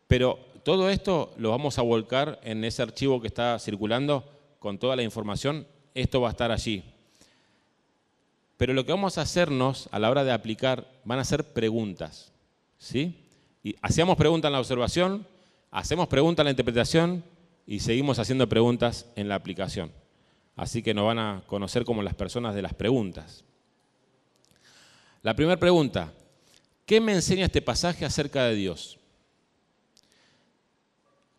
pero 0.08 0.40
todo 0.64 0.90
esto 0.90 1.34
lo 1.38 1.52
vamos 1.52 1.78
a 1.78 1.84
volcar 1.84 2.40
en 2.44 2.64
ese 2.64 2.82
archivo 2.82 3.22
que 3.22 3.28
está 3.28 3.60
circulando 3.60 4.28
con 4.60 4.80
toda 4.80 4.96
la 4.96 5.04
información, 5.04 5.68
esto 5.94 6.22
va 6.22 6.30
a 6.30 6.32
estar 6.32 6.52
allí. 6.52 6.84
Pero 8.58 8.74
lo 8.74 8.86
que 8.86 8.92
vamos 8.92 9.18
a 9.18 9.22
hacernos 9.22 9.90
a 9.92 10.00
la 10.00 10.10
hora 10.10 10.24
de 10.24 10.32
aplicar 10.32 10.88
van 11.04 11.20
a 11.20 11.26
ser 11.26 11.44
preguntas. 11.44 12.32
¿sí? 12.78 13.16
Y 13.64 13.76
hacíamos 13.82 14.18
preguntas 14.18 14.50
en 14.50 14.54
la 14.54 14.60
observación, 14.60 15.28
hacemos 15.72 16.08
preguntas 16.08 16.44
en 16.44 16.46
la 16.46 16.52
interpretación 16.52 17.24
y 17.68 17.80
seguimos 17.80 18.20
haciendo 18.20 18.48
preguntas 18.48 19.08
en 19.16 19.28
la 19.28 19.36
aplicación. 19.36 19.92
Así 20.56 20.82
que 20.82 20.94
nos 20.94 21.06
van 21.06 21.20
a 21.20 21.44
conocer 21.48 21.84
como 21.84 22.04
las 22.04 22.14
personas 22.14 22.56
de 22.56 22.62
las 22.62 22.74
preguntas. 22.74 23.44
La 25.22 25.36
primera 25.36 25.60
pregunta, 25.60 26.14
¿qué 26.86 27.02
me 27.02 27.14
enseña 27.14 27.46
este 27.46 27.62
pasaje 27.62 28.06
acerca 28.06 28.46
de 28.46 28.56
Dios? 28.56 29.00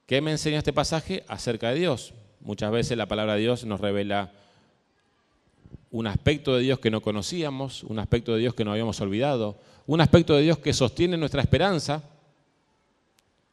¿Qué 0.06 0.20
me 0.20 0.32
enseña 0.32 0.58
este 0.58 0.72
pasaje 0.72 1.24
acerca 1.28 1.70
de 1.70 1.76
Dios? 1.76 2.12
Muchas 2.40 2.70
veces 2.70 2.98
la 2.98 3.06
palabra 3.06 3.34
de 3.34 3.40
Dios 3.40 3.64
nos 3.64 3.80
revela 3.80 4.32
un 5.90 6.06
aspecto 6.06 6.56
de 6.56 6.62
Dios 6.62 6.78
que 6.78 6.90
no 6.90 7.00
conocíamos, 7.00 7.84
un 7.84 7.98
aspecto 7.98 8.34
de 8.34 8.40
Dios 8.40 8.54
que 8.54 8.64
no 8.64 8.72
habíamos 8.72 9.00
olvidado, 9.00 9.58
un 9.86 10.00
aspecto 10.00 10.34
de 10.34 10.42
Dios 10.42 10.58
que 10.58 10.72
sostiene 10.72 11.16
nuestra 11.16 11.40
esperanza, 11.40 12.02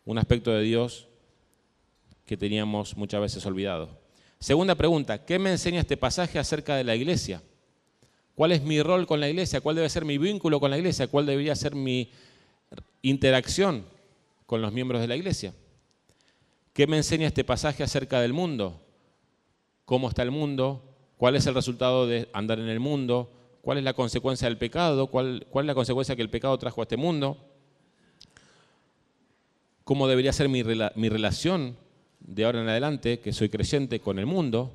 un 0.03 0.17
aspecto 0.17 0.51
de 0.51 0.63
Dios 0.63 1.07
que 2.33 2.37
teníamos 2.37 2.97
muchas 2.97 3.21
veces 3.21 3.45
olvidado. 3.45 3.89
Segunda 4.39 4.73
pregunta, 4.73 5.23
¿qué 5.23 5.37
me 5.37 5.51
enseña 5.51 5.81
este 5.81 5.97
pasaje 5.97 6.39
acerca 6.39 6.75
de 6.75 6.83
la 6.83 6.95
iglesia? 6.95 7.43
¿Cuál 8.33 8.53
es 8.53 8.63
mi 8.63 8.81
rol 8.81 9.05
con 9.05 9.19
la 9.19 9.29
iglesia? 9.29 9.61
¿Cuál 9.61 9.75
debe 9.75 9.87
ser 9.87 10.03
mi 10.03 10.17
vínculo 10.17 10.59
con 10.59 10.71
la 10.71 10.77
iglesia? 10.79 11.05
¿Cuál 11.05 11.27
debería 11.27 11.55
ser 11.55 11.75
mi 11.75 12.09
interacción 13.03 13.85
con 14.47 14.63
los 14.63 14.73
miembros 14.73 14.99
de 14.99 15.07
la 15.09 15.15
iglesia? 15.15 15.53
¿Qué 16.73 16.87
me 16.87 16.97
enseña 16.97 17.27
este 17.27 17.43
pasaje 17.43 17.83
acerca 17.83 18.19
del 18.19 18.33
mundo? 18.33 18.81
¿Cómo 19.85 20.09
está 20.09 20.23
el 20.23 20.31
mundo? 20.31 20.81
¿Cuál 21.17 21.35
es 21.35 21.45
el 21.45 21.53
resultado 21.53 22.07
de 22.07 22.29
andar 22.33 22.57
en 22.57 22.67
el 22.67 22.79
mundo? 22.79 23.31
¿Cuál 23.61 23.77
es 23.77 23.83
la 23.83 23.93
consecuencia 23.93 24.47
del 24.47 24.57
pecado? 24.57 25.05
¿Cuál, 25.05 25.45
cuál 25.51 25.65
es 25.65 25.67
la 25.67 25.75
consecuencia 25.75 26.15
que 26.15 26.23
el 26.23 26.31
pecado 26.31 26.57
trajo 26.57 26.81
a 26.81 26.85
este 26.85 26.97
mundo? 26.97 27.37
¿Cómo 29.83 30.07
debería 30.07 30.33
ser 30.33 30.49
mi, 30.49 30.63
mi 30.95 31.09
relación 31.09 31.77
de 32.23 32.45
ahora 32.45 32.61
en 32.61 32.69
adelante, 32.69 33.19
que 33.19 33.33
soy 33.33 33.49
creyente, 33.49 33.99
con 33.99 34.17
el 34.17 34.25
mundo? 34.25 34.73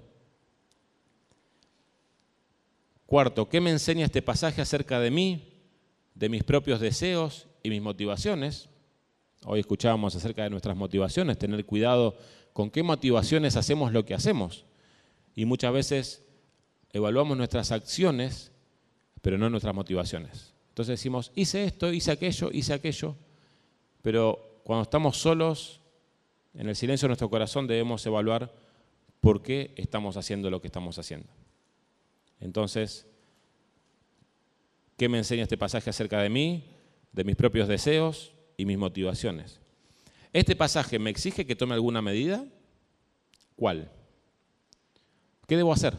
Cuarto, 3.06 3.48
¿qué 3.48 3.60
me 3.60 3.70
enseña 3.70 4.04
este 4.04 4.22
pasaje 4.22 4.60
acerca 4.60 5.00
de 5.00 5.10
mí, 5.10 5.54
de 6.14 6.28
mis 6.28 6.44
propios 6.44 6.78
deseos 6.78 7.48
y 7.62 7.70
mis 7.70 7.80
motivaciones? 7.80 8.68
Hoy 9.44 9.60
escuchábamos 9.60 10.14
acerca 10.14 10.42
de 10.42 10.50
nuestras 10.50 10.76
motivaciones, 10.76 11.38
tener 11.38 11.64
cuidado 11.64 12.16
con 12.52 12.70
qué 12.70 12.82
motivaciones 12.82 13.56
hacemos 13.56 13.92
lo 13.92 14.04
que 14.04 14.14
hacemos. 14.14 14.66
Y 15.34 15.44
muchas 15.46 15.72
veces 15.72 16.24
evaluamos 16.92 17.36
nuestras 17.36 17.72
acciones, 17.72 18.52
pero 19.22 19.38
no 19.38 19.48
nuestras 19.48 19.74
motivaciones. 19.74 20.52
Entonces 20.70 20.98
decimos, 20.98 21.32
hice 21.34 21.64
esto, 21.64 21.92
hice 21.92 22.12
aquello, 22.12 22.50
hice 22.52 22.74
aquello, 22.74 23.16
pero 24.02 24.60
cuando 24.64 24.82
estamos 24.82 25.16
solos, 25.16 25.80
en 26.58 26.68
el 26.68 26.74
silencio 26.74 27.06
de 27.06 27.10
nuestro 27.10 27.30
corazón 27.30 27.68
debemos 27.68 28.04
evaluar 28.04 28.52
por 29.20 29.42
qué 29.42 29.72
estamos 29.76 30.16
haciendo 30.16 30.50
lo 30.50 30.60
que 30.60 30.66
estamos 30.66 30.98
haciendo. 30.98 31.28
Entonces, 32.40 33.06
¿qué 34.96 35.08
me 35.08 35.18
enseña 35.18 35.44
este 35.44 35.56
pasaje 35.56 35.88
acerca 35.88 36.20
de 36.20 36.28
mí, 36.28 36.64
de 37.12 37.22
mis 37.22 37.36
propios 37.36 37.68
deseos 37.68 38.32
y 38.56 38.64
mis 38.64 38.76
motivaciones? 38.76 39.60
¿Este 40.32 40.56
pasaje 40.56 40.98
me 40.98 41.10
exige 41.10 41.46
que 41.46 41.54
tome 41.54 41.74
alguna 41.74 42.02
medida? 42.02 42.44
¿Cuál? 43.54 43.92
¿Qué 45.46 45.56
debo 45.56 45.72
hacer? 45.72 45.96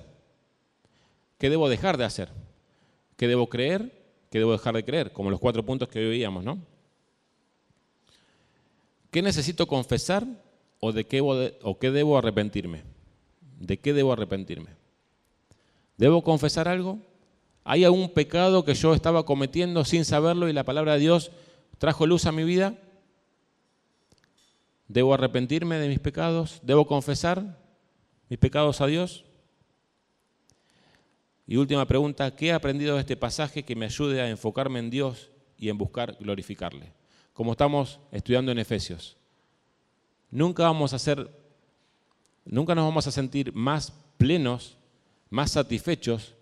¿Qué 1.38 1.50
debo 1.50 1.70
dejar 1.70 1.98
de 1.98 2.04
hacer? 2.04 2.30
¿Qué 3.16 3.30
debo 3.30 3.48
creer? 3.48 3.98
¿Qué 4.30 4.40
debo 4.40 4.52
dejar 4.52 4.76
de 4.76 4.84
creer? 4.84 5.14
Como 5.14 5.32
los 5.32 5.40
cuatro 5.40 5.66
puntos 5.66 5.88
que 5.88 6.00
hoy 6.00 6.10
veíamos, 6.10 6.44
¿no? 6.44 6.60
¿Qué 9.10 9.22
necesito 9.22 9.66
confesar 9.66 10.28
o 10.80 10.92
de 10.92 11.06
qué, 11.06 11.22
o 11.22 11.80
qué 11.80 11.92
debo 11.92 12.18
arrepentirme? 12.18 12.84
¿De 13.60 13.78
qué 13.78 13.94
debo 13.94 14.14
arrepentirme? 14.14 14.72
¿Debo 15.98 16.24
confesar 16.24 16.68
algo? 16.68 17.00
¿Hay 17.64 17.84
algún 17.84 18.10
pecado 18.10 18.64
que 18.64 18.74
yo 18.74 18.94
estaba 18.94 19.26
cometiendo 19.26 19.84
sin 19.86 20.06
saberlo 20.06 20.48
y 20.50 20.54
la 20.54 20.64
palabra 20.64 20.94
de 20.94 21.00
Dios 21.00 21.32
trajo 21.78 22.08
luz 22.08 22.26
a 22.26 22.32
mi 22.32 22.44
vida? 22.44 22.80
¿Debo 24.88 25.14
arrepentirme 25.14 25.78
de 25.78 25.88
mis 25.88 26.00
pecados? 26.00 26.60
¿Debo 26.64 26.88
confesar 26.88 27.60
mis 28.28 28.40
pecados 28.40 28.82
a 28.82 28.88
Dios? 28.88 29.26
Y 31.46 31.58
última 31.58 31.86
pregunta, 31.86 32.36
¿qué 32.36 32.48
he 32.48 32.54
aprendido 32.54 32.96
de 32.96 33.02
este 33.02 33.18
pasaje 33.18 33.64
que 33.64 33.76
me 33.76 33.86
ayude 33.86 34.22
a 34.22 34.30
enfocarme 34.30 34.80
en 34.80 34.90
Dios 34.90 35.30
y 35.58 35.70
en 35.70 35.78
buscar 35.78 36.16
glorificarle? 36.20 36.94
Como 37.34 37.52
estamos 37.52 38.00
estudiando 38.12 38.52
en 38.52 38.60
Efesios. 38.60 39.19
Nunca 40.32 40.64
vamos 40.64 40.94
a 40.94 41.00
ser, 41.00 41.30
nunca 42.46 42.76
nos 42.76 42.86
vamos 42.86 43.08
a 43.08 43.12
sentir 43.12 43.54
más 43.54 43.92
plenos, 44.18 44.78
más 45.30 45.52
satisfechos 45.52 46.36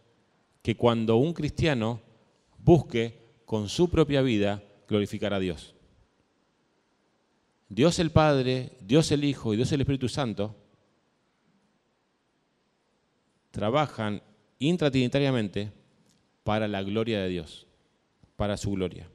que 0.62 0.76
cuando 0.76 1.18
un 1.18 1.34
cristiano 1.34 2.02
busque 2.58 3.22
con 3.46 3.70
su 3.70 3.90
propia 3.90 4.22
vida 4.22 4.64
glorificar 4.88 5.34
a 5.34 5.40
Dios. 5.40 5.74
Dios 7.70 8.00
el 8.00 8.12
Padre, 8.12 8.72
Dios 8.82 9.12
el 9.12 9.24
Hijo 9.24 9.54
y 9.54 9.58
Dios 9.58 9.72
el 9.72 9.82
Espíritu 9.82 10.10
Santo 10.10 10.56
trabajan 13.52 14.22
intratrinitariamente 14.60 15.72
para 16.44 16.68
la 16.68 16.84
gloria 16.84 17.22
de 17.22 17.30
Dios, 17.30 17.66
para 18.36 18.56
su 18.56 18.72
gloria. 18.72 19.10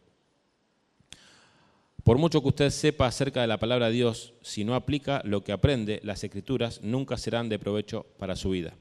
Por 2.05 2.19
mucho 2.19 2.43
que 2.43 2.49
usted 2.49 2.71
sepa 2.71 3.07
acerca 3.07 3.43
de 3.43 3.47
la 3.47 3.59
palabra 3.59 3.87
de 3.87 3.93
Dios, 3.93 4.33
si 4.43 4.65
no 4.65 4.75
aplica 4.75 5.23
lo 5.25 5.45
que 5.45 5.53
aprende, 5.53 6.01
las 6.03 6.25
escrituras 6.25 6.81
nunca 6.83 7.17
serán 7.17 7.49
de 7.49 7.61
provecho 7.61 8.07
para 8.19 8.35
su 8.35 8.51
vida. 8.51 8.75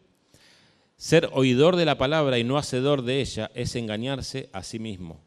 Ser 0.98 1.30
oidor 1.34 1.76
de 1.76 1.86
la 1.86 1.98
palabra 1.98 2.40
y 2.40 2.44
no 2.44 2.58
hacedor 2.58 3.04
de 3.04 3.22
ella 3.22 3.52
es 3.54 3.76
engañarse 3.76 4.50
a 4.54 4.64
sí 4.64 4.80
mismo. 4.80 5.20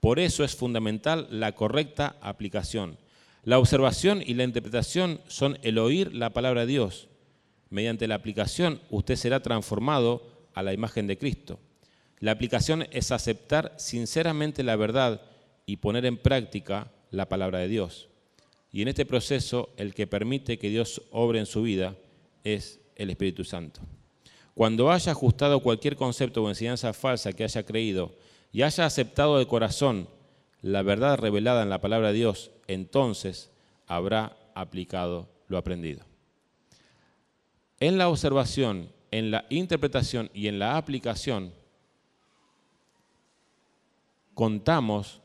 Por 0.00 0.18
eso 0.18 0.44
es 0.44 0.56
fundamental 0.56 1.28
la 1.30 1.52
correcta 1.52 2.16
aplicación. 2.22 2.96
La 3.44 3.58
observación 3.58 4.22
y 4.24 4.34
la 4.34 4.44
interpretación 4.44 5.20
son 5.28 5.58
el 5.62 5.78
oír 5.78 6.14
la 6.14 6.30
palabra 6.30 6.62
de 6.62 6.68
Dios. 6.68 7.08
Mediante 7.70 8.08
la 8.08 8.14
aplicación 8.14 8.80
usted 8.90 9.16
será 9.16 9.40
transformado 9.40 10.22
a 10.54 10.62
la 10.62 10.72
imagen 10.72 11.06
de 11.06 11.18
Cristo. 11.18 11.60
La 12.18 12.32
aplicación 12.32 12.86
es 12.92 13.10
aceptar 13.10 13.74
sinceramente 13.76 14.62
la 14.62 14.76
verdad 14.76 15.22
y 15.66 15.78
poner 15.78 16.06
en 16.06 16.16
práctica 16.16 16.90
la 17.12 17.28
palabra 17.28 17.60
de 17.60 17.68
Dios. 17.68 18.08
Y 18.72 18.82
en 18.82 18.88
este 18.88 19.06
proceso 19.06 19.70
el 19.76 19.94
que 19.94 20.08
permite 20.08 20.58
que 20.58 20.70
Dios 20.70 21.02
obre 21.12 21.38
en 21.38 21.46
su 21.46 21.62
vida 21.62 21.94
es 22.42 22.80
el 22.96 23.10
Espíritu 23.10 23.44
Santo. 23.44 23.80
Cuando 24.54 24.90
haya 24.90 25.12
ajustado 25.12 25.60
cualquier 25.60 25.94
concepto 25.94 26.42
o 26.42 26.48
enseñanza 26.48 26.92
falsa 26.92 27.32
que 27.32 27.44
haya 27.44 27.64
creído 27.64 28.16
y 28.50 28.62
haya 28.62 28.84
aceptado 28.84 29.38
de 29.38 29.46
corazón 29.46 30.08
la 30.60 30.82
verdad 30.82 31.16
revelada 31.18 31.62
en 31.62 31.70
la 31.70 31.80
palabra 31.80 32.08
de 32.08 32.14
Dios, 32.14 32.50
entonces 32.66 33.52
habrá 33.86 34.36
aplicado 34.56 35.28
lo 35.46 35.56
aprendido. 35.58 36.04
En 37.78 37.96
la 37.96 38.08
observación 38.08 38.90
en 39.12 39.30
la 39.30 39.44
interpretación 39.50 40.30
y 40.34 40.48
en 40.48 40.58
la 40.58 40.76
aplicación, 40.76 41.52
contamos 44.34 45.20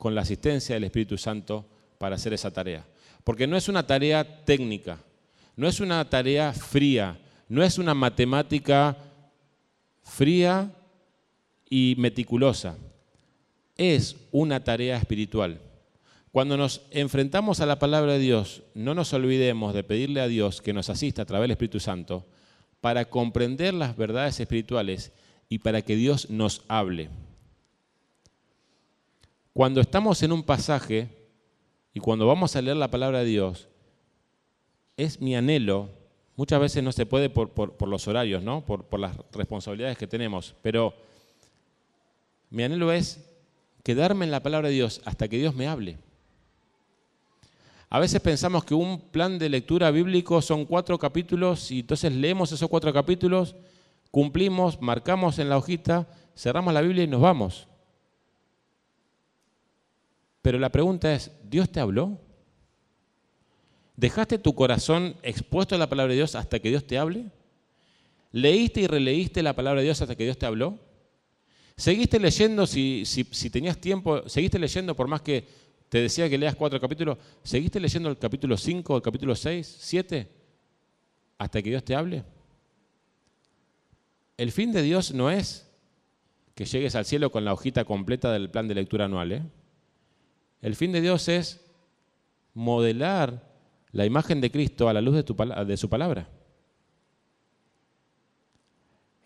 con 0.00 0.14
la 0.14 0.22
asistencia 0.22 0.74
del 0.74 0.84
Espíritu 0.84 1.18
Santo 1.18 1.66
para 1.98 2.16
hacer 2.16 2.32
esa 2.32 2.50
tarea. 2.50 2.86
Porque 3.22 3.46
no 3.46 3.54
es 3.58 3.68
una 3.68 3.86
tarea 3.86 4.44
técnica, 4.46 4.98
no 5.56 5.68
es 5.68 5.78
una 5.78 6.08
tarea 6.08 6.54
fría, 6.54 7.20
no 7.50 7.62
es 7.62 7.76
una 7.76 7.92
matemática 7.92 8.96
fría 10.02 10.72
y 11.68 11.96
meticulosa. 11.98 12.78
Es 13.76 14.16
una 14.32 14.64
tarea 14.64 14.96
espiritual. 14.96 15.60
Cuando 16.32 16.56
nos 16.56 16.80
enfrentamos 16.92 17.60
a 17.60 17.66
la 17.66 17.78
palabra 17.78 18.14
de 18.14 18.20
Dios, 18.20 18.62
no 18.72 18.94
nos 18.94 19.12
olvidemos 19.12 19.74
de 19.74 19.84
pedirle 19.84 20.22
a 20.22 20.28
Dios 20.28 20.62
que 20.62 20.72
nos 20.72 20.88
asista 20.88 21.22
a 21.22 21.26
través 21.26 21.44
del 21.44 21.50
Espíritu 21.52 21.78
Santo 21.78 22.26
para 22.80 23.04
comprender 23.04 23.74
las 23.74 23.98
verdades 23.98 24.40
espirituales 24.40 25.12
y 25.50 25.58
para 25.58 25.82
que 25.82 25.94
Dios 25.94 26.30
nos 26.30 26.62
hable. 26.68 27.10
Cuando 29.52 29.80
estamos 29.80 30.22
en 30.22 30.32
un 30.32 30.42
pasaje 30.42 31.08
y 31.92 32.00
cuando 32.00 32.26
vamos 32.26 32.54
a 32.54 32.62
leer 32.62 32.76
la 32.76 32.90
palabra 32.90 33.20
de 33.20 33.24
Dios, 33.24 33.68
es 34.96 35.20
mi 35.20 35.34
anhelo, 35.34 35.90
muchas 36.36 36.60
veces 36.60 36.82
no 36.82 36.92
se 36.92 37.06
puede 37.06 37.30
por, 37.30 37.88
los 37.88 38.06
horarios, 38.06 38.42
¿no? 38.42 38.64
por, 38.64 38.84
por 38.84 39.00
las 39.00 39.16
responsabilidades 39.32 39.98
que 39.98 40.06
tenemos, 40.06 40.54
pero 40.62 40.94
mi 42.50 42.62
anhelo 42.62 42.92
es 42.92 43.28
quedarme 43.82 44.24
en 44.24 44.30
la 44.30 44.42
palabra 44.42 44.68
de 44.68 44.74
Dios 44.74 45.00
hasta 45.04 45.28
que 45.28 45.38
Dios 45.38 45.54
me 45.54 45.66
hable. 45.66 45.98
A 47.88 47.98
veces 47.98 48.20
pensamos 48.20 48.64
que 48.64 48.74
un 48.74 49.00
plan 49.00 49.36
de 49.36 49.48
lectura 49.48 49.90
bíblico 49.90 50.40
son 50.42 50.64
cuatro 50.64 50.96
capítulos 50.96 51.72
y 51.72 51.80
entonces 51.80 52.12
leemos 52.12 52.52
esos 52.52 52.68
cuatro 52.68 52.92
capítulos, 52.92 53.56
cumplimos, 54.12 54.80
marcamos 54.80 55.40
en 55.40 55.48
la 55.48 55.56
hojita, 55.58 56.06
cerramos 56.36 56.72
la 56.72 56.82
Biblia 56.82 57.02
y 57.02 57.08
nos 57.08 57.20
vamos. 57.20 57.66
Pero 60.42 60.58
la 60.58 60.70
pregunta 60.70 61.12
es, 61.14 61.30
¿Dios 61.48 61.70
te 61.70 61.80
habló? 61.80 62.18
¿Dejaste 63.96 64.38
tu 64.38 64.54
corazón 64.54 65.16
expuesto 65.22 65.74
a 65.74 65.78
la 65.78 65.88
palabra 65.88 66.12
de 66.12 66.16
Dios 66.16 66.34
hasta 66.34 66.58
que 66.58 66.70
Dios 66.70 66.86
te 66.86 66.98
hable? 66.98 67.26
¿Leíste 68.32 68.80
y 68.80 68.86
releíste 68.86 69.42
la 69.42 69.54
palabra 69.54 69.80
de 69.80 69.86
Dios 69.86 70.00
hasta 70.00 70.16
que 70.16 70.24
Dios 70.24 70.38
te 70.38 70.46
habló? 70.46 70.78
¿Seguiste 71.76 72.18
leyendo 72.18 72.66
si, 72.66 73.04
si 73.04 73.50
tenías 73.50 73.78
tiempo? 73.78 74.28
¿Seguiste 74.28 74.58
leyendo 74.58 74.94
por 74.94 75.08
más 75.08 75.22
que 75.22 75.46
te 75.90 76.00
decía 76.00 76.30
que 76.30 76.38
leas 76.38 76.54
cuatro 76.54 76.80
capítulos. 76.80 77.18
¿Seguiste 77.42 77.80
leyendo 77.80 78.08
el 78.08 78.16
capítulo 78.16 78.56
5, 78.56 78.96
el 78.96 79.02
capítulo 79.02 79.34
6, 79.34 79.76
7? 79.80 80.28
Hasta 81.36 81.60
que 81.60 81.68
Dios 81.68 81.84
te 81.84 81.96
hable. 81.96 82.22
El 84.36 84.52
fin 84.52 84.70
de 84.70 84.82
Dios 84.82 85.12
no 85.12 85.32
es 85.32 85.68
que 86.54 86.64
llegues 86.64 86.94
al 86.94 87.04
cielo 87.04 87.32
con 87.32 87.44
la 87.44 87.52
hojita 87.52 87.84
completa 87.84 88.32
del 88.32 88.50
plan 88.50 88.68
de 88.68 88.76
lectura 88.76 89.06
anual. 89.06 89.32
¿eh? 89.32 89.42
El 90.60 90.76
fin 90.76 90.92
de 90.92 91.00
Dios 91.00 91.28
es 91.28 91.64
modelar 92.54 93.50
la 93.92 94.06
imagen 94.06 94.40
de 94.40 94.50
Cristo 94.50 94.88
a 94.88 94.92
la 94.92 95.00
luz 95.00 95.14
de, 95.14 95.76
su 95.76 95.88
palabra. 95.88 96.28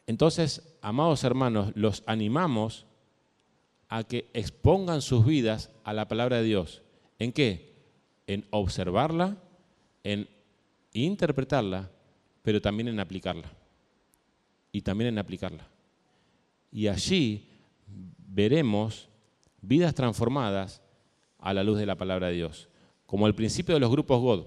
Entonces, 0.06 0.76
amados 0.80 1.24
hermanos, 1.24 1.72
los 1.74 2.02
animamos 2.06 2.86
a 3.88 4.04
que 4.04 4.30
expongan 4.32 5.02
sus 5.02 5.24
vidas 5.24 5.70
a 5.82 5.92
la 5.92 6.08
palabra 6.08 6.38
de 6.38 6.44
Dios. 6.44 6.82
¿En 7.18 7.32
qué? 7.32 7.74
En 8.26 8.46
observarla, 8.50 9.36
en 10.02 10.28
interpretarla, 10.92 11.90
pero 12.42 12.60
también 12.60 12.88
en 12.88 13.00
aplicarla. 13.00 13.50
Y 14.72 14.82
también 14.82 15.08
en 15.08 15.18
aplicarla. 15.18 15.68
Y 16.72 16.88
allí 16.88 17.48
veremos 18.18 19.08
vidas 19.60 19.94
transformadas 19.94 20.83
a 21.44 21.52
la 21.52 21.62
luz 21.62 21.78
de 21.78 21.84
la 21.84 21.94
palabra 21.94 22.28
de 22.28 22.32
Dios. 22.32 22.68
Como 23.04 23.26
el 23.26 23.34
principio 23.34 23.74
de 23.74 23.80
los 23.80 23.90
grupos 23.90 24.18
God. 24.18 24.46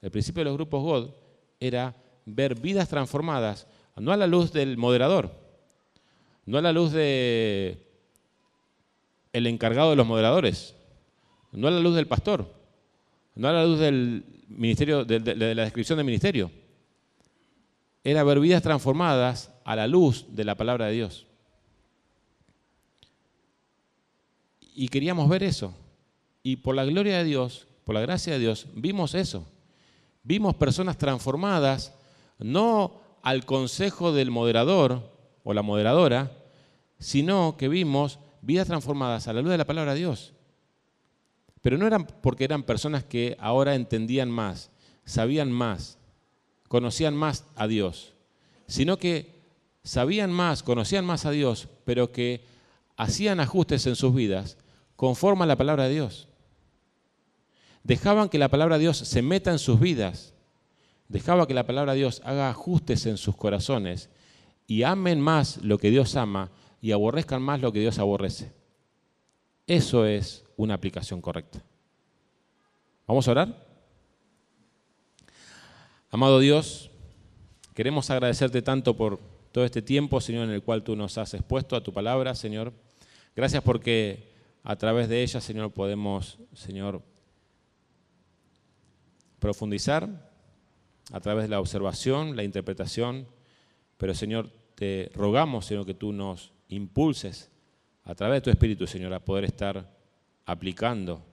El 0.00 0.12
principio 0.12 0.40
de 0.40 0.44
los 0.44 0.54
grupos 0.54 0.82
God 0.82 1.10
era 1.58 1.96
ver 2.24 2.54
vidas 2.54 2.88
transformadas, 2.88 3.66
no 3.96 4.12
a 4.12 4.16
la 4.16 4.28
luz 4.28 4.52
del 4.52 4.76
moderador, 4.76 5.32
no 6.46 6.58
a 6.58 6.62
la 6.62 6.72
luz 6.72 6.92
de 6.92 7.84
encargado 9.32 9.90
de 9.90 9.96
los 9.96 10.06
moderadores, 10.06 10.76
no 11.50 11.66
a 11.66 11.72
la 11.72 11.80
luz 11.80 11.96
del 11.96 12.06
pastor, 12.06 12.46
no 13.34 13.48
a 13.48 13.52
la 13.52 13.64
luz 13.64 13.80
del 13.80 14.24
ministerio, 14.48 15.04
de, 15.04 15.20
la 15.34 15.64
descripción 15.64 15.96
del 15.96 16.06
ministerio. 16.06 16.52
Era 18.04 18.22
ver 18.22 18.38
vidas 18.38 18.62
transformadas 18.62 19.52
a 19.64 19.74
la 19.74 19.88
luz 19.88 20.24
de 20.28 20.44
la 20.44 20.54
palabra 20.54 20.86
de 20.86 20.92
Dios. 20.92 21.26
Y 24.60 24.86
queríamos 24.86 25.28
ver 25.28 25.42
eso. 25.42 25.74
Y 26.48 26.56
por 26.56 26.74
la 26.74 26.86
gloria 26.86 27.18
de 27.18 27.24
Dios, 27.24 27.66
por 27.84 27.94
la 27.94 28.00
gracia 28.00 28.32
de 28.32 28.38
Dios, 28.38 28.68
vimos 28.72 29.14
eso. 29.14 29.44
Vimos 30.22 30.54
personas 30.56 30.96
transformadas, 30.96 31.92
no 32.38 33.02
al 33.20 33.44
consejo 33.44 34.12
del 34.12 34.30
moderador 34.30 35.12
o 35.44 35.52
la 35.52 35.60
moderadora, 35.60 36.32
sino 36.98 37.58
que 37.58 37.68
vimos 37.68 38.18
vidas 38.40 38.66
transformadas 38.66 39.28
a 39.28 39.34
la 39.34 39.42
luz 39.42 39.50
de 39.50 39.58
la 39.58 39.66
palabra 39.66 39.92
de 39.92 39.98
Dios. 39.98 40.32
Pero 41.60 41.76
no 41.76 41.86
eran 41.86 42.06
porque 42.06 42.44
eran 42.44 42.62
personas 42.62 43.04
que 43.04 43.36
ahora 43.38 43.74
entendían 43.74 44.30
más, 44.30 44.70
sabían 45.04 45.52
más, 45.52 45.98
conocían 46.68 47.14
más 47.14 47.44
a 47.56 47.66
Dios, 47.66 48.14
sino 48.66 48.96
que 48.96 49.42
sabían 49.84 50.32
más, 50.32 50.62
conocían 50.62 51.04
más 51.04 51.26
a 51.26 51.30
Dios, 51.30 51.68
pero 51.84 52.10
que 52.10 52.42
hacían 52.96 53.38
ajustes 53.38 53.86
en 53.86 53.96
sus 53.96 54.14
vidas 54.14 54.56
conforme 54.96 55.44
a 55.44 55.46
la 55.46 55.56
palabra 55.56 55.84
de 55.84 55.92
Dios. 55.92 56.27
Dejaban 57.88 58.28
que 58.28 58.36
la 58.36 58.50
palabra 58.50 58.76
de 58.76 58.82
Dios 58.82 58.98
se 58.98 59.22
meta 59.22 59.50
en 59.50 59.58
sus 59.58 59.80
vidas, 59.80 60.34
dejaba 61.08 61.46
que 61.46 61.54
la 61.54 61.66
palabra 61.66 61.92
de 61.92 62.00
Dios 62.00 62.20
haga 62.22 62.50
ajustes 62.50 63.06
en 63.06 63.16
sus 63.16 63.34
corazones 63.34 64.10
y 64.66 64.82
amen 64.82 65.22
más 65.22 65.56
lo 65.64 65.78
que 65.78 65.88
Dios 65.88 66.14
ama 66.14 66.50
y 66.82 66.92
aborrezcan 66.92 67.40
más 67.40 67.62
lo 67.62 67.72
que 67.72 67.80
Dios 67.80 67.98
aborrece. 67.98 68.52
Eso 69.66 70.04
es 70.04 70.44
una 70.58 70.74
aplicación 70.74 71.22
correcta. 71.22 71.64
¿Vamos 73.06 73.26
a 73.26 73.30
orar? 73.30 73.66
Amado 76.10 76.40
Dios, 76.40 76.90
queremos 77.72 78.10
agradecerte 78.10 78.60
tanto 78.60 78.98
por 78.98 79.18
todo 79.50 79.64
este 79.64 79.80
tiempo, 79.80 80.20
Señor, 80.20 80.44
en 80.44 80.50
el 80.50 80.62
cual 80.62 80.82
tú 80.82 80.94
nos 80.94 81.16
has 81.16 81.32
expuesto 81.32 81.74
a 81.74 81.82
tu 81.82 81.94
palabra, 81.94 82.34
Señor. 82.34 82.74
Gracias 83.34 83.62
porque 83.62 84.30
a 84.62 84.76
través 84.76 85.08
de 85.08 85.22
ella, 85.22 85.40
Señor, 85.40 85.72
podemos, 85.72 86.36
Señor, 86.52 87.00
profundizar 89.38 90.30
a 91.12 91.20
través 91.20 91.44
de 91.44 91.48
la 91.48 91.60
observación, 91.60 92.36
la 92.36 92.44
interpretación, 92.44 93.26
pero 93.96 94.14
Señor, 94.14 94.50
te 94.74 95.10
rogamos, 95.14 95.66
Señor, 95.66 95.86
que 95.86 95.94
tú 95.94 96.12
nos 96.12 96.52
impulses 96.68 97.50
a 98.04 98.14
través 98.14 98.38
de 98.38 98.40
tu 98.42 98.50
Espíritu, 98.50 98.86
Señor, 98.86 99.12
a 99.12 99.24
poder 99.24 99.44
estar 99.44 99.90
aplicando, 100.46 101.24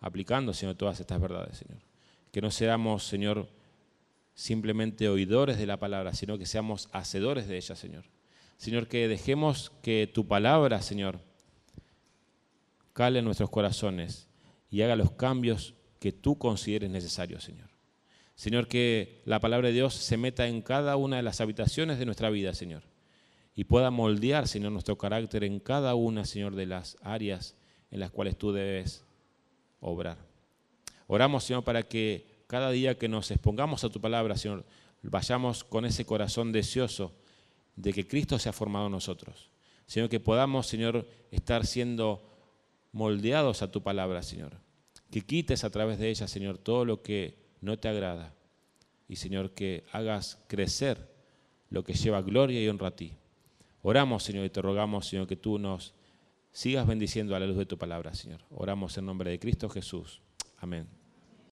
aplicando, 0.00 0.52
Señor, 0.52 0.74
todas 0.74 0.98
estas 0.98 1.20
verdades, 1.20 1.58
Señor. 1.58 1.78
Que 2.30 2.40
no 2.40 2.50
seamos, 2.50 3.04
Señor, 3.04 3.48
simplemente 4.34 5.08
oidores 5.08 5.58
de 5.58 5.66
la 5.66 5.78
palabra, 5.78 6.14
sino 6.14 6.38
que 6.38 6.46
seamos 6.46 6.88
hacedores 6.92 7.46
de 7.46 7.56
ella, 7.56 7.76
Señor. 7.76 8.04
Señor, 8.56 8.88
que 8.88 9.08
dejemos 9.08 9.70
que 9.82 10.10
tu 10.12 10.26
palabra, 10.26 10.80
Señor, 10.82 11.20
cale 12.92 13.18
en 13.18 13.24
nuestros 13.24 13.50
corazones 13.50 14.28
y 14.70 14.82
haga 14.82 14.96
los 14.96 15.12
cambios 15.12 15.74
que 16.02 16.12
tú 16.12 16.36
consideres 16.36 16.90
necesarios, 16.90 17.44
Señor. 17.44 17.70
Señor, 18.34 18.66
que 18.66 19.22
la 19.24 19.40
palabra 19.40 19.68
de 19.68 19.74
Dios 19.74 19.94
se 19.94 20.16
meta 20.16 20.48
en 20.48 20.60
cada 20.60 20.96
una 20.96 21.16
de 21.16 21.22
las 21.22 21.40
habitaciones 21.40 21.98
de 21.98 22.06
nuestra 22.06 22.28
vida, 22.28 22.52
Señor 22.52 22.82
y 23.54 23.64
pueda 23.64 23.90
moldear, 23.90 24.48
Señor, 24.48 24.72
nuestro 24.72 24.96
carácter 24.96 25.44
en 25.44 25.60
cada 25.60 25.94
una, 25.94 26.24
Señor, 26.24 26.54
de 26.54 26.66
las 26.66 26.96
áreas 27.02 27.56
en 27.90 28.00
las 28.00 28.10
cuales 28.10 28.36
tú 28.36 28.52
debes 28.52 29.04
obrar. 29.80 30.16
Oramos, 31.06 31.44
Señor, 31.44 31.62
para 31.62 31.82
que 31.82 32.44
cada 32.46 32.70
día 32.70 32.96
que 32.96 33.08
nos 33.08 33.30
expongamos 33.30 33.84
a 33.84 33.90
tu 33.90 34.00
palabra, 34.00 34.36
Señor, 34.36 34.64
vayamos 35.02 35.64
con 35.64 35.84
ese 35.84 36.06
corazón 36.06 36.52
deseoso 36.52 37.12
de 37.76 37.92
que 37.92 38.06
Cristo 38.06 38.38
sea 38.38 38.52
formado 38.52 38.86
en 38.86 38.92
nosotros. 38.92 39.50
Señor, 39.86 40.08
que 40.08 40.20
podamos, 40.20 40.66
Señor, 40.66 41.06
estar 41.30 41.66
siendo 41.66 42.22
moldeados 42.92 43.60
a 43.60 43.70
tu 43.70 43.82
palabra, 43.82 44.22
Señor. 44.22 44.61
Que 45.12 45.20
quites 45.20 45.62
a 45.62 45.70
través 45.70 45.98
de 45.98 46.08
ella, 46.08 46.26
Señor, 46.26 46.58
todo 46.58 46.84
lo 46.84 47.02
que 47.02 47.36
no 47.60 47.78
te 47.78 47.88
agrada. 47.88 48.34
Y, 49.08 49.16
Señor, 49.16 49.52
que 49.52 49.84
hagas 49.92 50.42
crecer 50.48 51.12
lo 51.70 51.84
que 51.84 51.92
lleva 51.92 52.22
gloria 52.22 52.60
y 52.60 52.68
honra 52.68 52.88
a 52.88 52.96
ti. 52.96 53.12
Oramos, 53.82 54.24
Señor, 54.24 54.46
y 54.46 54.50
te 54.50 54.62
rogamos, 54.62 55.06
Señor, 55.06 55.26
que 55.26 55.36
tú 55.36 55.58
nos 55.58 55.94
sigas 56.50 56.86
bendiciendo 56.86 57.36
a 57.36 57.40
la 57.40 57.46
luz 57.46 57.56
de 57.58 57.66
tu 57.66 57.78
palabra, 57.78 58.14
Señor. 58.14 58.40
Oramos 58.50 58.96
en 58.98 59.06
nombre 59.06 59.30
de 59.30 59.38
Cristo 59.38 59.68
Jesús. 59.68 60.20
Amén. 60.58 61.01